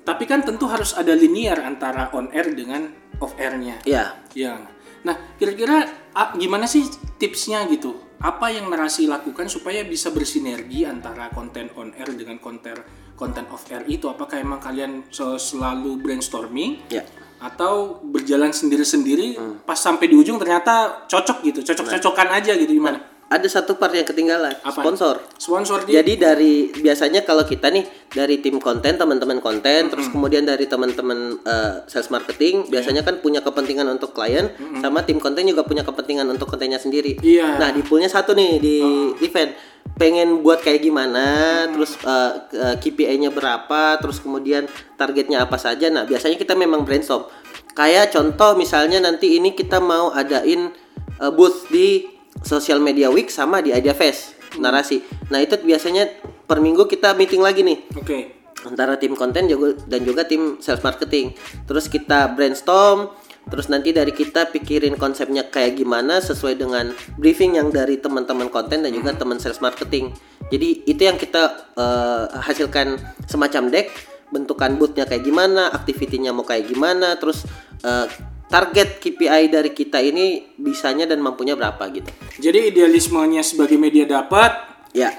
Tapi 0.00 0.26
kan 0.26 0.42
tentu 0.42 0.66
harus 0.66 0.96
ada 0.96 1.12
linear 1.14 1.62
antara 1.62 2.10
on 2.16 2.32
air 2.34 2.50
dengan 2.56 2.88
off 3.22 3.36
airnya. 3.38 3.78
Ya, 3.86 4.18
Ya. 4.34 4.58
Nah, 5.04 5.16
kira-kira 5.36 5.84
ah, 6.12 6.32
gimana 6.36 6.68
sih 6.68 6.84
tipsnya 7.16 7.64
gitu? 7.68 7.96
Apa 8.20 8.52
yang 8.52 8.68
narasi 8.68 9.08
lakukan 9.08 9.48
supaya 9.48 9.80
bisa 9.80 10.12
bersinergi 10.12 10.84
antara 10.84 11.32
konten 11.32 11.72
on 11.72 11.96
air 11.96 12.12
dengan 12.12 12.36
konten 12.36 12.76
konten 13.16 13.48
off 13.48 13.64
air 13.72 13.84
itu? 13.88 14.08
Apakah 14.08 14.36
emang 14.40 14.60
kalian 14.60 15.08
se- 15.08 15.40
selalu 15.40 16.00
brainstorming 16.04 16.84
ya. 16.92 17.00
atau 17.40 18.04
berjalan 18.04 18.52
sendiri-sendiri 18.52 19.40
pas 19.64 19.76
sampai 19.80 20.12
di 20.12 20.16
ujung 20.20 20.36
ternyata 20.36 21.08
cocok 21.08 21.40
gitu, 21.48 21.60
cocok-cocokan 21.64 22.28
aja 22.36 22.52
gitu 22.56 22.76
gimana? 22.76 23.00
Ada 23.30 23.62
satu 23.62 23.78
part 23.78 23.94
yang 23.94 24.02
ketinggalan, 24.02 24.58
Apa? 24.58 24.82
sponsor. 24.82 25.22
Sponsor 25.38 25.86
dia 25.86 26.02
Jadi 26.02 26.18
dari 26.18 26.54
biasanya 26.74 27.22
kalau 27.22 27.46
kita 27.46 27.70
nih 27.70 27.86
dari 28.10 28.42
tim 28.42 28.58
konten, 28.58 28.98
teman-teman 28.98 29.38
konten, 29.38 29.86
terus 29.86 30.10
kemudian 30.10 30.42
dari 30.42 30.66
teman-teman 30.66 31.38
eh, 31.46 31.86
sales 31.86 32.10
marketing, 32.10 32.66
biasanya 32.66 33.06
kan 33.06 33.22
punya 33.22 33.38
kepentingan 33.38 33.86
untuk 33.86 34.10
klien, 34.18 34.50
sama 34.82 35.06
tim 35.06 35.22
konten 35.22 35.46
juga 35.46 35.62
punya 35.62 35.86
kepentingan 35.86 36.26
untuk 36.26 36.50
kontennya 36.50 36.82
sendiri. 36.82 37.22
Iya. 37.22 37.54
Nah 37.54 37.70
di 37.70 37.86
poolnya 37.86 38.10
satu 38.10 38.34
nih 38.34 38.58
di 38.58 38.76
event, 39.22 39.54
pengen 39.94 40.42
buat 40.42 40.58
kayak 40.58 40.82
gimana, 40.82 41.26
terus 41.70 41.94
eh, 42.02 42.32
eh, 42.50 42.76
KPI-nya 42.82 43.30
berapa, 43.30 44.02
terus 44.02 44.18
kemudian 44.18 44.66
targetnya 44.98 45.46
apa 45.46 45.54
saja. 45.54 45.86
Nah 45.86 46.02
biasanya 46.02 46.34
kita 46.34 46.58
memang 46.58 46.82
brainstorm. 46.82 47.30
Kayak 47.78 48.10
contoh 48.10 48.58
misalnya 48.58 48.98
nanti 48.98 49.38
ini 49.38 49.54
kita 49.54 49.78
mau 49.78 50.10
adain 50.10 50.74
eh, 51.22 51.30
booth 51.30 51.70
di 51.70 52.18
Social 52.44 52.80
Media 52.80 53.12
Week 53.12 53.28
sama 53.28 53.60
di 53.60 53.72
Idea 53.72 53.92
Fest 53.92 54.40
narasi. 54.58 55.04
Nah 55.30 55.38
itu 55.38 55.54
biasanya 55.62 56.10
per 56.48 56.58
minggu 56.58 56.90
kita 56.90 57.14
meeting 57.14 57.38
lagi 57.38 57.62
nih 57.62 57.78
Oke. 57.94 58.18
antara 58.66 58.98
tim 58.98 59.14
konten 59.14 59.46
juga 59.46 59.78
dan 59.86 60.02
juga 60.02 60.26
tim 60.26 60.58
sales 60.58 60.82
marketing. 60.82 61.36
Terus 61.70 61.86
kita 61.86 62.34
brainstorm, 62.34 63.14
terus 63.46 63.70
nanti 63.70 63.94
dari 63.94 64.10
kita 64.10 64.50
pikirin 64.50 64.98
konsepnya 64.98 65.46
kayak 65.46 65.78
gimana 65.78 66.18
sesuai 66.18 66.58
dengan 66.58 66.90
briefing 67.14 67.54
yang 67.56 67.70
dari 67.70 68.02
teman-teman 68.02 68.50
konten 68.50 68.82
dan 68.82 68.90
juga 68.90 69.14
teman 69.14 69.38
sales 69.38 69.62
marketing. 69.62 70.10
Jadi 70.50 70.82
itu 70.90 71.02
yang 71.06 71.14
kita 71.14 71.70
eh, 71.78 72.24
hasilkan 72.42 72.98
semacam 73.30 73.70
deck, 73.70 73.86
bentukan 74.34 74.74
boothnya 74.74 75.06
kayak 75.06 75.22
gimana, 75.22 75.70
activity-nya 75.70 76.34
mau 76.34 76.42
kayak 76.42 76.66
gimana, 76.66 77.14
terus 77.22 77.46
eh, 77.86 78.06
target 78.50 78.98
KPI 78.98 79.48
dari 79.48 79.70
kita 79.70 80.02
ini 80.02 80.42
bisanya 80.58 81.06
dan 81.06 81.22
mampunya 81.22 81.54
berapa 81.54 81.80
gitu. 81.94 82.10
Jadi 82.42 82.74
idealismenya 82.74 83.46
sebagai 83.46 83.78
media 83.78 84.04
dapat, 84.04 84.70
Ya, 84.90 85.14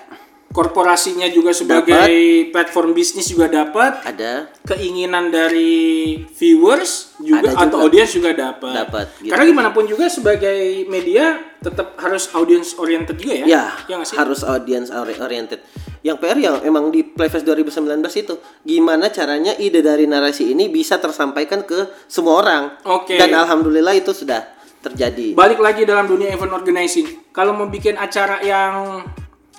korporasinya 0.52 1.28
juga 1.32 1.56
sebagai 1.56 2.12
platform 2.52 2.92
bisnis 2.92 3.32
juga 3.32 3.48
dapat, 3.48 4.04
ada 4.04 4.52
keinginan 4.68 5.32
dari 5.32 6.20
viewers 6.28 7.16
juga, 7.24 7.48
Ada 7.56 7.68
atau 7.68 7.78
juga. 7.80 7.84
audiens 7.88 8.12
juga 8.12 8.32
dapat. 8.36 8.74
Dapat, 8.76 9.06
gitu. 9.24 9.32
Karena 9.32 9.44
gimana 9.48 9.70
pun 9.72 9.88
juga 9.88 10.12
sebagai 10.12 10.86
media 10.92 11.40
tetap 11.64 11.96
harus 11.98 12.28
audience 12.36 12.76
oriented 12.76 13.16
juga 13.16 13.34
ya. 13.42 13.46
Ya, 13.48 13.66
Ya 13.88 13.98
harus 14.20 14.44
audience 14.44 14.92
ori- 14.92 15.18
oriented. 15.18 15.64
Yang 16.02 16.18
PR 16.18 16.38
yang 16.38 16.56
emang 16.66 16.90
di 16.90 17.06
Playfest 17.06 17.46
2019 17.46 18.02
itu 18.18 18.34
gimana 18.66 19.14
caranya 19.14 19.54
ide 19.56 19.80
dari 19.80 20.10
narasi 20.10 20.52
ini 20.52 20.68
bisa 20.68 20.98
tersampaikan 20.98 21.62
ke 21.64 21.86
semua 22.10 22.42
orang. 22.42 22.64
Oke. 22.84 23.16
Dan 23.16 23.32
alhamdulillah 23.32 23.94
itu 23.94 24.10
sudah 24.10 24.42
terjadi. 24.82 25.38
Balik 25.38 25.62
lagi 25.62 25.86
dalam 25.86 26.10
dunia 26.10 26.34
event 26.34 26.52
organizing. 26.52 27.06
Kalau 27.30 27.54
mau 27.54 27.70
bikin 27.70 28.02
acara 28.02 28.42
yang 28.42 29.06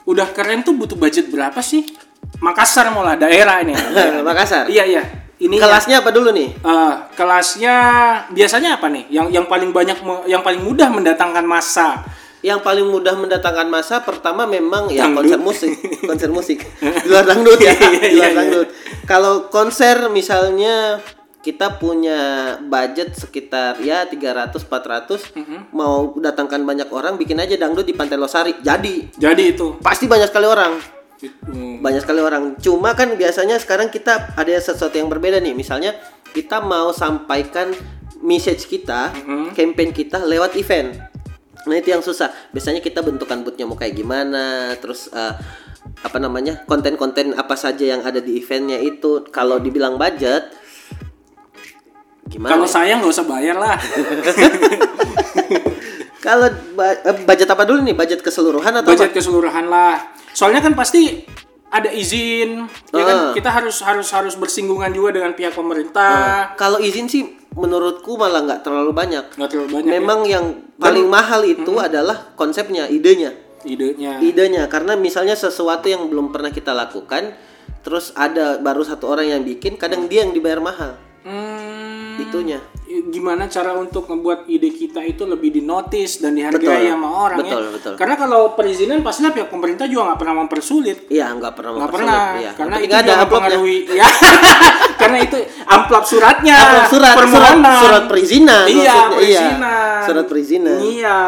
udah 0.05 0.27
keren 0.33 0.63
tuh 0.63 0.75
butuh 0.75 0.97
budget 0.97 1.29
berapa 1.29 1.59
sih? 1.61 1.87
Makassar 2.39 2.91
malah 2.91 3.15
daerah 3.15 3.63
ini. 3.63 3.75
Makassar. 4.27 4.67
iya 4.67 4.83
iya. 4.87 5.03
Ini 5.43 5.59
Kelasnya 5.59 6.07
apa 6.07 6.15
dulu 6.15 6.31
nih? 6.31 6.55
Eh, 6.55 6.95
kelasnya 7.19 7.75
biasanya 8.31 8.79
apa 8.79 8.87
nih? 8.87 9.11
Yang 9.11 9.27
yang 9.35 9.47
paling 9.51 9.75
banyak 9.75 9.99
yang 10.31 10.39
paling 10.39 10.63
mudah 10.63 10.87
mendatangkan 10.87 11.43
massa. 11.43 12.07
Yang 12.43 12.63
paling 12.63 12.87
mudah 12.87 13.15
mendatangkan 13.19 13.67
masa 13.67 14.03
pertama 14.03 14.47
memang 14.47 14.91
ya 14.91 15.07
Dangdut. 15.07 15.23
konser 15.31 15.39
musik, 15.43 15.73
konser 16.11 16.31
musik. 16.31 16.59
Di 16.79 17.07
luar 17.11 17.23
dangdut 17.23 17.59
ya, 17.59 17.71
Iya, 17.71 17.91
iya, 17.91 18.03
di 18.03 18.17
luar 18.19 18.31
iya, 18.31 18.39
dangdut. 18.39 18.69
Kalau 19.03 19.47
konser 19.47 20.11
misalnya 20.11 20.99
kita 21.43 21.77
punya 21.77 22.19
budget 22.63 23.19
sekitar 23.19 23.83
ya 23.83 24.07
300 24.07 24.55
400 24.63 25.35
Mm-hmm. 25.35 25.61
mau 25.75 26.15
datangkan 26.15 26.63
banyak 26.63 26.89
orang 26.95 27.19
bikin 27.19 27.37
aja 27.37 27.59
dangdut 27.59 27.83
di 27.85 27.93
Pantai 27.93 28.15
Losari. 28.17 28.55
Jadi 28.63 29.11
Jadi 29.19 29.43
itu. 29.51 29.77
pasti 29.83 30.07
banyak 30.07 30.31
sekali 30.31 30.47
orang. 30.47 30.79
Itu. 31.19 31.79
Banyak 31.83 32.03
sekali 32.03 32.19
orang. 32.23 32.59
Cuma 32.59 32.95
kan 32.95 33.15
biasanya 33.15 33.59
sekarang 33.59 33.91
kita 33.91 34.35
ada 34.35 34.51
sesuatu 34.55 34.95
yang 34.95 35.11
berbeda 35.11 35.39
nih. 35.39 35.55
Misalnya 35.55 35.95
kita 36.31 36.59
mau 36.59 36.91
sampaikan 36.91 37.71
message 38.23 38.67
kita, 38.67 39.11
campaign 39.53 39.91
kita 39.91 40.23
lewat 40.23 40.55
event. 40.55 40.95
Nah 41.67 41.75
itu 41.79 41.91
yang 41.91 42.03
susah. 42.03 42.31
Biasanya 42.51 42.83
kita 42.83 43.03
bentukan 43.03 43.43
bootnya 43.43 43.67
mau 43.67 43.79
kayak 43.79 43.95
gimana, 43.95 44.75
terus 44.79 45.07
eh, 45.11 45.35
apa 46.03 46.19
namanya 46.19 46.63
konten-konten 46.67 47.35
apa 47.35 47.55
saja 47.55 47.83
yang 47.87 48.03
ada 48.03 48.19
di 48.19 48.39
eventnya 48.39 48.79
itu. 48.79 49.23
Kalau 49.31 49.63
dibilang 49.63 49.95
budget, 49.95 50.51
gimana? 52.33 52.57
Kalau 52.57 52.65
ya? 52.65 52.73
saya 52.73 52.93
nggak 52.97 53.13
usah 53.13 53.27
bayar 53.29 53.57
lah. 53.61 53.77
Kalau 56.25 56.49
eh, 56.49 57.17
budget 57.29 57.51
apa 57.51 57.67
dulu 57.69 57.83
nih? 57.85 57.99
Budget 57.99 58.25
keseluruhan 58.25 58.73
atau 58.81 58.95
budget 58.95 59.13
keseluruhan 59.13 59.69
lah. 59.69 60.01
Soalnya 60.33 60.65
kan 60.65 60.73
pasti 60.73 61.29
ada 61.73 61.89
izin, 61.89 62.69
ya 62.93 63.05
kan? 63.05 63.17
Ah. 63.17 63.33
Kita 63.33 63.49
harus 63.49 63.81
harus 63.81 64.09
harus 64.13 64.35
bersinggungan 64.37 64.93
juga 64.93 65.17
dengan 65.17 65.33
pihak 65.33 65.57
pemerintah. 65.57 66.53
Kalau 66.61 66.77
izin 66.77 67.09
sih 67.09 67.25
menurutku 67.57 68.21
malah 68.21 68.45
nggak 68.45 68.61
terlalu 68.61 68.93
banyak. 68.93 69.25
Nggak 69.41 69.51
terlalu 69.51 69.69
banyak. 69.81 69.89
ya 69.89 69.99
Memang 69.99 70.21
yang 70.29 70.45
paling 70.77 71.09
mahal 71.09 71.43
itu 71.49 71.81
adalah 71.81 72.37
konsepnya, 72.37 72.87
idenya. 72.93 73.33
idenya. 73.65 74.21
Idenya 74.21 74.69
karena 74.69 75.01
misalnya 75.01 75.33
sesuatu 75.33 75.89
yang 75.89 76.13
belum 76.13 76.29
pernah 76.29 76.53
kita 76.53 76.77
lakukan, 76.77 77.33
terus 77.81 78.13
ada 78.15 78.61
baru 78.61 78.85
satu 78.85 79.09
orang 79.09 79.33
yang 79.33 79.43
bikin, 79.43 79.81
kadang 79.81 80.13
dia 80.13 80.29
yang 80.29 80.37
dibayar 80.37 80.61
mahal. 80.61 81.01
Hmm, 81.25 82.12
Itunya. 82.23 82.61
gimana 82.93 83.49
cara 83.49 83.73
untuk 83.73 84.05
membuat 84.05 84.45
ide 84.45 84.69
kita 84.69 85.01
itu 85.01 85.25
lebih 85.25 85.49
dinotis 85.49 86.21
dan 86.21 86.37
dihargai 86.37 86.61
Betul. 86.61 86.93
sama 86.93 87.09
orang 87.09 87.39
Betul, 87.41 87.63
ya? 87.63 87.71
betul. 87.73 87.95
Karena 87.97 88.15
kalau 88.15 88.41
perizinan 88.53 89.01
pastilah 89.01 89.33
pihak 89.33 89.49
pemerintah 89.49 89.89
juga 89.89 90.13
nggak 90.13 90.21
pernah 90.21 90.37
mempersulit. 90.39 90.99
Iya, 91.09 91.33
nggak 91.33 91.53
pernah 91.57 91.73
Nggak 91.73 91.89
pernah, 91.89 92.21
Iya. 92.37 92.51
karena 92.53 92.77
itu 92.79 92.93
ada 92.93 93.13
mempengaruhi. 93.25 93.79
Ya, 93.97 94.05
karena 95.01 95.19
itu 95.25 95.37
amplop 95.65 96.05
suratnya, 96.05 96.53
Amplop 96.53 96.87
surat, 96.93 97.15
permohonan, 97.17 97.57
surat- 97.57 97.81
surat 97.81 98.05
perizinan 98.07 98.65
Iya, 98.69 98.77
iya. 98.77 98.95
perizinan. 99.09 100.01
Surat 100.05 100.27
perizinan. 100.29 100.79
Iya. 100.85 101.19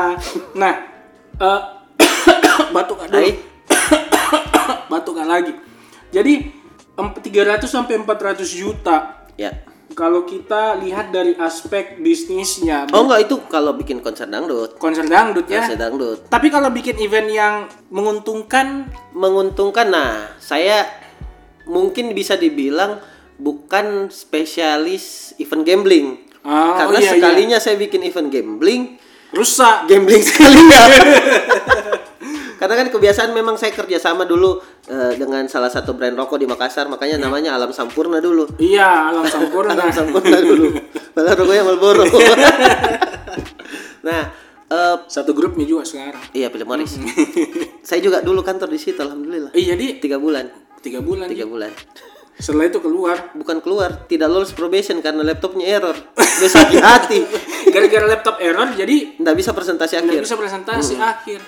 Nah, 0.60 0.74
eh, 1.40 1.60
batuk 2.76 2.98
aduh. 3.00 3.24
Hai. 3.24 3.30
batuk 4.92 5.16
lagi. 5.16 5.52
Jadi 6.12 6.34
em- 6.92 7.14
300 7.16 7.64
sampai 7.64 7.96
400 7.96 8.52
juta 8.52 9.24
Ya. 9.34 9.50
Kalau 9.94 10.22
kita 10.22 10.76
lihat 10.76 11.08
dari 11.08 11.32
aspek 11.34 11.96
bisnisnya 11.96 12.90
Oh 12.90 13.06
enggak 13.06 13.24
itu 13.24 13.38
kalau 13.46 13.72
bikin 13.72 13.98
konser 13.98 14.26
dangdut. 14.26 14.74
konser 14.76 15.02
dangdut 15.04 15.46
ya. 15.46 15.62
Konser 15.62 15.78
dangdut. 15.78 16.18
Tapi 16.26 16.46
kalau 16.48 16.68
bikin 16.68 16.98
event 16.98 17.28
yang 17.28 17.54
menguntungkan 17.88 18.86
menguntungkan 19.10 19.88
nah 19.88 20.12
saya 20.36 20.84
mungkin 21.64 22.12
bisa 22.12 22.34
dibilang 22.34 22.98
bukan 23.34 24.10
spesialis 24.10 25.32
event 25.38 25.64
gambling 25.64 26.08
Oh, 26.44 26.76
karena 26.76 27.00
iya, 27.00 27.10
sekalinya 27.10 27.56
saya 27.56 27.80
bikin 27.80 28.04
event 28.04 28.28
gambling 28.28 29.00
rusak. 29.32 29.88
gambling 29.88 30.20
sekalinya 30.20 30.76
karena 32.64 32.80
kan 32.80 32.88
kebiasaan 32.88 33.36
memang 33.36 33.60
saya 33.60 33.76
kerjasama 33.76 34.24
dulu 34.24 34.56
eh, 34.88 35.20
dengan 35.20 35.44
salah 35.52 35.68
satu 35.68 35.92
brand 35.92 36.16
rokok 36.16 36.40
di 36.40 36.48
Makassar. 36.48 36.88
Makanya 36.88 37.20
namanya 37.20 37.52
Alam 37.52 37.76
Sampurna 37.76 38.24
dulu. 38.24 38.48
Iya, 38.56 39.12
alam 39.12 39.28
sempurna. 39.28 39.76
Alam 39.76 39.92
Sampurna 39.92 40.40
dulu. 40.40 40.72
Padahal 41.12 41.36
rokoknya 41.36 41.62
Marlboro. 41.68 42.04
Nah 44.04 44.22
eh, 44.68 44.96
Satu 45.08 45.36
grupnya 45.36 45.68
juga 45.68 45.84
sekarang. 45.84 46.24
iya 46.32 46.48
Philip 46.48 46.64
Morris. 46.64 46.96
Saya 47.84 48.00
juga 48.00 48.24
dulu 48.24 48.40
kantor 48.40 48.72
di 48.72 48.80
situ 48.80 48.96
alhamdulillah. 48.96 49.52
Eh, 49.52 49.60
jadi 49.60 50.00
tiga 50.00 50.16
bulan. 50.16 50.48
Tiga 50.80 51.04
bulan. 51.04 51.28
tiga 51.28 51.44
bulan. 51.44 51.68
Setelah 52.34 52.66
itu 52.66 52.82
keluar. 52.82 53.30
bukan 53.32 53.62
keluar 53.62 54.10
tidak 54.10 54.26
lolos 54.26 54.50
probation 54.50 54.98
karena 54.98 55.22
laptopnya 55.22 55.68
error. 55.78 55.94
Sakit 56.18 56.82
hati. 56.82 57.20
Gara-gara 57.74 58.06
laptop 58.10 58.36
error, 58.42 58.74
jadi 58.74 59.16
nggak 59.22 59.36
bisa 59.38 59.54
presentasi 59.54 60.02
nggak 60.02 60.18
akhir. 60.18 60.22
bisa 60.26 60.36
presentasi 60.36 60.94
akhir. 60.98 61.40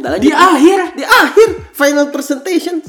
Nggak. 0.00 0.16
Di 0.24 0.30
akhir, 0.32 0.78
di 0.96 1.04
akhir 1.04 1.48
final 1.76 2.08
presentation 2.08 2.80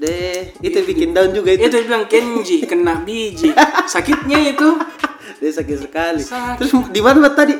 deh 0.00 0.56
itu 0.64 0.80
bikin 0.80 1.12
down 1.12 1.28
juga 1.28 1.52
itu 1.52 1.68
itu 1.68 1.76
bilang 1.84 2.08
Kenji 2.08 2.64
kena 2.64 3.04
biji. 3.04 3.52
Sakitnya 3.92 4.40
itu 4.48 4.80
dia 5.40 5.52
sakit 5.52 5.76
sekali 5.88 6.20
Sakit. 6.20 6.56
terus 6.60 6.72
di 6.92 7.00
mana 7.00 7.32
tadi 7.32 7.56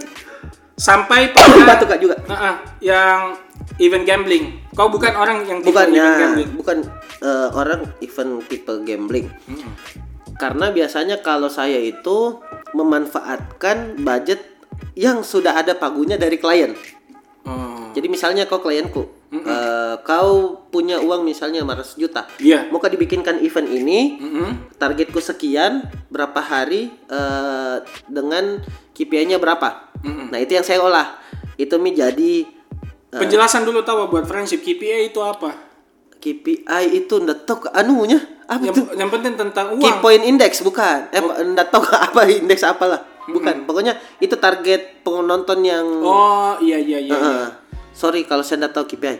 sampai 0.76 1.32
pada 1.32 1.64
batuk 1.64 1.88
kak 1.88 2.00
juga 2.00 2.16
Nah, 2.28 2.36
ah, 2.36 2.56
yang 2.80 3.36
event 3.76 4.04
gambling. 4.04 4.60
Kau 4.72 4.92
bukan 4.92 5.16
orang 5.16 5.48
yang 5.48 5.60
tipe 5.64 5.72
bukan 5.72 5.88
event 5.88 5.96
ya 5.96 6.08
gambling. 6.16 6.50
bukan 6.56 6.78
eh, 7.20 7.48
orang 7.56 7.80
event 8.00 8.32
tipe 8.48 8.72
gambling 8.84 9.26
Karena 10.36 10.72
biasanya 10.72 11.20
kalau 11.20 11.48
saya 11.52 11.76
itu 11.76 12.40
memanfaatkan 12.72 14.00
budget 14.00 14.40
yang 14.96 15.20
sudah 15.20 15.56
ada 15.56 15.76
pagunya 15.76 16.16
dari 16.16 16.40
klien. 16.40 16.72
Oh. 17.44 17.79
Jadi 17.90 18.06
misalnya 18.06 18.44
kau 18.44 18.58
klienku, 18.58 19.02
eh, 19.32 19.94
kau 20.00 20.30
punya 20.66 20.98
uang 20.98 21.22
misalnya 21.22 21.60
500 21.60 21.94
juta. 21.96 22.22
Iya. 22.36 22.68
Mau 22.68 22.78
kau 22.78 22.86
dibikinkan 22.86 23.38
event 23.38 23.66
ini, 23.66 24.16
Mm-mm. 24.16 24.76
targetku 24.76 25.18
sekian, 25.18 25.82
berapa 26.06 26.38
hari 26.38 26.88
eh, 27.04 27.76
dengan 28.06 28.62
KPI-nya 28.92 29.36
berapa. 29.36 29.90
Nah 30.30 30.38
itu 30.38 30.52
yang 30.52 30.62
saya 30.62 30.78
olah. 30.78 31.18
Itu 31.54 31.76
menjadi 31.76 32.46
eh, 33.10 33.18
Penjelasan 33.18 33.62
dulu 33.62 33.82
tahu 33.82 34.08
buat 34.08 34.24
friendship 34.24 34.60
KPI 34.60 35.10
itu 35.10 35.20
apa? 35.20 35.50
KPI 36.16 36.84
itu 36.94 37.16
ndak 37.16 37.44
tahu 37.44 37.64
ke 37.64 37.68
anunya 37.72 38.20
apa 38.44 38.60
Yang, 38.60 38.76
tuh? 38.76 38.84
yang 38.92 39.08
penting 39.08 39.34
tentang 39.34 39.72
Key 39.74 39.88
uang. 39.88 40.00
point 40.00 40.20
index 40.20 40.60
bukan? 40.60 41.08
Eh 41.08 41.20
ndak 41.48 41.70
tahu 41.70 41.80
apa 42.06 42.28
indeks 42.28 42.60
apalah. 42.60 43.00
Bukan. 43.24 43.62
Pokoknya 43.62 43.94
itu 44.18 44.34
target 44.34 45.00
penonton 45.00 45.62
yang 45.62 45.86
Oh 46.02 46.58
iya 46.58 46.76
iya 46.76 46.98
iya. 46.98 47.14
Heeh. 47.14 47.44
Sorry 47.90 48.24
kalau 48.24 48.40
saya 48.40 48.64
ndak 48.64 48.72
tahu 48.72 48.84
KPI. 48.86 49.16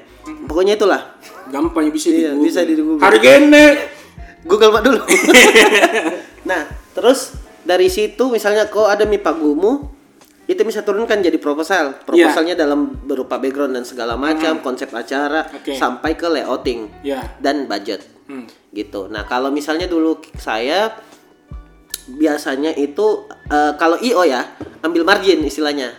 Pokoknya 0.46 0.74
itulah. 0.74 1.18
Gampang 1.50 1.90
bisa 1.90 2.08
Iya, 2.08 2.32
di 2.32 2.42
bisa 2.42 2.62
di 2.62 2.74
Google. 2.74 3.02
Harga 3.02 3.30
ini. 3.36 3.64
Google 4.46 4.72
Map 4.72 4.82
dulu. 4.82 5.00
nah, 6.48 6.64
terus 6.92 7.36
dari 7.60 7.92
situ 7.92 8.32
misalnya 8.32 8.72
kau 8.72 8.88
ada 8.88 9.04
mi 9.04 9.20
pagumu, 9.20 9.84
itu 10.48 10.62
bisa 10.64 10.80
turunkan 10.80 11.20
jadi 11.20 11.36
proposal. 11.36 12.00
Proposalnya 12.02 12.56
dalam 12.56 12.88
berupa 13.04 13.36
background 13.36 13.76
dan 13.76 13.84
segala 13.84 14.16
macam, 14.16 14.58
konsep 14.64 14.88
acara, 14.90 15.44
Oke. 15.52 15.76
sampai 15.76 16.16
ke 16.16 16.26
layouting 16.26 16.88
Ya. 17.04 17.20
dan 17.38 17.68
budget. 17.68 18.02
Hmm. 18.26 18.48
Gitu. 18.72 19.06
Nah, 19.12 19.28
kalau 19.28 19.52
misalnya 19.52 19.86
dulu 19.86 20.18
saya 20.34 20.94
biasanya 22.10 22.74
itu 22.74 23.28
eh, 23.46 23.72
kalau 23.76 24.00
IO 24.00 24.24
ya, 24.24 24.42
ambil 24.80 25.04
margin 25.04 25.44
istilahnya. 25.44 25.92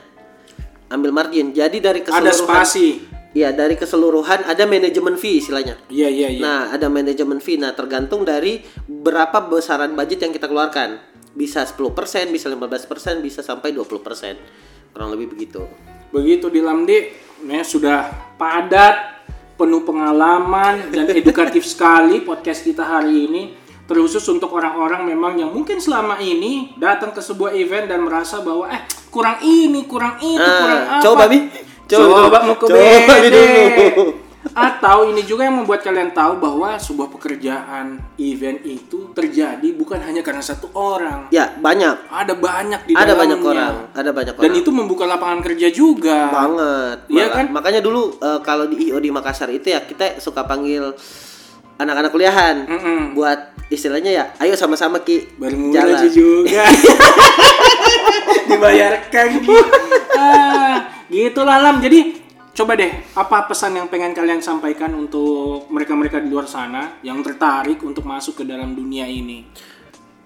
Ambil 0.92 1.16
margin. 1.16 1.56
Jadi 1.56 1.80
dari 1.80 2.04
keseluruhan 2.04 2.28
Ada 2.28 2.36
spasi. 2.36 2.88
Iya, 3.32 3.56
dari 3.56 3.80
keseluruhan 3.80 4.44
ada 4.44 4.68
manajemen 4.68 5.16
fee 5.16 5.40
istilahnya. 5.40 5.80
Iya 5.88 6.12
iya 6.12 6.28
iya. 6.36 6.42
Nah, 6.44 6.62
ada 6.76 6.92
manajemen 6.92 7.40
fee. 7.40 7.56
Nah, 7.56 7.72
tergantung 7.72 8.28
dari 8.28 8.60
berapa 8.84 9.48
besaran 9.48 9.96
budget 9.96 10.28
yang 10.28 10.36
kita 10.36 10.52
keluarkan. 10.52 11.00
Bisa 11.32 11.64
10%, 11.64 12.28
bisa 12.28 12.52
15%, 12.52 13.24
bisa 13.24 13.40
sampai 13.40 13.72
20%. 13.72 14.92
Kurang 14.92 15.16
lebih 15.16 15.32
begitu. 15.32 15.64
Begitu 16.12 16.52
di 16.52 16.60
Lamdi, 16.60 17.08
ya, 17.48 17.64
sudah 17.64 18.36
padat, 18.36 19.24
penuh 19.56 19.88
pengalaman 19.88 20.92
dan 20.92 21.08
edukatif 21.24 21.64
sekali 21.64 22.20
podcast 22.28 22.68
kita 22.68 22.84
hari 22.84 23.32
ini. 23.32 23.44
Terkhusus 23.88 24.28
untuk 24.28 24.52
orang-orang 24.52 25.08
memang 25.08 25.40
yang 25.40 25.56
mungkin 25.56 25.80
selama 25.80 26.20
ini 26.20 26.76
datang 26.76 27.16
ke 27.16 27.24
sebuah 27.24 27.56
event 27.56 27.88
dan 27.88 28.04
merasa 28.04 28.44
bahwa 28.44 28.68
eh 28.68 28.84
kurang 29.12 29.38
ini, 29.44 29.84
kurang 29.84 30.16
itu, 30.18 30.40
Ah, 30.40 30.58
kurang 30.58 30.82
apa. 30.90 31.04
coba, 31.04 31.24
Mi. 31.28 31.40
Coba 31.86 32.18
Coba, 32.24 32.38
mau 32.42 32.56
ke 32.56 32.66
Coba, 32.66 33.14
dulu. 33.20 34.06
Atau 34.52 35.06
ini 35.06 35.22
juga 35.22 35.46
yang 35.46 35.54
membuat 35.56 35.80
kalian 35.80 36.12
tahu 36.12 36.36
bahwa 36.36 36.74
sebuah 36.74 37.08
pekerjaan 37.10 38.02
event 38.18 38.58
itu 38.64 39.14
terjadi 39.14 39.64
bukan 39.72 40.02
hanya 40.02 40.20
karena 40.20 40.42
satu 40.42 40.72
orang. 40.74 41.30
Ya, 41.30 41.54
banyak. 41.54 42.10
Ada 42.10 42.34
banyak 42.34 42.82
di 42.84 42.92
Ada 42.92 43.06
dalamnya. 43.06 43.22
banyak 43.22 43.40
orang, 43.46 43.74
ada 43.94 44.10
banyak 44.10 44.34
orang. 44.34 44.44
Dan 44.44 44.54
itu 44.56 44.70
membuka 44.72 45.06
lapangan 45.06 45.40
kerja 45.42 45.68
juga. 45.70 46.32
banget. 46.34 46.98
Iya 47.08 47.26
kan? 47.30 47.46
Makanya 47.54 47.80
dulu 47.80 48.18
eh, 48.18 48.40
kalau 48.42 48.66
di 48.66 48.90
IO 48.90 48.98
di 48.98 49.14
Makassar 49.14 49.52
itu 49.52 49.68
ya 49.68 49.84
kita 49.84 50.18
suka 50.18 50.42
panggil 50.42 50.90
anak-anak 51.78 52.10
kuliahan 52.10 52.56
Mm-mm. 52.66 53.00
buat 53.14 53.40
istilahnya 53.68 54.12
ya, 54.12 54.26
ayo 54.38 54.54
sama-sama 54.54 55.02
Ki 55.02 55.32
Bermula 55.34 55.86
juga. 56.08 56.66
Dibayarkan 58.50 59.26
gitu. 59.40 59.56
Ah, 60.18 61.06
gitulah 61.08 61.58
Lam. 61.62 61.82
Jadi 61.82 62.22
coba 62.52 62.76
deh 62.76 62.92
apa 63.16 63.48
pesan 63.48 63.80
yang 63.80 63.88
pengen 63.88 64.12
kalian 64.12 64.44
sampaikan 64.44 64.92
untuk 64.94 65.72
mereka-mereka 65.72 66.20
di 66.20 66.28
luar 66.28 66.46
sana 66.46 67.00
yang 67.02 67.24
tertarik 67.24 67.80
untuk 67.82 68.04
masuk 68.04 68.42
ke 68.42 68.44
dalam 68.44 68.76
dunia 68.76 69.08
ini. 69.08 69.48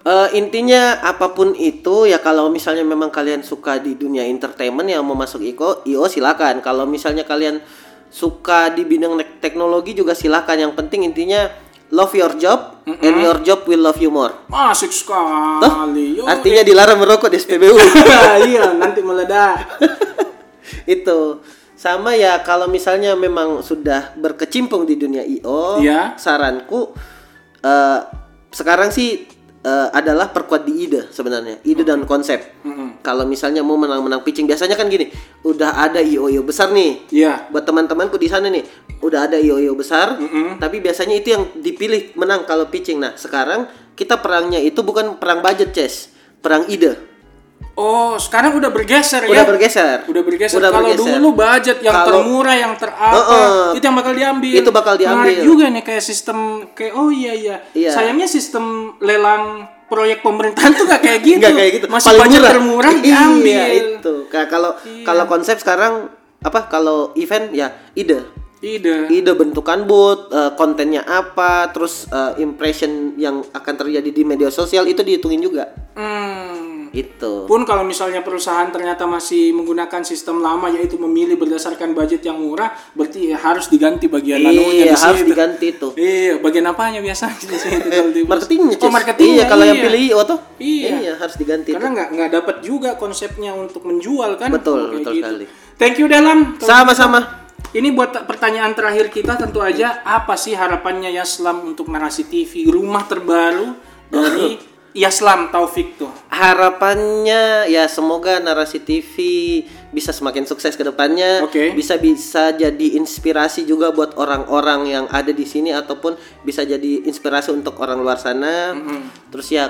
Eh, 0.06 0.28
intinya 0.38 1.02
apa 1.02 1.34
pun 1.34 1.50
itu 1.58 2.06
ya 2.06 2.22
kalau 2.22 2.46
misalnya 2.46 2.86
memang 2.86 3.10
kalian 3.10 3.42
suka 3.42 3.82
di 3.82 3.98
dunia 3.98 4.22
entertainment 4.22 4.86
yang 4.86 5.02
mau 5.02 5.18
masuk 5.18 5.42
IO, 5.42 5.82
IO 5.82 6.06
silakan. 6.06 6.62
Kalau 6.62 6.86
misalnya 6.86 7.26
kalian 7.26 7.58
suka 8.06 8.70
di 8.70 8.86
bidang 8.86 9.18
teknologi 9.42 9.98
juga 9.98 10.14
silakan. 10.14 10.62
Yang 10.62 10.72
penting 10.78 11.10
intinya 11.10 11.50
love 11.90 12.12
your 12.14 12.34
job 12.36 12.82
and 12.86 13.16
your 13.22 13.38
job 13.42 13.62
will 13.66 13.82
love 13.82 13.98
you 13.98 14.10
more. 14.10 14.34
Asik 14.50 14.90
sekali. 14.90 16.18
Yo, 16.18 16.26
Artinya 16.26 16.62
dilarang 16.66 16.98
merokok 16.98 17.30
di 17.30 17.38
SPBU. 17.38 17.76
iya, 18.50 18.74
nanti 18.74 19.00
meledak. 19.02 19.66
itu 20.86 21.42
sama 21.76 22.14
ya 22.16 22.40
kalau 22.42 22.66
misalnya 22.66 23.12
memang 23.14 23.60
sudah 23.62 24.16
berkecimpung 24.16 24.88
di 24.88 24.96
dunia 24.96 25.22
IO, 25.22 25.78
Iya. 25.82 26.16
saranku 26.18 26.94
eh, 27.60 28.00
sekarang 28.50 28.88
sih 28.90 29.28
eh, 29.66 29.88
adalah 29.90 30.30
perkuat 30.30 30.62
di 30.62 30.86
ide 30.86 31.10
sebenarnya, 31.10 31.58
ide 31.66 31.82
dan 31.82 32.06
konsep. 32.06 32.62
Mm-mm. 32.62 33.02
Kalau 33.02 33.26
misalnya 33.26 33.66
mau 33.66 33.74
menang-menang 33.74 34.22
pitching, 34.22 34.46
biasanya 34.46 34.78
kan 34.78 34.86
gini, 34.86 35.10
udah 35.42 35.82
ada 35.90 35.98
IO-IO 35.98 36.46
besar 36.46 36.70
nih. 36.70 37.10
Iya. 37.10 37.50
Buat 37.50 37.66
teman-temanku 37.66 38.14
di 38.14 38.30
sana 38.30 38.46
nih, 38.46 38.62
udah 39.02 39.26
ada 39.26 39.36
IO-IO 39.42 39.74
besar, 39.74 40.18
tapi 40.62 40.78
biasanya 40.78 41.14
itu 41.18 41.28
yang 41.34 41.42
dipilih 41.58 42.14
menang 42.14 42.46
kalau 42.46 42.70
pitching. 42.70 43.02
Nah, 43.02 43.18
sekarang 43.18 43.66
kita 43.98 44.20
perangnya 44.22 44.62
itu 44.62 44.84
bukan 44.86 45.18
perang 45.18 45.42
budget, 45.42 45.74
Ces. 45.74 46.14
Perang 46.38 46.68
ide. 46.70 47.15
Oh, 47.72 48.16
sekarang 48.16 48.56
udah 48.56 48.68
bergeser 48.68 49.20
Udah 49.22 49.36
ya? 49.36 49.44
bergeser. 49.44 49.98
Udah 50.08 50.22
bergeser. 50.22 50.56
Udah 50.56 50.70
Kalau 50.70 50.88
bergeser. 50.88 51.12
dulu 51.12 51.28
budget 51.34 51.78
yang 51.78 51.92
Kalau- 51.94 52.08
termurah, 52.10 52.56
yang 52.56 52.72
terapa, 52.72 53.12
Heeh. 53.12 53.76
itu 53.76 53.84
yang 53.84 53.96
bakal 53.96 54.12
diambil. 54.12 54.54
Itu 54.56 54.70
bakal 54.70 54.94
diambil. 54.96 55.28
Menarik 55.28 55.38
juga 55.44 55.64
nih 55.68 55.82
kayak 55.84 56.00
sistem 56.00 56.38
kayak 56.72 56.92
oh 56.94 57.12
iya 57.12 57.32
iya. 57.36 57.56
Iya. 57.70 57.90
Sayangnya 57.92 58.24
sistem 58.26 58.64
lelang 58.98 59.68
proyek 59.86 60.18
pemerintahan 60.18 60.72
tuh 60.72 60.84
gak 60.84 60.98
kayak 61.00 61.20
gitu. 61.28 61.36
Nggak 61.38 61.52
kayak 61.54 61.72
gitu. 61.74 61.86
Masih 61.86 62.08
Paling 62.08 62.20
budget 62.22 62.40
murah. 62.40 62.50
termurah 62.50 62.92
Iya, 62.96 63.02
diambil. 63.02 63.60
itu. 63.76 64.14
Ka- 64.26 64.48
Kalau 64.48 64.70
kalau 65.04 65.24
konsep 65.26 65.56
sekarang 65.56 66.08
apa? 66.40 66.60
Kalau 66.66 67.12
event 67.14 67.52
ya 67.52 67.76
ide. 67.92 68.24
Ide. 68.58 69.12
Ide 69.12 69.36
bentukan 69.36 69.84
booth, 69.84 70.32
eh, 70.32 70.48
kontennya 70.54 71.04
apa, 71.04 71.68
terus 71.68 72.08
eh, 72.08 72.40
impression 72.40 72.88
yang 73.14 73.44
akan 73.46 73.74
terjadi 73.76 74.08
di 74.08 74.22
media 74.24 74.48
sosial 74.48 74.88
itu 74.88 75.04
dihitungin 75.04 75.44
juga. 75.44 75.68
Hmm. 75.92 76.55
Itu. 76.96 77.44
Pun 77.44 77.62
kalau 77.62 77.84
misalnya 77.84 78.24
perusahaan 78.24 78.64
ternyata 78.66 79.04
masih 79.04 79.52
menggunakan 79.52 80.00
sistem 80.00 80.40
lama 80.40 80.72
yaitu 80.72 80.96
memilih 80.96 81.36
berdasarkan 81.36 81.92
budget 81.92 82.24
yang 82.24 82.40
murah, 82.40 82.72
berarti 82.92 83.30
ya 83.30 83.36
harus 83.36 83.68
diganti 83.68 84.08
bagian 84.08 84.40
anunya 84.40 84.64
Iya, 84.82 84.84
di 84.88 84.96
harus 84.96 85.20
situ. 85.20 85.28
diganti 85.28 85.66
itu. 85.70 85.88
Iya, 85.92 86.32
bagian 86.40 86.64
apanya 86.64 86.98
biasanya 86.98 87.36
di 87.36 87.46
situ 87.52 87.76
kalau 87.86 88.10
di- 88.16 88.24
Marketingnya, 88.24 88.76
Oh, 88.76 88.80
Ces. 88.80 88.94
marketingnya. 88.96 89.34
Iya, 89.36 89.44
kalau 89.44 89.64
yang 89.64 89.76
iya. 89.76 89.84
pilih 89.84 90.00
IO 90.08 90.20
tuh. 90.24 90.38
Iya. 90.56 91.12
harus 91.16 91.36
diganti. 91.36 91.70
Karena 91.70 91.88
nggak 91.92 92.08
nggak 92.10 92.30
dapat 92.32 92.56
juga 92.60 92.90
konsepnya 92.96 93.52
untuk 93.52 93.84
menjual 93.84 94.40
kan? 94.40 94.48
Betul, 94.48 94.88
Kayak 94.88 94.96
betul 94.96 95.12
sekali. 95.14 95.44
Thank 95.76 96.00
you 96.00 96.08
Dalam. 96.08 96.56
Sama-sama. 96.56 97.44
Ini 97.68 97.92
buat 97.92 98.24
pertanyaan 98.24 98.72
terakhir 98.72 99.12
kita 99.12 99.36
tentu 99.36 99.60
aja 99.60 100.00
apa 100.00 100.32
sih 100.32 100.56
harapannya 100.56 101.12
Yaslam 101.12 101.60
untuk 101.66 101.92
narasi 101.92 102.24
TV 102.24 102.64
rumah 102.66 103.04
terbaru 103.04 103.76
dari 104.08 104.56
Yaslam 104.96 105.52
Taufik 105.52 106.00
tuh? 106.00 106.08
Harapannya 106.32 107.68
ya 107.68 107.84
semoga 107.84 108.40
narasi 108.40 108.80
TV 108.80 109.12
bisa 109.92 110.08
semakin 110.08 110.48
sukses 110.48 110.72
ke 110.72 110.80
depannya. 110.80 111.44
Oke. 111.44 111.76
Bisa 111.76 112.00
bisa 112.00 112.56
jadi 112.56 112.96
inspirasi 112.96 113.68
juga 113.68 113.92
buat 113.92 114.16
orang-orang 114.16 114.88
yang 114.88 115.04
ada 115.12 115.36
di 115.36 115.44
sini 115.44 115.76
ataupun 115.76 116.16
bisa 116.48 116.64
jadi 116.64 117.04
inspirasi 117.04 117.52
untuk 117.52 117.76
orang 117.84 118.00
luar 118.00 118.16
sana. 118.16 118.72
Terus 119.28 119.52
ya 119.52 119.68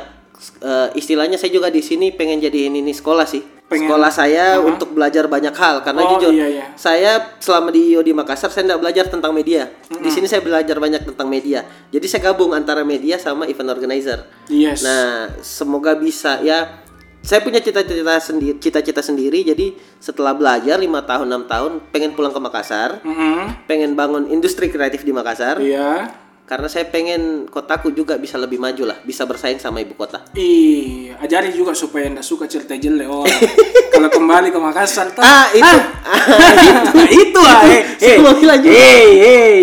eh, 0.62 0.88
istilahnya 0.94 1.42
saya 1.42 1.50
juga 1.50 1.74
di 1.74 1.82
sini 1.82 2.14
pengen 2.14 2.38
jadi 2.38 2.70
ini, 2.70 2.86
ini 2.86 2.94
sekolah 2.94 3.26
sih. 3.26 3.55
Pengen- 3.66 3.90
Sekolah 3.90 4.08
saya 4.08 4.62
untuk 4.62 4.94
belajar 4.94 5.26
banyak 5.26 5.50
hal 5.50 5.82
karena 5.82 6.00
Oh, 6.00 6.10
jujur 6.14 6.30
iya, 6.30 6.46
iya. 6.46 6.64
saya 6.74 7.34
selama 7.36 7.74
di 7.74 7.90
IO 7.90 8.00
di 8.00 8.14
Makassar 8.14 8.46
saya 8.46 8.62
tidak 8.64 8.78
belajar 8.78 9.10
tentang 9.10 9.34
media. 9.34 9.66
Di 9.90 10.06
sini 10.06 10.24
saya 10.24 10.38
belajar 10.38 10.78
banyak 10.78 11.02
tentang 11.04 11.26
media. 11.26 11.66
Jadi 11.88 12.06
saya 12.06 12.22
gabung 12.24 12.54
antara 12.54 12.86
media 12.86 13.18
sama 13.18 13.42
event 13.44 13.66
organizer. 13.68 14.22
Yes. 14.46 14.80
Nah, 14.80 15.34
semoga 15.40 15.92
bisa 15.92 16.38
ya. 16.40 16.86
Saya 17.18 17.42
punya 17.42 17.58
cita-cita 17.58 18.06
sendiri, 18.16 18.54
cita-cita 18.56 19.02
sendiri. 19.02 19.42
Jadi 19.42 19.74
setelah 19.98 20.30
belajar 20.30 20.78
5 20.78 20.86
tahun 21.02 21.26
6 21.26 21.42
tahun, 21.44 21.72
pengen 21.90 22.14
pulang 22.14 22.30
ke 22.30 22.38
Makassar, 22.38 23.02
Mm-mm. 23.02 23.66
pengen 23.66 23.98
bangun 23.98 24.30
industri 24.30 24.70
kreatif 24.70 25.02
di 25.02 25.10
Makassar. 25.10 25.58
Iya. 25.58 26.06
Karena 26.46 26.70
saya 26.70 26.86
pengen 26.86 27.50
kotaku 27.50 27.90
juga 27.90 28.14
bisa 28.22 28.38
lebih 28.38 28.62
maju 28.62 28.94
lah, 28.94 29.02
bisa 29.02 29.26
bersaing 29.26 29.58
sama 29.58 29.82
ibu 29.82 29.98
kota. 29.98 30.22
Iya, 30.30 31.18
ajari 31.18 31.50
juga 31.50 31.74
supaya 31.74 32.06
ndak 32.06 32.22
suka 32.22 32.46
cerita 32.46 32.78
jelek 32.78 33.10
orang. 33.10 33.34
Kalau 33.98 34.06
kembali 34.06 34.54
ke 34.54 34.58
Makassar, 34.62 35.10
tuh, 35.10 35.26
Ah, 35.26 35.50
itu. 35.50 35.66
itu, 37.18 37.18
itu 37.26 37.40
ah, 37.42 37.66
eh, 37.66 37.82
eh, 37.98 38.16
hey, 38.62 39.08
hey. 39.18 39.60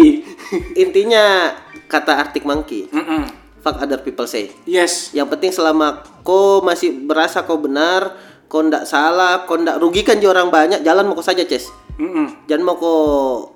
Intinya 0.75 1.55
kata 1.87 2.19
Arctic 2.19 2.43
Monkey, 2.43 2.91
Mm-mm. 2.91 3.31
fuck 3.63 3.79
other 3.79 4.03
people 4.03 4.27
say. 4.27 4.51
Yes. 4.67 5.15
Yang 5.15 5.39
penting 5.39 5.51
selama 5.55 6.03
kau 6.27 6.59
masih 6.59 6.91
berasa 7.07 7.47
kau 7.47 7.63
benar, 7.63 8.11
kau 8.51 8.59
ndak 8.59 8.83
salah, 8.83 9.47
kau 9.47 9.55
ndak 9.55 9.79
rugikan 9.79 10.19
di 10.19 10.27
orang 10.27 10.51
banyak, 10.51 10.83
jalan 10.83 11.07
mau 11.07 11.15
kau 11.15 11.23
saja, 11.23 11.47
Ces. 11.47 11.71
Mm-mm. 11.95 12.43
Jangan 12.51 12.63
mau 12.67 12.75
kau 12.75 12.99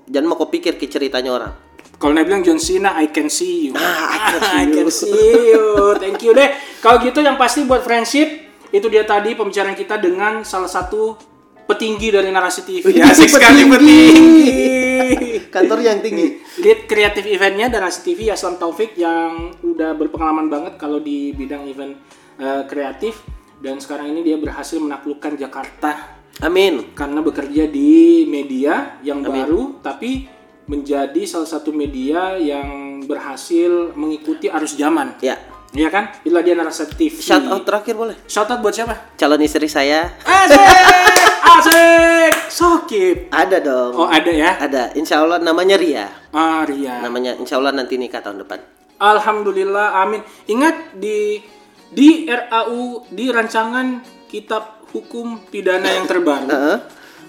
jangan 0.08 0.32
mau 0.32 0.40
kau 0.40 0.48
pikir 0.48 0.80
ke 0.80 0.88
ceritanya 0.88 1.36
orang. 1.36 1.67
Kalau 1.98 2.14
dia 2.14 2.22
bilang 2.22 2.46
John 2.46 2.62
Cena, 2.62 2.94
I 2.94 3.10
can 3.10 3.26
see 3.26 3.68
you. 3.68 3.72
Ah, 3.74 4.14
I 4.14 4.30
can 4.30 4.42
see 4.46 4.54
I 4.54 4.64
can 4.70 4.88
see 4.88 5.18
you. 5.50 5.66
Thank 5.98 6.22
you 6.22 6.30
deh. 6.30 6.54
Kalau 6.78 7.02
gitu 7.02 7.18
yang 7.18 7.34
pasti 7.34 7.66
buat 7.66 7.82
friendship 7.82 8.46
itu 8.70 8.86
dia 8.86 9.02
tadi 9.02 9.34
pembicaraan 9.34 9.74
kita 9.74 9.98
dengan 9.98 10.46
salah 10.46 10.70
satu 10.70 11.18
petinggi 11.66 12.14
dari 12.14 12.30
narasi 12.30 12.62
TV. 12.62 12.86
Wih, 12.86 13.02
Asik 13.02 13.28
sekali 13.28 13.66
petinggi. 13.66 14.50
Kantor 15.54 15.78
yang 15.82 15.98
tinggi. 15.98 16.38
Lead 16.62 16.86
kreatif 16.86 17.26
eventnya 17.26 17.66
Narasi 17.66 18.06
TV 18.06 18.30
Yaslam 18.30 18.62
Taufik 18.62 18.94
yang 18.94 19.50
udah 19.64 19.96
berpengalaman 19.98 20.46
banget 20.46 20.78
kalau 20.78 21.02
di 21.02 21.34
bidang 21.34 21.66
event 21.66 21.98
eh, 22.38 22.62
kreatif 22.70 23.26
dan 23.58 23.82
sekarang 23.82 24.14
ini 24.14 24.22
dia 24.22 24.36
berhasil 24.38 24.78
menaklukkan 24.78 25.34
Jakarta 25.34 26.20
Amin. 26.44 26.94
karena 26.94 27.18
bekerja 27.18 27.66
di 27.66 28.22
media 28.30 29.02
yang 29.02 29.24
baru 29.26 29.82
tapi 29.82 30.37
menjadi 30.68 31.24
salah 31.24 31.48
satu 31.48 31.72
media 31.72 32.36
yang 32.36 33.00
berhasil 33.08 33.96
mengikuti 33.96 34.52
arus 34.52 34.76
zaman. 34.76 35.16
Ya. 35.24 35.40
Iya 35.72 35.88
kan? 35.92 36.12
Itulah 36.24 36.44
dia 36.44 36.56
Narasi 36.56 36.88
TV. 36.96 37.12
Shout 37.20 37.44
out 37.44 37.64
terakhir 37.64 37.96
boleh. 37.96 38.16
Shout 38.24 38.48
out 38.48 38.60
buat 38.64 38.72
siapa? 38.72 39.16
Calon 39.20 39.44
istri 39.44 39.68
saya 39.68 40.16
Asik! 40.24 40.56
Asik! 41.44 42.32
Sokip. 42.48 43.28
ada 43.28 43.60
dong. 43.60 43.92
Oh, 43.96 44.08
ada 44.08 44.32
ya? 44.32 44.56
Ada. 44.56 44.96
Insya 44.96 45.20
Allah 45.20 45.36
namanya 45.40 45.76
Ria. 45.76 46.08
Ah, 46.32 46.64
Ria. 46.64 47.04
Namanya 47.04 47.36
Insya 47.36 47.60
Allah 47.60 47.76
nanti 47.76 48.00
nikah 48.00 48.24
tahun 48.24 48.40
depan. 48.44 48.64
Alhamdulillah, 48.98 50.02
amin. 50.02 50.24
Ingat 50.48 50.96
di 50.96 51.38
di 51.92 52.24
RAU 52.28 53.04
di 53.12 53.28
rancangan 53.28 54.00
Kitab 54.28 54.88
Hukum 54.92 55.48
Pidana 55.52 55.88
yang 56.00 56.08
terbaru. 56.08 56.48
Heeh. 56.48 56.76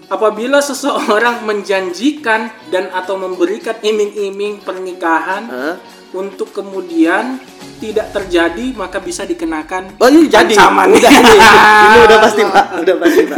Apabila 0.09 0.57
seseorang 0.57 1.45
menjanjikan 1.45 2.49
dan 2.73 2.89
atau 2.89 3.13
memberikan 3.13 3.77
iming-iming 3.77 4.57
pernikahan 4.57 5.45
Heeh. 5.45 5.75
untuk 6.17 6.49
kemudian 6.49 7.37
tidak 7.77 8.11
terjadi 8.11 8.73
maka 8.73 8.97
bisa 8.97 9.23
dikenakan 9.23 9.95
Oh 10.01 10.09
iya 10.09 10.41
jadi. 10.41 10.57
ancaman. 10.57 10.91
Udah 10.91 11.11
ini. 11.13 11.37
Ini 11.37 11.97
udah 12.09 12.17
pasti 12.19 12.41
Pak. 12.41 12.65
Udah 12.81 12.95
pasti 12.97 13.21
Pak. 13.23 13.37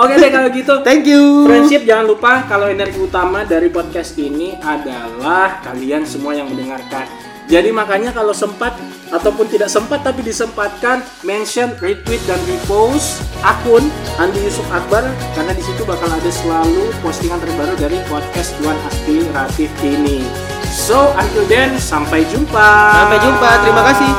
Oke 0.00 0.14
deh 0.16 0.30
kalau 0.32 0.48
gitu. 0.50 0.74
Thank 0.80 1.04
you. 1.04 1.44
Friendship 1.44 1.84
jangan 1.84 2.06
lupa 2.08 2.48
kalau 2.48 2.66
energi 2.66 2.98
utama 2.98 3.44
dari 3.44 3.68
podcast 3.68 4.16
ini 4.16 4.56
adalah 4.58 5.60
kalian 5.60 6.08
semua 6.08 6.32
yang 6.32 6.48
mendengarkan. 6.48 7.27
Jadi 7.48 7.72
makanya 7.72 8.12
kalau 8.12 8.36
sempat 8.36 8.76
ataupun 9.08 9.48
tidak 9.48 9.72
sempat 9.72 10.04
tapi 10.04 10.20
disempatkan 10.20 11.00
mention, 11.24 11.72
retweet 11.80 12.20
dan 12.28 12.36
repost 12.44 13.24
akun 13.40 13.88
Andi 14.20 14.44
Yusuf 14.44 14.68
Akbar 14.68 15.00
karena 15.32 15.56
di 15.56 15.64
situ 15.64 15.80
bakal 15.88 16.12
ada 16.12 16.28
selalu 16.28 16.92
postingan 17.00 17.40
terbaru 17.40 17.72
dari 17.80 17.96
podcast 18.04 18.52
Tuan 18.60 18.76
Aspiratif 18.84 19.72
ini. 19.80 20.28
So 20.68 21.16
until 21.16 21.48
then 21.48 21.80
sampai 21.80 22.28
jumpa. 22.28 22.68
Sampai 22.92 23.18
jumpa. 23.24 23.50
Terima 23.64 23.82
kasih. 23.88 24.12